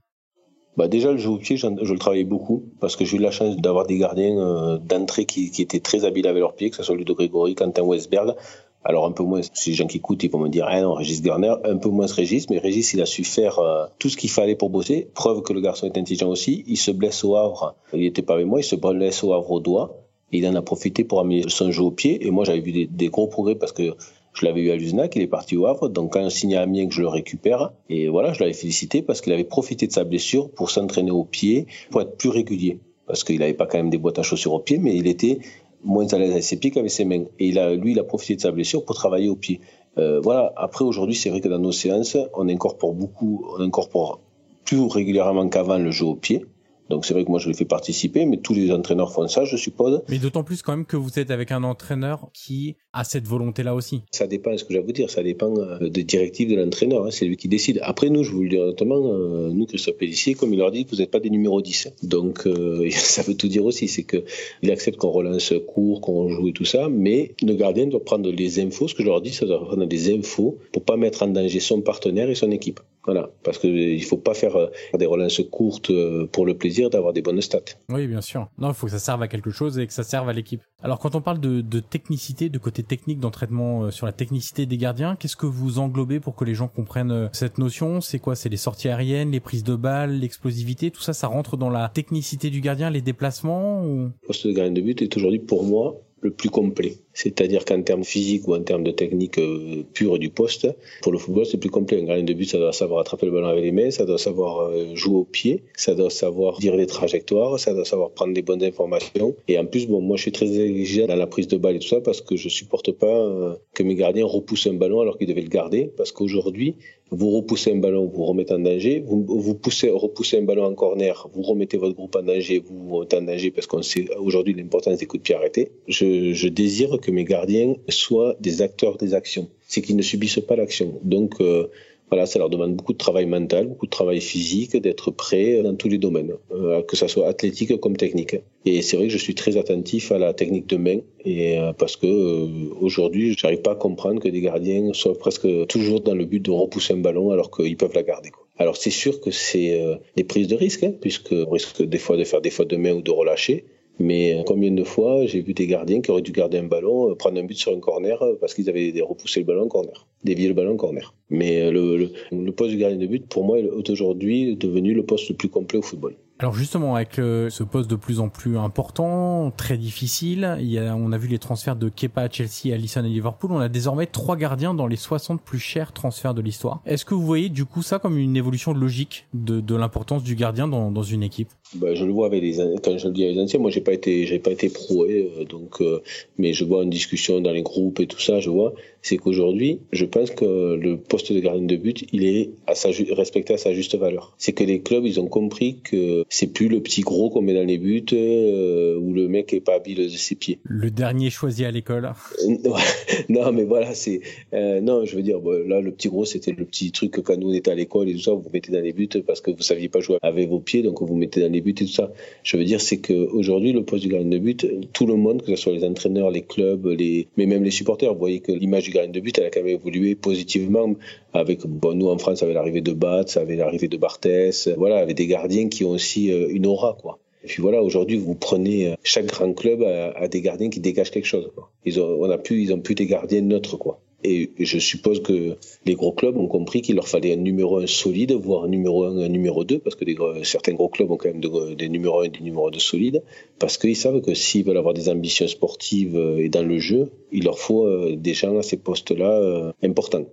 Bah 0.77 0.87
déjà, 0.87 1.11
le 1.11 1.19
jeu 1.19 1.31
au 1.31 1.39
pied, 1.39 1.57
je 1.57 1.67
le 1.67 1.99
travaillais 1.99 2.23
beaucoup 2.23 2.67
parce 2.81 2.95
que 2.95 3.05
j'ai 3.05 3.17
eu 3.17 3.21
la 3.21 3.33
chance 3.33 3.57
d'avoir 3.57 3.85
des 3.87 3.99
gardiens 3.99 4.39
euh, 4.39 4.79
d'entrée 4.79 5.25
qui, 5.25 5.51
qui, 5.51 5.61
étaient 5.61 5.81
très 5.81 6.05
habiles 6.05 6.29
avec 6.29 6.39
leurs 6.39 6.55
pieds, 6.55 6.71
que 6.71 6.77
ce 6.77 6.85
soit 6.85 6.95
Ludo 6.95 7.17
Grégory, 7.17 7.57
Quentin 7.57 7.83
Westberg. 7.83 8.37
Alors 8.85 9.07
un 9.07 9.13
peu 9.13 9.23
moins, 9.23 9.41
les 9.67 9.73
gens 9.75 9.87
qui 9.87 9.99
écoutent, 9.99 10.23
ils 10.23 10.31
vont 10.31 10.39
me 10.39 10.49
dire, 10.49 10.67
ah 10.69 10.81
non, 10.81 10.95
Régis 10.95 11.21
Garner, 11.21 11.55
un 11.65 11.77
peu 11.77 11.89
moins 11.89 12.07
Régis, 12.07 12.49
mais 12.49 12.59
Régis, 12.59 12.95
il 12.95 13.03
a 13.03 13.07
su 13.07 13.25
faire 13.25 13.59
euh, 13.59 13.87
tout 13.99 14.09
ce 14.09 14.17
qu'il 14.17 14.31
fallait 14.31 14.55
pour 14.55 14.71
bosser. 14.71 15.09
Preuve 15.15 15.43
que 15.43 15.53
le 15.53 15.61
garçon 15.61 15.87
est 15.87 15.99
intelligent 15.99 16.29
aussi. 16.29 16.65
Il 16.67 16.77
se 16.77 16.91
blesse 16.91 17.25
au 17.25 17.37
Havre, 17.37 17.75
il 17.93 18.05
était 18.05 18.23
pas 18.23 18.35
avec 18.35 18.47
moi, 18.47 18.61
il 18.61 18.65
se 18.65 18.77
blesse 18.77 19.23
au 19.25 19.33
Havre 19.33 19.51
au 19.51 19.61
doigt. 19.61 20.05
Il 20.31 20.47
en 20.47 20.55
a 20.55 20.63
profité 20.63 21.05
pour 21.05 21.21
améliorer 21.21 21.51
son 21.51 21.71
jeu 21.71 21.83
au 21.83 21.91
pied. 21.91 22.27
Et 22.27 22.31
moi, 22.31 22.45
j'avais 22.45 22.61
vu 22.61 22.73
des, 22.73 22.87
des, 22.87 23.09
gros 23.09 23.29
progrès 23.29 23.55
parce 23.55 23.73
que 23.73 23.95
je 24.35 24.45
l'avais 24.45 24.61
eu 24.61 24.71
à 24.71 24.77
Luznac, 24.77 25.17
il 25.17 25.23
est 25.23 25.27
parti 25.27 25.57
au 25.57 25.67
Havre. 25.67 25.89
Donc 25.89 26.13
quand 26.13 26.21
on 26.21 26.31
signe 26.31 26.55
à 26.55 26.63
Amiens, 26.63 26.87
que 26.87 26.95
je 26.95 27.01
le 27.01 27.09
récupère. 27.09 27.73
Et 27.89 28.09
voilà, 28.09 28.33
je 28.33 28.41
l'avais 28.41 28.53
félicité 28.53 29.03
parce 29.03 29.21
qu'il 29.21 29.33
avait 29.33 29.45
profité 29.45 29.87
de 29.87 29.93
sa 29.93 30.05
blessure 30.05 30.51
pour 30.51 30.71
s'entraîner 30.71 31.11
au 31.11 31.25
pied, 31.25 31.67
pour 31.91 32.03
être 32.03 32.17
plus 32.17 32.29
régulier. 32.29 32.79
Parce 33.07 33.25
qu'il 33.25 33.39
n'avait 33.39 33.55
pas 33.55 33.67
quand 33.67 33.79
même 33.79 33.91
des 33.91 33.99
boîtes 33.99 34.19
à 34.19 34.23
chaussures 34.23 34.53
au 34.53 34.59
pied, 34.59 34.79
mais 34.79 34.95
il 34.95 35.07
était 35.07 35.39
moins 35.85 36.07
à 36.07 36.19
l'aise 36.19 36.31
avec 36.31 36.43
ses 36.43 36.59
pieds 36.59 36.71
qu'avec 36.71 36.91
ses 36.91 37.05
mains. 37.05 37.25
Et 37.39 37.49
il 37.49 37.59
a, 37.59 37.75
lui, 37.75 37.93
il 37.93 37.99
a 37.99 38.05
profité 38.05 38.37
de 38.37 38.41
sa 38.41 38.51
blessure 38.51 38.85
pour 38.85 38.95
travailler 38.95 39.29
au 39.29 39.37
pied. 39.37 39.61
Euh, 39.99 40.21
voilà. 40.21 40.53
Après, 40.57 40.85
aujourd'hui, 40.85 41.15
c'est 41.15 41.31
vrai 41.31 41.41
que 41.41 41.49
dans 41.49 41.59
nos 41.59 41.73
séances, 41.73 42.17
on 42.35 42.49
incorpore 42.49 42.95
beaucoup, 42.95 43.47
on 43.57 43.61
incorpore 43.61 44.21
plus 44.65 44.81
régulièrement 44.81 45.49
qu'avant 45.49 45.79
le 45.79 45.91
jeu 45.91 46.07
au 46.07 46.15
pied. 46.15 46.45
Donc 46.89 47.05
c'est 47.05 47.15
vrai 47.15 47.25
que 47.25 47.31
moi 47.31 47.39
je 47.39 47.49
les 47.49 47.55
fais 47.55 47.65
participer, 47.65 48.25
mais 48.27 48.39
tous 48.39 48.55
les 48.55 48.73
entraîneurs 48.73 49.13
font 49.13 49.27
ça, 49.29 49.45
je 49.45 49.57
suppose. 49.57 50.03
Mais 50.09 50.19
d'autant 50.19 50.45
plus 50.45 50.63
quand 50.63 50.73
même 50.73 50.87
que 50.87 50.97
vous 50.97 51.19
êtes 51.19 51.31
avec 51.31 51.53
un 51.53 51.63
entraîneur 51.65 52.31
qui 52.33 52.77
a 52.93 53.05
cette 53.05 53.27
volonté-là 53.27 53.75
aussi. 53.75 54.03
Ça 54.11 54.27
dépend, 54.27 54.57
ce 54.57 54.65
que 54.65 54.73
j'ai 54.73 54.79
à 54.79 54.83
vous 54.83 54.93
dire, 54.93 55.11
ça 55.11 55.23
dépend 55.23 55.55
euh, 55.57 55.89
des 55.89 56.05
directives 56.05 56.51
de 56.51 56.57
l'entraîneur, 56.57 57.07
hein, 57.07 57.11
c'est 57.11 57.27
lui 57.27 57.37
qui 57.37 57.49
décide. 57.49 57.81
Après 57.83 58.09
nous, 58.09 58.25
je 58.25 58.33
vous 58.33 58.43
le 58.43 58.49
dis 58.49 58.59
honnêtement, 58.59 59.13
euh, 59.13 59.51
nous 59.51 59.67
Christophe 59.67 59.97
Pellissier, 59.97 60.35
comme 60.35 60.53
il 60.53 60.59
leur 60.59 60.71
dit, 60.71 60.87
vous 60.91 60.97
n'êtes 60.97 61.11
pas 61.11 61.21
des 61.21 61.31
numéros 61.31 61.61
10. 61.61 61.91
Donc 62.03 62.47
euh, 62.47 62.89
ça 62.91 63.23
veut 63.23 63.35
tout 63.35 63.49
dire 63.49 63.65
aussi, 63.65 63.89
c'est 63.89 64.05
que 64.05 64.25
il 64.63 64.71
accepte 64.71 64.99
qu'on 64.99 65.11
relance 65.11 65.53
court, 65.67 66.01
qu'on 66.01 66.29
joue 66.29 66.49
et 66.49 66.53
tout 66.53 66.65
ça, 66.65 66.89
mais 66.89 67.35
le 67.43 67.55
gardien 67.55 67.87
doit 67.87 68.05
prendre 68.05 68.31
les 68.31 68.61
infos, 68.61 68.89
ce 68.89 68.95
que 68.95 69.03
je 69.03 69.09
leur 69.09 69.21
dis, 69.21 69.33
ça 69.33 69.47
doit 69.47 69.65
prendre 69.65 69.87
des 69.87 70.13
infos 70.13 70.59
pour 70.73 70.85
pas 70.85 70.97
mettre 70.97 71.23
en 71.23 71.29
danger 71.29 71.61
son 71.61 71.81
partenaire 71.81 72.31
et 72.31 72.35
son 72.35 72.51
équipe. 72.51 72.81
Voilà, 73.09 73.31
parce 73.43 73.57
qu'il 73.57 74.05
faut 74.05 74.19
pas 74.19 74.35
faire 74.35 74.69
des 74.93 75.07
relances 75.07 75.41
courtes 75.51 75.91
pour 76.31 76.45
le 76.45 76.59
plaisir 76.59 76.91
d'avoir 76.91 77.15
des 77.15 77.23
bonnes 77.23 77.41
stats. 77.41 77.61
Oui, 77.89 78.07
bien 78.07 78.21
sûr. 78.21 78.51
Non, 78.59 78.69
il 78.69 78.75
faut 78.75 78.85
que 78.85 78.93
ça 78.93 78.99
serve 78.99 79.23
à 79.23 79.29
quelque 79.29 79.49
chose 79.49 79.79
et 79.79 79.87
que 79.87 79.95
ça 79.95 80.03
serve 80.03 80.29
à 80.29 80.35
l'équipe. 80.35 80.61
Alors 80.83 80.99
quand 80.99 81.15
on 81.15 81.23
parle 81.23 81.41
de, 81.41 81.63
de 81.63 81.81
technicité, 81.81 82.51
de 82.51 82.59
côté 82.59 82.83
technique 82.83 83.19
d'entraînement 83.19 83.91
sur 83.91 84.05
la 84.05 84.13
technicité 84.13 84.67
des 84.67 84.77
gardiens, 84.77 85.17
qu'est-ce 85.17 85.37
que 85.37 85.47
vous 85.47 85.79
englobez 85.79 86.21
pour 86.21 86.37
que 86.37 86.45
les 86.45 86.53
gens 86.53 86.69
comprennent 86.69 87.31
cette 87.33 87.57
notion? 87.57 88.03
C'est 88.03 88.19
quoi? 88.19 88.37
C'est 88.37 88.51
les 88.51 88.59
sorties 88.59 88.89
aériennes, 88.89 89.31
les 89.31 89.41
prises 89.41 89.65
de 89.65 89.75
balles, 89.75 90.19
l'explosivité, 90.19 90.91
tout 90.91 91.01
ça, 91.01 91.15
ça 91.15 91.29
rentre 91.29 91.57
dans 91.57 91.71
la 91.71 91.89
technicité 91.89 92.51
du 92.51 92.61
gardien, 92.61 92.91
les 92.91 93.01
déplacements 93.01 93.87
ou... 93.87 94.11
Le 94.23 94.27
poste 94.27 94.47
de 94.47 94.53
gardien 94.53 94.75
de 94.75 94.83
but 94.83 95.01
est 95.01 95.17
aujourd'hui 95.17 95.39
pour 95.39 95.65
moi 95.65 95.97
le 96.21 96.33
plus 96.33 96.51
complet. 96.51 96.99
C'est-à-dire 97.19 97.65
qu'en 97.65 97.83
termes 97.83 98.05
physiques 98.05 98.47
ou 98.47 98.55
en 98.55 98.63
termes 98.63 98.85
de 98.85 98.93
technique 98.93 99.39
euh, 99.39 99.83
pure 99.93 100.21
du 100.21 100.31
poste, 100.31 100.69
pour 101.03 101.11
le 101.11 101.19
football, 101.19 101.47
c'est 101.47 101.59
plus 101.59 101.69
complet. 101.69 102.01
Un 102.01 102.05
gardien 102.05 102.25
de 102.25 102.33
but, 102.33 102.49
ça 102.49 102.59
doit 102.59 102.73
savoir 102.73 103.01
attraper 103.01 103.27
le 103.27 103.33
ballon 103.33 103.49
avec 103.49 103.65
les 103.65 103.73
mains, 103.73 103.91
ça 103.91 104.05
doit 104.05 104.19
savoir 104.19 104.61
euh, 104.61 104.95
jouer 104.95 105.17
au 105.17 105.25
pied, 105.25 105.65
ça 105.77 105.97
doit 105.97 106.11
savoir 106.11 106.61
dire 106.61 106.77
les 106.77 106.87
trajectoires, 106.87 107.59
ça 107.59 107.75
doit 107.75 107.85
savoir 107.85 108.11
prendre 108.11 108.35
des 108.35 108.43
bonnes 108.43 108.63
informations. 108.63 109.35
Et 109.49 109.59
en 109.59 109.67
plus, 109.67 109.89
bon, 109.89 110.01
moi, 110.01 110.17
je 110.17 110.23
suis 110.23 110.33
très 110.33 110.61
exigeant 110.61 111.09
dans 111.09 111.17
la 111.17 111.27
prise 111.27 111.49
de 111.49 111.57
balle 111.57 111.75
et 111.75 111.79
tout 111.81 111.89
ça 111.89 112.01
parce 112.01 112.21
que 112.21 112.37
je 112.37 112.49
supporte 112.49 112.93
pas 112.93 113.07
euh, 113.07 113.57
que 113.75 113.83
mes 113.83 113.97
gardiens 113.97 114.25
repoussent 114.25 114.69
un 114.69 114.75
ballon 114.75 115.01
alors 115.01 115.19
qu'ils 115.19 115.27
devaient 115.27 115.41
le 115.43 115.49
garder. 115.49 115.91
Parce 115.97 116.13
qu'aujourd'hui, 116.13 116.77
vous 117.11 117.31
repoussez 117.31 117.73
un 117.73 117.77
ballon, 117.77 118.07
vous 118.07 118.25
remettez 118.25 118.55
en 118.55 118.59
danger, 118.59 119.03
vous, 119.05 119.25
vous 119.27 119.55
poussez, 119.55 119.91
repoussez 119.91 120.39
un 120.39 120.43
ballon 120.43 120.65
en 120.65 120.75
corner, 120.75 121.29
vous 121.33 121.43
remettez 121.43 121.79
votre 121.79 121.95
groupe 121.95 122.15
en 122.17 122.23
danger, 122.23 122.59
vous 122.59 122.79
vous 122.87 122.97
remettez 122.97 123.17
en 123.17 123.23
danger 123.23 123.51
parce 123.51 123.67
qu'on 123.67 123.83
sait 123.83 124.07
aujourd'hui 124.19 124.55
l'importance 124.55 124.99
des 124.99 125.07
coups 125.07 125.23
de 125.23 125.25
pied 125.25 125.35
arrêtés. 125.35 125.73
Je, 125.87 126.33
je 126.33 126.49
désire 126.49 126.99
que 127.01 127.08
mes 127.11 127.25
gardiens 127.25 127.75
soient 127.89 128.37
des 128.41 128.63
acteurs 128.63 128.97
des 128.97 129.15
actions. 129.15 129.49
C'est 129.67 129.83
qu'ils 129.83 129.97
ne 129.97 130.03
subissent 130.03 130.41
pas 130.41 130.57
l'action. 130.57 130.99
Donc, 131.03 131.41
euh, 131.41 131.69
voilà, 132.11 132.25
ça 132.27 132.39
leur 132.39 132.49
demande 132.49 132.75
beaucoup 132.75 132.95
de 132.95 132.99
travail 132.99 133.27
mental, 133.27 133.67
beaucoup 133.67 133.87
de 133.87 133.91
travail 133.91 134.21
physique, 134.21 134.77
d'être 134.77 135.11
prêt 135.11 135.63
dans 135.63 135.75
tous 135.75 135.89
les 135.89 135.99
domaines, 135.99 136.33
euh, 136.53 136.83
que 136.83 136.97
ça 136.97 137.07
soit 137.07 137.29
athlétique 137.29 137.79
comme 137.81 137.97
technique. 137.97 138.37
Et 138.65 138.81
c'est 138.83 138.97
vrai 138.97 139.07
que 139.07 139.13
je 139.13 139.19
suis 139.19 139.35
très 139.35 139.57
attentif 139.57 140.11
à 140.11 140.19
la 140.19 140.33
technique 140.33 140.67
de 140.67 140.77
main, 140.77 140.99
et 141.25 141.59
euh, 141.59 141.73
parce 141.73 141.97
que 141.97 142.07
euh, 142.07 142.71
aujourd'hui, 142.81 143.35
j'arrive 143.39 143.61
pas 143.61 143.73
à 143.73 143.75
comprendre 143.75 144.21
que 144.21 144.29
des 144.29 144.41
gardiens 144.41 144.93
soient 144.95 145.19
presque 145.19 145.47
toujours 145.67 146.01
dans 146.01 146.15
le 146.15 146.25
but 146.25 146.41
de 146.41 146.51
repousser 146.51 146.95
un 146.95 146.99
ballon 146.99 147.31
alors 147.31 147.51
qu'ils 147.51 147.77
peuvent 147.77 147.95
la 147.95 148.03
garder. 148.03 148.31
Alors 148.57 148.77
c'est 148.77 148.91
sûr 148.91 149.21
que 149.21 149.31
c'est 149.31 149.81
des 150.17 150.25
prises 150.25 150.49
de 150.49 150.57
risque, 150.57 150.83
hein, 150.83 150.93
puisqu'on 151.01 151.49
risque 151.49 151.83
des 151.83 151.99
fois 151.99 152.17
de 152.17 152.25
faire 152.25 152.41
des 152.41 152.51
fautes 152.51 152.71
de 152.71 152.77
main 152.77 152.93
ou 152.93 153.03
de 153.03 153.11
relâcher. 153.11 153.67
Mais 153.99 154.43
combien 154.47 154.71
de 154.71 154.85
fois 154.85 155.27
j'ai 155.27 155.41
vu 155.41 155.55
des 155.55 155.67
gardiens 155.67 156.01
qui 156.01 156.11
auraient 156.11 156.23
dû 156.23 156.33
garder 156.33 156.59
un 156.59 156.65
ballon, 156.65 157.15
prendre 157.17 157.41
un 157.41 157.45
but 157.45 157.57
sur 157.57 157.73
un 157.73 157.81
corner 157.81 158.19
parce 158.41 158.55
qu'ils 158.55 158.69
avaient 158.71 158.93
repoussé 159.01 159.41
le 159.41 159.47
ballon 159.47 159.65
en 159.65 159.69
corner, 159.69 160.07
dévié 160.23 160.49
le 160.49 160.55
ballon 160.55 160.75
en 160.75 160.77
corner. 160.77 161.15
Mais 161.31 161.71
le, 161.71 161.97
le, 161.97 162.13
le 162.31 162.53
poste 162.53 162.73
de 162.73 162.79
gardien 162.79 162.99
de 162.99 163.07
but, 163.07 163.27
pour 163.27 163.45
moi, 163.45 163.59
est 163.59 163.91
aujourd'hui 163.91 164.57
devenu 164.57 164.95
le 164.95 165.05
poste 165.05 165.29
le 165.29 165.35
plus 165.35 165.49
complet 165.49 165.79
au 165.79 165.83
football. 165.83 166.15
Alors 166.41 166.55
justement, 166.55 166.95
avec 166.95 167.19
euh, 167.19 167.51
ce 167.51 167.65
poste 167.65 167.91
de 167.91 167.97
plus 167.97 168.21
en 168.21 168.29
plus 168.29 168.57
important, 168.57 169.51
très 169.51 169.77
difficile, 169.77 170.57
on 170.97 171.11
a 171.11 171.19
vu 171.19 171.27
les 171.27 171.41
transferts 171.41 171.75
de 171.75 171.89
Kepa 171.89 172.23
à 172.23 172.31
Chelsea, 172.31 172.73
Alisson 172.73 173.01
à 173.01 173.03
Liverpool, 173.03 173.51
on 173.51 173.59
a 173.59 173.69
désormais 173.69 174.07
trois 174.07 174.37
gardiens 174.37 174.73
dans 174.73 174.87
les 174.87 174.95
60 174.95 175.43
plus 175.43 175.59
chers 175.59 175.93
transferts 175.93 176.35
de 176.35 176.41
l'histoire. 176.41 176.81
Est-ce 176.87 177.05
que 177.05 177.15
vous 177.15 177.27
voyez 177.27 177.49
du 177.49 177.65
coup 177.65 177.83
ça 177.83 177.99
comme 177.99 178.17
une 178.19 178.37
évolution 178.37 178.73
logique 178.73 179.27
de, 179.35 179.75
l'importance 179.75 180.23
du 180.23 180.37
gardien 180.37 180.69
dans, 180.69 181.03
une 181.03 181.25
équipe? 181.25 181.49
Bah, 181.75 181.95
je 181.95 182.05
le 182.05 182.13
vois 182.13 182.27
avec 182.27 182.43
les 182.43 182.57
quand 182.85 182.97
je 182.97 183.09
le 183.09 183.13
dis 183.13 183.25
avec 183.25 183.35
les 183.35 183.43
anciens, 183.43 183.59
moi 183.59 183.71
j'ai 183.71 183.81
pas 183.81 183.93
été 183.93 184.27
j'ai 184.27 184.39
pas 184.39 184.51
été 184.51 184.71
pro 184.71 185.05
euh, 185.05 185.45
donc 185.45 185.81
euh, 185.81 186.03
mais 186.39 186.53
je 186.53 186.65
vois 186.65 186.85
une 186.85 186.91
discussion 186.91 187.41
dans 187.41 187.53
les 187.53 187.63
groupes 187.63 187.99
et 187.99 188.07
tout 188.07 188.21
ça, 188.21 188.39
je 188.39 188.49
vois, 188.49 188.75
c'est 189.03 189.17
qu'aujourd'hui, 189.17 189.81
je 189.93 190.05
pense 190.05 190.31
que 190.31 190.75
le 190.75 190.99
poste 190.99 191.33
de 191.33 191.41
gardien 191.41 191.65
de 191.65 191.77
but, 191.77 192.05
il 192.13 192.25
est 192.25 192.51
à 192.67 192.75
sa 192.75 192.91
respecté 193.13 193.55
à 193.55 193.59
sa 193.59 193.73
juste 193.73 193.97
valeur. 193.97 194.35
C'est 194.39 194.53
que 194.53 194.65
les 194.65 194.81
clubs, 194.81 195.07
ils 195.07 195.21
ont 195.21 195.29
compris 195.29 195.79
que 195.83 196.25
c'est 196.29 196.53
plus 196.53 196.69
le 196.69 196.81
petit 196.81 197.01
gros 197.01 197.31
qu'on 197.31 197.43
met 197.43 197.55
dans 197.55 197.67
les 197.67 197.79
buts 197.79 198.05
euh, 198.13 198.97
où 198.99 199.13
le 199.13 199.29
mec 199.29 199.53
est 199.53 199.61
pas 199.61 199.75
habile 199.75 199.99
de 199.99 200.09
ses 200.09 200.35
pieds. 200.35 200.59
Le 200.65 200.91
dernier 200.91 201.31
choisi 201.31 201.65
à 201.65 201.71
l'école. 201.71 202.13
non, 203.29 203.53
mais 203.53 203.65
voilà, 203.65 203.95
c'est 203.95 204.21
euh, 204.53 204.81
non, 204.81 205.05
je 205.05 205.17
veux 205.17 205.23
dire, 205.23 205.41
bon, 205.41 205.67
là 205.67 205.81
le 205.81 205.91
petit 205.93 206.09
gros, 206.09 206.25
c'était 206.25 206.53
le 206.53 206.65
petit 206.65 206.93
truc 206.93 207.13
que 207.13 207.21
quand 207.21 207.37
nous 207.37 207.51
on 207.51 207.53
était 207.53 207.71
à 207.71 207.75
l'école 207.75 208.09
et 208.09 208.15
tout 208.15 208.21
ça, 208.21 208.33
vous, 208.33 208.43
vous 208.43 208.51
mettez 208.51 208.73
dans 208.73 208.81
les 208.81 208.93
buts 208.93 209.09
parce 209.27 209.41
que 209.41 209.51
vous 209.51 209.63
saviez 209.63 209.89
pas 209.89 210.01
jouer 210.01 210.19
avec 210.23 210.49
vos 210.49 210.61
pieds, 210.61 210.83
donc 210.83 211.01
vous 211.01 211.17
mettez 211.17 211.41
dans 211.41 211.53
les 211.53 211.61
buts 211.61 211.71
et 211.71 211.85
tout 211.85 211.87
ça. 211.87 212.13
Je 212.43 212.57
veux 212.57 212.65
dire, 212.65 212.81
c'est 212.81 212.99
que 212.99 213.13
aujourd'hui, 213.13 213.73
le 213.73 213.85
poste 213.85 214.03
du 214.03 214.09
gardien 214.09 214.29
de 214.29 214.39
but, 214.39 214.67
tout 214.93 215.07
le 215.07 215.15
monde, 215.15 215.43
que 215.43 215.55
ce 215.55 215.57
soit 215.57 215.73
les 215.73 215.85
entraîneurs, 215.85 216.31
les 216.31 216.43
clubs, 216.43 216.87
les, 216.87 217.29
mais 217.37 217.47
même 217.47 217.65
les 217.65 217.71
supporters, 217.71 218.13
vous 218.13 218.19
voyez 218.19 218.41
que 218.41 218.53
l'image 218.53 218.85
du 218.85 218.91
gardien 218.91 219.13
de 219.13 219.21
but, 219.21 219.39
elle 219.39 219.47
a 219.47 219.51
quand 219.51 219.61
même 219.63 219.75
évolué 219.75 220.15
positivement 220.15 220.95
avec, 221.39 221.65
nous 221.65 222.09
en 222.09 222.19
France, 222.19 222.43
avec 222.43 222.55
l'arrivée 222.55 222.81
de 222.81 222.93
Batz, 222.93 223.37
avec 223.37 223.59
l'arrivée 223.59 223.89
de 223.89 223.97
Barthès, 223.97 224.69
voilà, 224.77 224.99
avec 224.99 225.17
des 225.17 225.27
gardiens 225.27 225.69
qui 225.69 225.85
ont 225.85 225.91
aussi 225.91 226.31
euh, 226.33 226.49
une 226.51 226.67
aura, 226.67 226.97
quoi. 227.01 227.19
Et 227.45 227.47
puis 227.47 227.63
voilà, 227.63 227.83
aujourd'hui, 227.83 228.19
vous 228.19 228.35
prenez 228.35 228.89
euh, 228.89 228.95
chaque 229.05 229.27
grand 229.27 229.53
club 229.53 229.83
a, 229.83 230.27
des 230.29 230.41
gardiens 230.41 230.71
qui 230.71 230.81
dégagent 230.81 231.11
quelque 231.11 231.27
chose. 231.27 231.51
Ils 231.85 232.01
ont, 232.01 232.19
on 232.21 232.31
a 232.31 232.39
plus, 232.39 232.63
ils 232.63 232.75
ont 232.75 232.81
plus 232.81 232.95
des 232.95 233.07
gardiens 233.07 233.43
neutres, 233.43 233.77
quoi. 233.77 234.01
Et 234.25 234.51
je 234.59 234.81
suppose 234.81 235.23
que 235.23 235.57
les 235.87 235.95
gros 235.95 236.11
clubs 236.11 236.37
ont 236.37 236.49
compris 236.49 236.83
qu'il 236.83 236.97
leur 236.97 237.07
fallait 237.07 237.33
un 237.35 237.37
numéro 237.37 237.79
1 237.79 237.87
solide, 237.87 238.33
voire 238.33 238.65
un 238.65 238.69
numéro 238.69 239.05
1, 239.05 239.17
un 239.17 239.29
numéro 239.29 239.63
2, 239.63 239.79
parce 239.79 239.95
que 239.95 240.05
certains 240.43 240.75
gros 240.75 240.89
clubs 240.89 241.09
ont 241.09 241.17
quand 241.17 241.29
même 241.29 241.77
des 241.77 241.89
numéros 241.89 242.23
1 242.23 242.25
et 242.25 242.29
des 242.31 242.41
numéros 242.41 242.73
2 242.73 242.81
solides, 242.81 243.23
parce 243.61 243.79
qu'ils 243.79 243.95
savent 243.95 244.21
que 244.21 244.35
s'ils 244.35 244.65
veulent 244.65 244.77
avoir 244.77 244.93
des 244.93 245.09
ambitions 245.09 245.47
sportives 245.47 246.17
euh, 246.17 246.39
et 246.39 246.49
dans 246.49 246.65
le 246.65 246.81
jeu, 246.81 247.13
il 247.31 247.45
leur 247.45 247.61
faut 247.61 247.89
des 248.17 248.35
gens 248.35 248.59
à 248.59 248.63
ces 248.63 248.79
postes-là 248.79 249.73
importants 249.85 250.27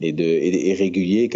et, 0.00 0.12
de, 0.12 0.24
et, 0.24 0.72
réguliers 0.74 1.28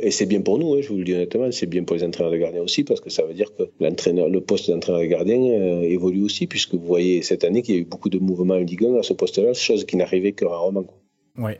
et 0.00 0.10
c'est 0.10 0.26
bien 0.26 0.40
pour 0.40 0.58
nous, 0.58 0.74
hein, 0.74 0.80
je 0.80 0.88
vous 0.88 0.96
le 0.96 1.04
dis 1.04 1.14
honnêtement, 1.14 1.50
c'est 1.50 1.66
bien 1.66 1.84
pour 1.84 1.96
les 1.96 2.04
entraîneurs 2.04 2.32
de 2.32 2.38
gardien 2.38 2.62
aussi, 2.62 2.84
parce 2.84 3.00
que 3.00 3.10
ça 3.10 3.24
veut 3.24 3.34
dire 3.34 3.54
que 3.54 3.64
l'entraîneur, 3.80 4.28
le 4.28 4.40
poste 4.40 4.70
d'entraîneur 4.70 5.00
de 5.00 5.06
gardien 5.06 5.82
évolue 5.82 6.22
aussi, 6.22 6.46
puisque 6.46 6.74
vous 6.74 6.86
voyez 6.86 7.22
cette 7.22 7.44
année 7.44 7.62
qu'il 7.62 7.74
y 7.74 7.78
a 7.78 7.80
eu 7.80 7.84
beaucoup 7.84 8.08
de 8.08 8.18
mouvements 8.18 8.54
en 8.54 8.58
Ligue 8.58 8.84
1 8.84 8.96
à 8.96 9.02
ce 9.02 9.12
poste-là, 9.12 9.54
chose 9.54 9.84
qui 9.84 9.96
n'arrivait 9.96 10.32
que 10.32 10.44
rarement. 10.44 10.86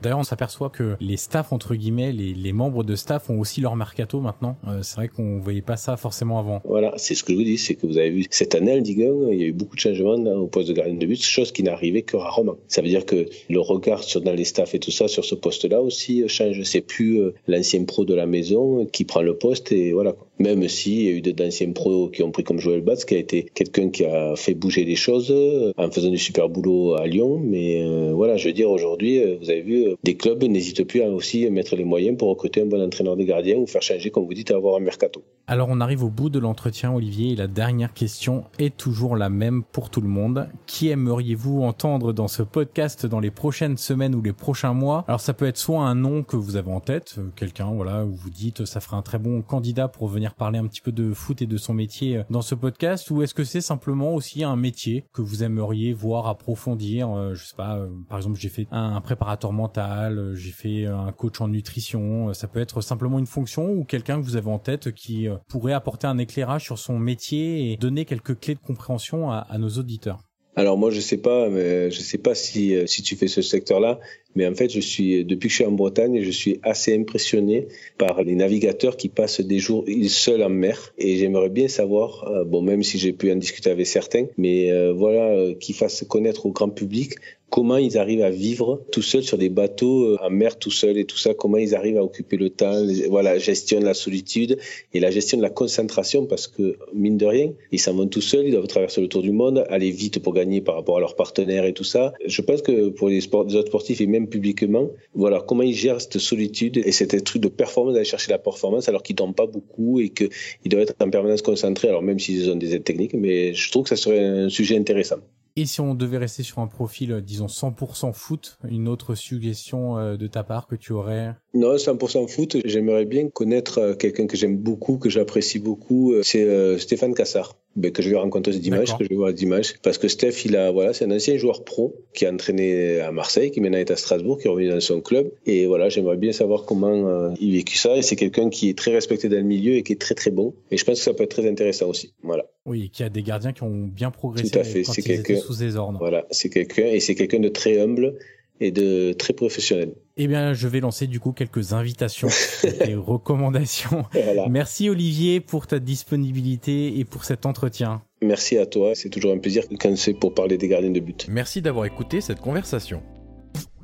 D'ailleurs, 0.03 0.19
on 0.19 0.25
s'aperçoit 0.25 0.71
que 0.71 0.97
les 1.01 1.17
staffs 1.17 1.53
entre 1.53 1.75
guillemets, 1.75 2.13
les, 2.13 2.53
membres 2.53 2.83
de 2.83 2.97
staff 2.97 3.31
ont 3.31 3.39
aussi 3.39 3.61
leur 3.61 3.77
mercato 3.77 4.21
maintenant. 4.21 4.57
Euh, 4.67 4.81
c'est 4.83 4.97
vrai 4.97 5.09
qu'on 5.09 5.39
voyait 5.39 5.63
pas 5.63 5.77
ça 5.77 5.97
forcément 5.97 6.39
avant. 6.39 6.61
Voilà, 6.65 6.93
c'est 6.97 7.15
ce 7.15 7.23
que 7.23 7.33
je 7.33 7.39
vous 7.39 7.45
dis, 7.45 7.59
c'est 7.59 7.75
que 7.75 7.87
vous 7.87 7.97
avez 7.97 8.11
vu 8.11 8.27
cette 8.31 8.55
année 8.55 8.79
Ligue 8.81 9.03
1, 9.03 9.33
il 9.33 9.41
y 9.41 9.45
a 9.45 9.47
eu 9.47 9.53
beaucoup 9.53 9.77
de 9.77 9.81
changements 9.81 10.15
au 10.15 10.47
poste 10.47 10.69
de 10.69 10.73
gardien 10.73 10.95
de 10.95 11.07
but, 11.07 11.23
chose 11.23 11.53
qui 11.53 11.63
n'arrivait 11.63 12.03
que 12.03 12.17
rarement. 12.17 12.57
Ça 12.67 12.83
veut 12.83 12.89
dire 12.89 13.07
que 13.07 13.27
le 13.49 13.61
regard 13.61 14.03
sur 14.03 14.21
dans 14.21 14.33
les 14.33 14.45
staffs 14.45 14.75
et 14.75 14.79
tout 14.79 14.91
ça 14.91 15.09
sur 15.09 15.25
ce 15.25 15.35
poste-là 15.35 15.81
aussi 15.81 16.29
change. 16.29 16.63
C'est 16.65 16.81
plus 16.81 17.21
euh, 17.21 17.35
l'ancien 17.47 17.85
pro 17.85 18.05
de 18.05 18.15
la 18.15 18.27
maison 18.27 18.87
qui 18.87 19.05
prend 19.05 19.23
le 19.23 19.37
poste 19.37 19.73
et 19.73 19.93
voilà. 19.93 20.15
Même 20.41 20.69
s'il 20.69 21.03
y 21.03 21.09
a 21.09 21.13
eu 21.13 21.23
d'anciens 21.23 21.71
pros 21.73 22.09
qui 22.09 22.23
ont 22.23 22.33
pris 22.33 22.43
comme 22.43 22.59
Joël 22.59 22.81
Batz, 22.81 23.05
qui 23.05 23.15
a 23.15 23.19
été 23.19 23.47
quelqu'un 23.55 23.91
qui 23.91 24.05
a 24.05 24.35
fait 24.37 24.55
bouger 24.55 24.85
les 24.85 24.97
choses 24.97 25.31
euh, 25.31 25.73
en 25.77 25.91
faisant 25.91 26.11
du 26.11 26.19
super 26.19 26.49
boulot 26.49 26.95
à 26.95 27.07
Lyon. 27.07 27.39
Mais 27.39 27.83
euh, 27.83 28.13
voilà, 28.15 28.37
je 28.37 28.49
veux 28.49 28.55
dire, 28.55 28.71
aujourd'hui, 28.71 29.21
vous 29.41 29.51
avez 29.51 29.63
vu, 29.63 29.85
des 30.03 30.17
clubs 30.17 30.43
n'hésitent 30.43 30.85
plus 30.85 31.03
à 31.03 31.11
aussi 31.11 31.49
mettre 31.51 31.77
les 31.77 31.85
moyens 31.85 32.17
pour 32.17 32.29
recruter 32.29 32.63
un 32.63 32.67
bon 32.67 32.83
entraîneur 32.83 33.17
des 33.17 33.27
gardiens 33.27 33.59
ou 33.59 33.67
faire 33.67 33.83
changer, 33.83 34.11
comme 34.11 34.25
vous 34.25 34.35
dites, 34.35 34.51
à 34.51 34.57
avoir 34.57 34.77
un 34.77 34.81
mercato. 34.81 35.23
Alors 35.51 35.67
on 35.69 35.81
arrive 35.81 36.05
au 36.05 36.11
bout 36.11 36.31
de 36.31 36.39
l'entretien, 36.39 36.95
Olivier, 36.95 37.33
et 37.33 37.35
la 37.35 37.49
dernière 37.49 37.93
question 37.93 38.45
est 38.61 38.77
toujours 38.77 39.17
la 39.17 39.29
même 39.29 39.65
pour 39.65 39.91
tout 39.91 40.01
le 40.01 40.07
monde. 40.07 40.49
Qui 40.67 40.91
aimeriez-vous 40.91 41.63
entendre 41.63 42.13
dans 42.13 42.29
ce 42.29 42.45
podcast 42.45 43.05
dans 43.05 43.19
les 43.19 43.33
prochaines 43.33 43.77
semaines 43.77 44.15
ou 44.15 44.23
les 44.23 44.33
prochains 44.33 44.75
mois? 44.75 45.05
Alors 45.09 45.21
ça 45.21 45.35
peut 45.35 45.47
être 45.47 45.57
soit 45.57 45.83
un 45.83 45.97
nom 45.97 46.23
que 46.23 46.37
vous 46.37 46.55
avez 46.55 46.71
en 46.71 46.79
tête, 46.79 47.17
euh, 47.19 47.31
quelqu'un, 47.35 47.73
voilà, 47.73 48.05
où 48.05 48.13
vous 48.13 48.31
dites 48.31 48.65
ça 48.65 48.79
ferait 48.79 48.97
un 48.97 49.03
très 49.03 49.19
bon 49.19 49.43
candidat 49.43 49.89
pour 49.89 50.07
venir 50.07 50.30
parler 50.35 50.59
un 50.59 50.67
petit 50.67 50.81
peu 50.81 50.93
de 50.93 51.13
foot 51.13 51.43
et 51.43 51.47
de 51.47 51.57
son 51.57 51.75
métier 51.75 52.19
euh, 52.19 52.23
dans 52.31 52.43
ce 52.43 52.55
podcast, 52.55 53.11
ou 53.11 53.23
est-ce 53.23 53.35
que 53.35 53.45
c'est 53.45 53.61
simplement 53.61 54.15
aussi 54.15 54.45
un 54.45 54.57
métier 54.57 55.05
que 55.13 55.23
vous 55.23 55.43
aimeriez 55.43 55.93
voir 55.93 56.27
approfondir 56.27 57.11
euh, 57.11 57.35
Je 57.35 57.45
sais 57.45 57.57
pas, 57.57 57.79
par 58.09 58.19
exemple, 58.19 58.39
j'ai 58.39 58.49
fait 58.49 58.67
un 58.71 59.01
préparateur 59.01 59.53
mental, 59.53 60.33
j'ai 60.35 60.51
fait 60.51 60.87
un 60.87 61.13
coach 61.13 61.41
en 61.41 61.49
nutrition. 61.49 62.33
Ça 62.35 62.49
peut 62.49 62.61
être 62.61 62.81
simplement 62.81 63.19
une 63.19 63.27
fonction 63.27 63.71
ou 63.71 63.85
quelqu'un 63.85 64.21
que 64.21 64.25
vous 64.25 64.37
avez 64.37 64.51
en 64.51 64.59
tête 64.59 64.93
qui 64.93 65.29
pourrait 65.49 65.73
apporter 65.73 66.07
un 66.07 66.19
éclairage 66.19 66.65
sur 66.65 66.79
son 66.79 66.99
métier 66.99 67.73
et 67.73 67.77
donner 67.77 68.05
quelques 68.05 68.39
clés 68.39 68.55
de 68.55 68.61
compréhension 68.61 69.31
à, 69.31 69.47
nos 69.59 69.71
auditeurs? 69.71 70.21
Alors 70.57 70.77
moi 70.77 70.91
je 70.91 71.01
sais 71.01 71.17
pas, 71.17 71.49
mais 71.49 71.91
je 71.91 72.01
sais 72.01 72.19
pas 72.19 72.35
si 72.35 72.75
si 72.87 73.03
tu 73.03 73.17
fais 73.17 73.29
ce 73.29 73.41
secteur-là, 73.41 74.01
mais 74.35 74.47
en 74.47 74.55
fait, 74.55 74.71
je 74.71 74.81
suis, 74.81 75.25
depuis 75.25 75.49
que 75.49 75.53
je 75.53 75.57
suis 75.57 75.65
en 75.65 75.73
Bretagne, 75.73 76.23
je 76.23 76.31
suis 76.31 76.61
assez 76.63 76.95
impressionné 76.95 77.67
par 77.99 78.23
les 78.23 78.35
navigateurs 78.35 78.97
qui 78.97 79.09
passent 79.09 79.41
des 79.41 79.59
jours 79.59 79.85
seuls 80.09 80.43
en 80.43 80.51
mer. 80.51 80.93
Et 80.99 81.17
j'aimerais 81.17 81.49
bien 81.49 81.69
savoir, 81.69 82.29
euh, 82.29 82.45
bon, 82.45 82.63
même 82.63 82.83
si 82.83 82.99
j'ai 82.99 83.13
pu 83.13 83.33
en 83.33 83.37
discuter 83.37 83.71
avec 83.71 83.87
certains, 83.87 84.27
mais 84.37 84.71
euh, 84.71 84.93
voilà, 84.93 85.31
euh, 85.31 85.55
qu'ils 85.55 85.75
fassent 85.75 86.05
connaître 86.09 86.47
au 86.47 86.51
grand 86.51 86.69
public 86.69 87.15
comment 87.51 87.79
ils 87.79 87.99
arrivent 87.99 88.23
à 88.23 88.31
vivre 88.31 88.81
tout 88.93 89.03
seuls 89.03 89.25
sur 89.25 89.37
des 89.37 89.49
bateaux 89.49 90.17
en 90.23 90.31
mer 90.31 90.57
tout 90.57 90.71
seuls 90.71 90.97
et 90.97 91.05
tout 91.05 91.19
ça, 91.19 91.35
comment 91.35 91.57
ils 91.57 91.75
arrivent 91.75 91.99
à 91.99 92.05
occuper 92.05 92.37
le 92.37 92.49
temps, 92.49 92.81
voilà, 93.09 93.39
gestion 93.39 93.81
de 93.81 93.85
la 93.85 93.95
solitude 93.95 94.57
et 94.95 95.01
la 95.01 95.11
gestion 95.11 95.37
de 95.37 95.43
la 95.43 95.51
concentration 95.51 96.27
parce 96.27 96.47
que, 96.47 96.77
mine 96.95 97.19
de 97.19 97.27
rien, 97.27 97.53
ils 97.73 97.81
s'en 97.81 97.95
vont 97.95 98.07
tout 98.07 98.21
seuls, 98.21 98.47
ils 98.47 98.53
doivent 98.53 98.69
traverser 98.69 99.01
le 99.01 99.09
tour 99.09 99.23
du 99.23 99.33
monde, 99.33 99.65
aller 99.69 99.91
vite 99.91 100.21
pour 100.23 100.33
gagner 100.33 100.61
par 100.61 100.77
rapport 100.77 100.99
à 100.99 101.01
leurs 101.01 101.17
partenaires 101.17 101.65
et 101.65 101.73
tout 101.73 101.83
ça. 101.83 102.13
Je 102.25 102.41
pense 102.41 102.63
que 102.63 102.89
pour 102.91 103.09
les, 103.09 103.19
les 103.19 103.57
autres 103.57 103.67
sportifs 103.67 104.01
et 104.01 104.07
même 104.07 104.20
publiquement. 104.29 104.89
Voilà, 105.15 105.41
comment 105.47 105.63
ils 105.63 105.75
gèrent 105.75 106.01
cette 106.01 106.19
solitude 106.19 106.77
et 106.79 106.93
cet 106.93 107.25
truc 107.25 107.43
de 107.43 107.49
performance, 107.49 107.95
d'aller 107.95 108.05
chercher 108.05 108.31
la 108.31 108.39
performance 108.39 108.89
alors 108.89 109.03
qu'ils 109.03 109.17
dorment 109.17 109.35
pas 109.35 109.47
beaucoup 109.47 110.01
et 110.01 110.11
qu'ils 110.11 110.31
doivent 110.67 110.83
être 110.83 110.95
en 111.01 111.11
permanence 111.11 111.43
concentrés, 111.43 111.89
alors 111.89 112.03
même 112.03 112.19
s'ils 112.19 112.51
ont 112.51 112.57
des 112.57 112.75
aides 112.75 112.85
techniques, 112.85 113.15
mais 113.15 113.55
je 113.55 113.71
trouve 113.71 113.85
que 113.85 113.91
ça 113.91 113.97
serait 113.97 114.25
un 114.25 114.49
sujet 114.49 114.77
intéressant. 114.77 115.19
Et 115.57 115.67
si 115.67 115.81
on 115.81 115.95
devait 115.95 116.19
rester 116.19 116.43
sur 116.43 116.61
un 116.61 116.69
profil, 116.69 117.13
euh, 117.13 117.21
disons 117.21 117.47
100% 117.47 118.13
foot, 118.13 118.59
une 118.69 118.89
autre 118.89 119.15
suggestion 119.15 119.99
euh, 119.99 120.17
de 120.17 120.27
ta 120.27 120.45
part 120.45 120.67
que 120.67 120.77
tu 120.77 120.93
aurais 120.93 121.35
Non, 121.53 121.75
100% 121.75 122.29
foot, 122.29 122.57
j'aimerais 122.65 123.05
bien 123.05 123.29
connaître 123.29 123.79
euh, 123.79 123.95
quelqu'un 123.95 124.27
que 124.27 124.37
j'aime 124.37 124.57
beaucoup, 124.57 124.99
que 124.99 125.11
j'apprécie 125.11 125.59
beaucoup, 125.59 126.15
c'est 126.23 126.79
Stéphane 126.79 127.15
Cassard. 127.15 127.57
Ben, 127.77 127.93
que 127.93 128.03
je 128.03 128.11
vais 128.11 128.17
rencontrer 128.17 128.53
dimanche, 128.59 128.97
que 128.99 129.05
je 129.05 129.09
vais 129.09 129.15
voir 129.15 129.33
dimanche. 129.33 129.75
Parce 129.83 129.97
que 129.97 130.09
Steph, 130.09 130.45
il 130.45 130.57
a, 130.57 130.73
voilà, 130.73 130.93
c'est 130.93 131.05
un 131.05 131.11
ancien 131.13 131.37
joueur 131.37 131.63
pro 131.63 131.95
qui 132.15 132.27
a 132.27 132.33
entraîné 132.33 132.99
à 132.99 133.13
Marseille, 133.13 133.53
qui 133.53 133.61
maintenant 133.61 133.79
est 133.79 133.93
à 133.93 133.97
Strasbourg, 133.97 134.39
qui 134.39 134.49
est 134.49 134.51
revenu 134.51 134.69
dans 134.69 134.81
son 134.81 135.01
club. 135.01 135.31
Et 135.47 135.67
voilà, 135.67 135.89
j'aimerais 135.89 136.17
bien 136.17 136.33
savoir 136.33 136.65
comment 136.65 137.33
il 137.41 137.53
vécu 137.53 137.79
ça. 137.79 137.97
Et 137.97 138.03
c'est 138.03 138.17
quelqu'un 138.17 138.51
qui 138.51 138.71
est 138.71 138.77
très 138.77 138.93
respecté 138.93 139.29
dans 139.29 139.37
le 139.37 139.45
milieu 139.45 139.75
et 139.75 139.85
qui 139.85 139.93
est 139.93 140.01
très 140.01 140.17
très 140.17 140.33
bon. 140.33 140.53
Et 140.73 140.77
je 140.79 140.85
pense 140.85 140.99
que 140.99 141.05
ça 141.05 141.15
peut 141.15 141.23
être 141.23 141.31
très 141.31 141.49
intéressant 141.49 141.87
aussi. 141.89 142.13
Voilà. 142.25 142.47
Oui, 142.67 142.87
et 142.87 142.89
qui 142.89 143.05
a 143.05 143.09
des 143.09 143.23
gardiens 143.23 143.53
qui 143.53 143.63
ont 143.63 143.87
bien 143.87 144.11
progressé. 144.11 144.51
Tout 144.51 144.59
à 144.59 144.65
fait. 144.65 144.83
C'est 144.83 145.03
quelqu'un 145.03 145.37
sous 145.37 145.55
ses 145.55 145.77
ordres. 145.77 145.99
Voilà, 146.01 146.27
c'est 146.31 146.51
quelqu'un 146.51 146.87
et 146.87 146.99
c'est 146.99 147.15
quelqu'un 147.15 147.39
de 147.39 147.49
très 147.49 147.81
humble 147.81 148.17
et 148.61 148.71
de 148.71 149.13
très 149.13 149.33
professionnel. 149.33 149.95
Eh 150.17 150.27
bien, 150.27 150.53
je 150.53 150.69
vais 150.69 150.81
lancer 150.81 151.07
du 151.07 151.19
coup 151.19 151.33
quelques 151.33 151.73
invitations 151.73 152.29
et 152.87 152.95
recommandations. 152.95 154.05
Merci 154.49 154.91
Olivier 154.91 155.41
pour 155.41 155.67
ta 155.67 155.79
disponibilité 155.79 156.99
et 156.99 157.05
pour 157.05 157.25
cet 157.25 157.47
entretien. 157.47 158.03
Merci 158.23 158.59
à 158.59 158.67
toi, 158.67 158.95
c'est 158.95 159.09
toujours 159.09 159.33
un 159.33 159.39
plaisir 159.39 159.65
quand 159.81 159.97
c'est 159.97 160.15
pour 160.15 160.35
parler 160.35 160.59
des 160.59 160.69
gardiens 160.69 160.91
de 160.91 161.01
but. 161.01 161.27
Merci 161.31 161.63
d'avoir 161.63 161.87
écouté 161.87 162.21
cette 162.21 162.41
conversation. 162.41 163.03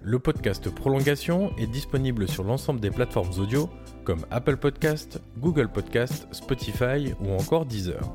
Le 0.03 0.19
podcast 0.19 0.71
Prolongation 0.71 1.51
est 1.59 1.67
disponible 1.67 2.29
sur 2.29 2.45
l'ensemble 2.45 2.79
des 2.79 2.91
plateformes 2.91 3.33
audio 3.41 3.69
comme 4.05 4.25
Apple 4.31 4.57
Podcast, 4.57 5.21
Google 5.39 5.69
Podcast, 5.69 6.29
Spotify 6.31 7.13
ou 7.21 7.33
encore 7.33 7.67
Deezer. 7.67 8.15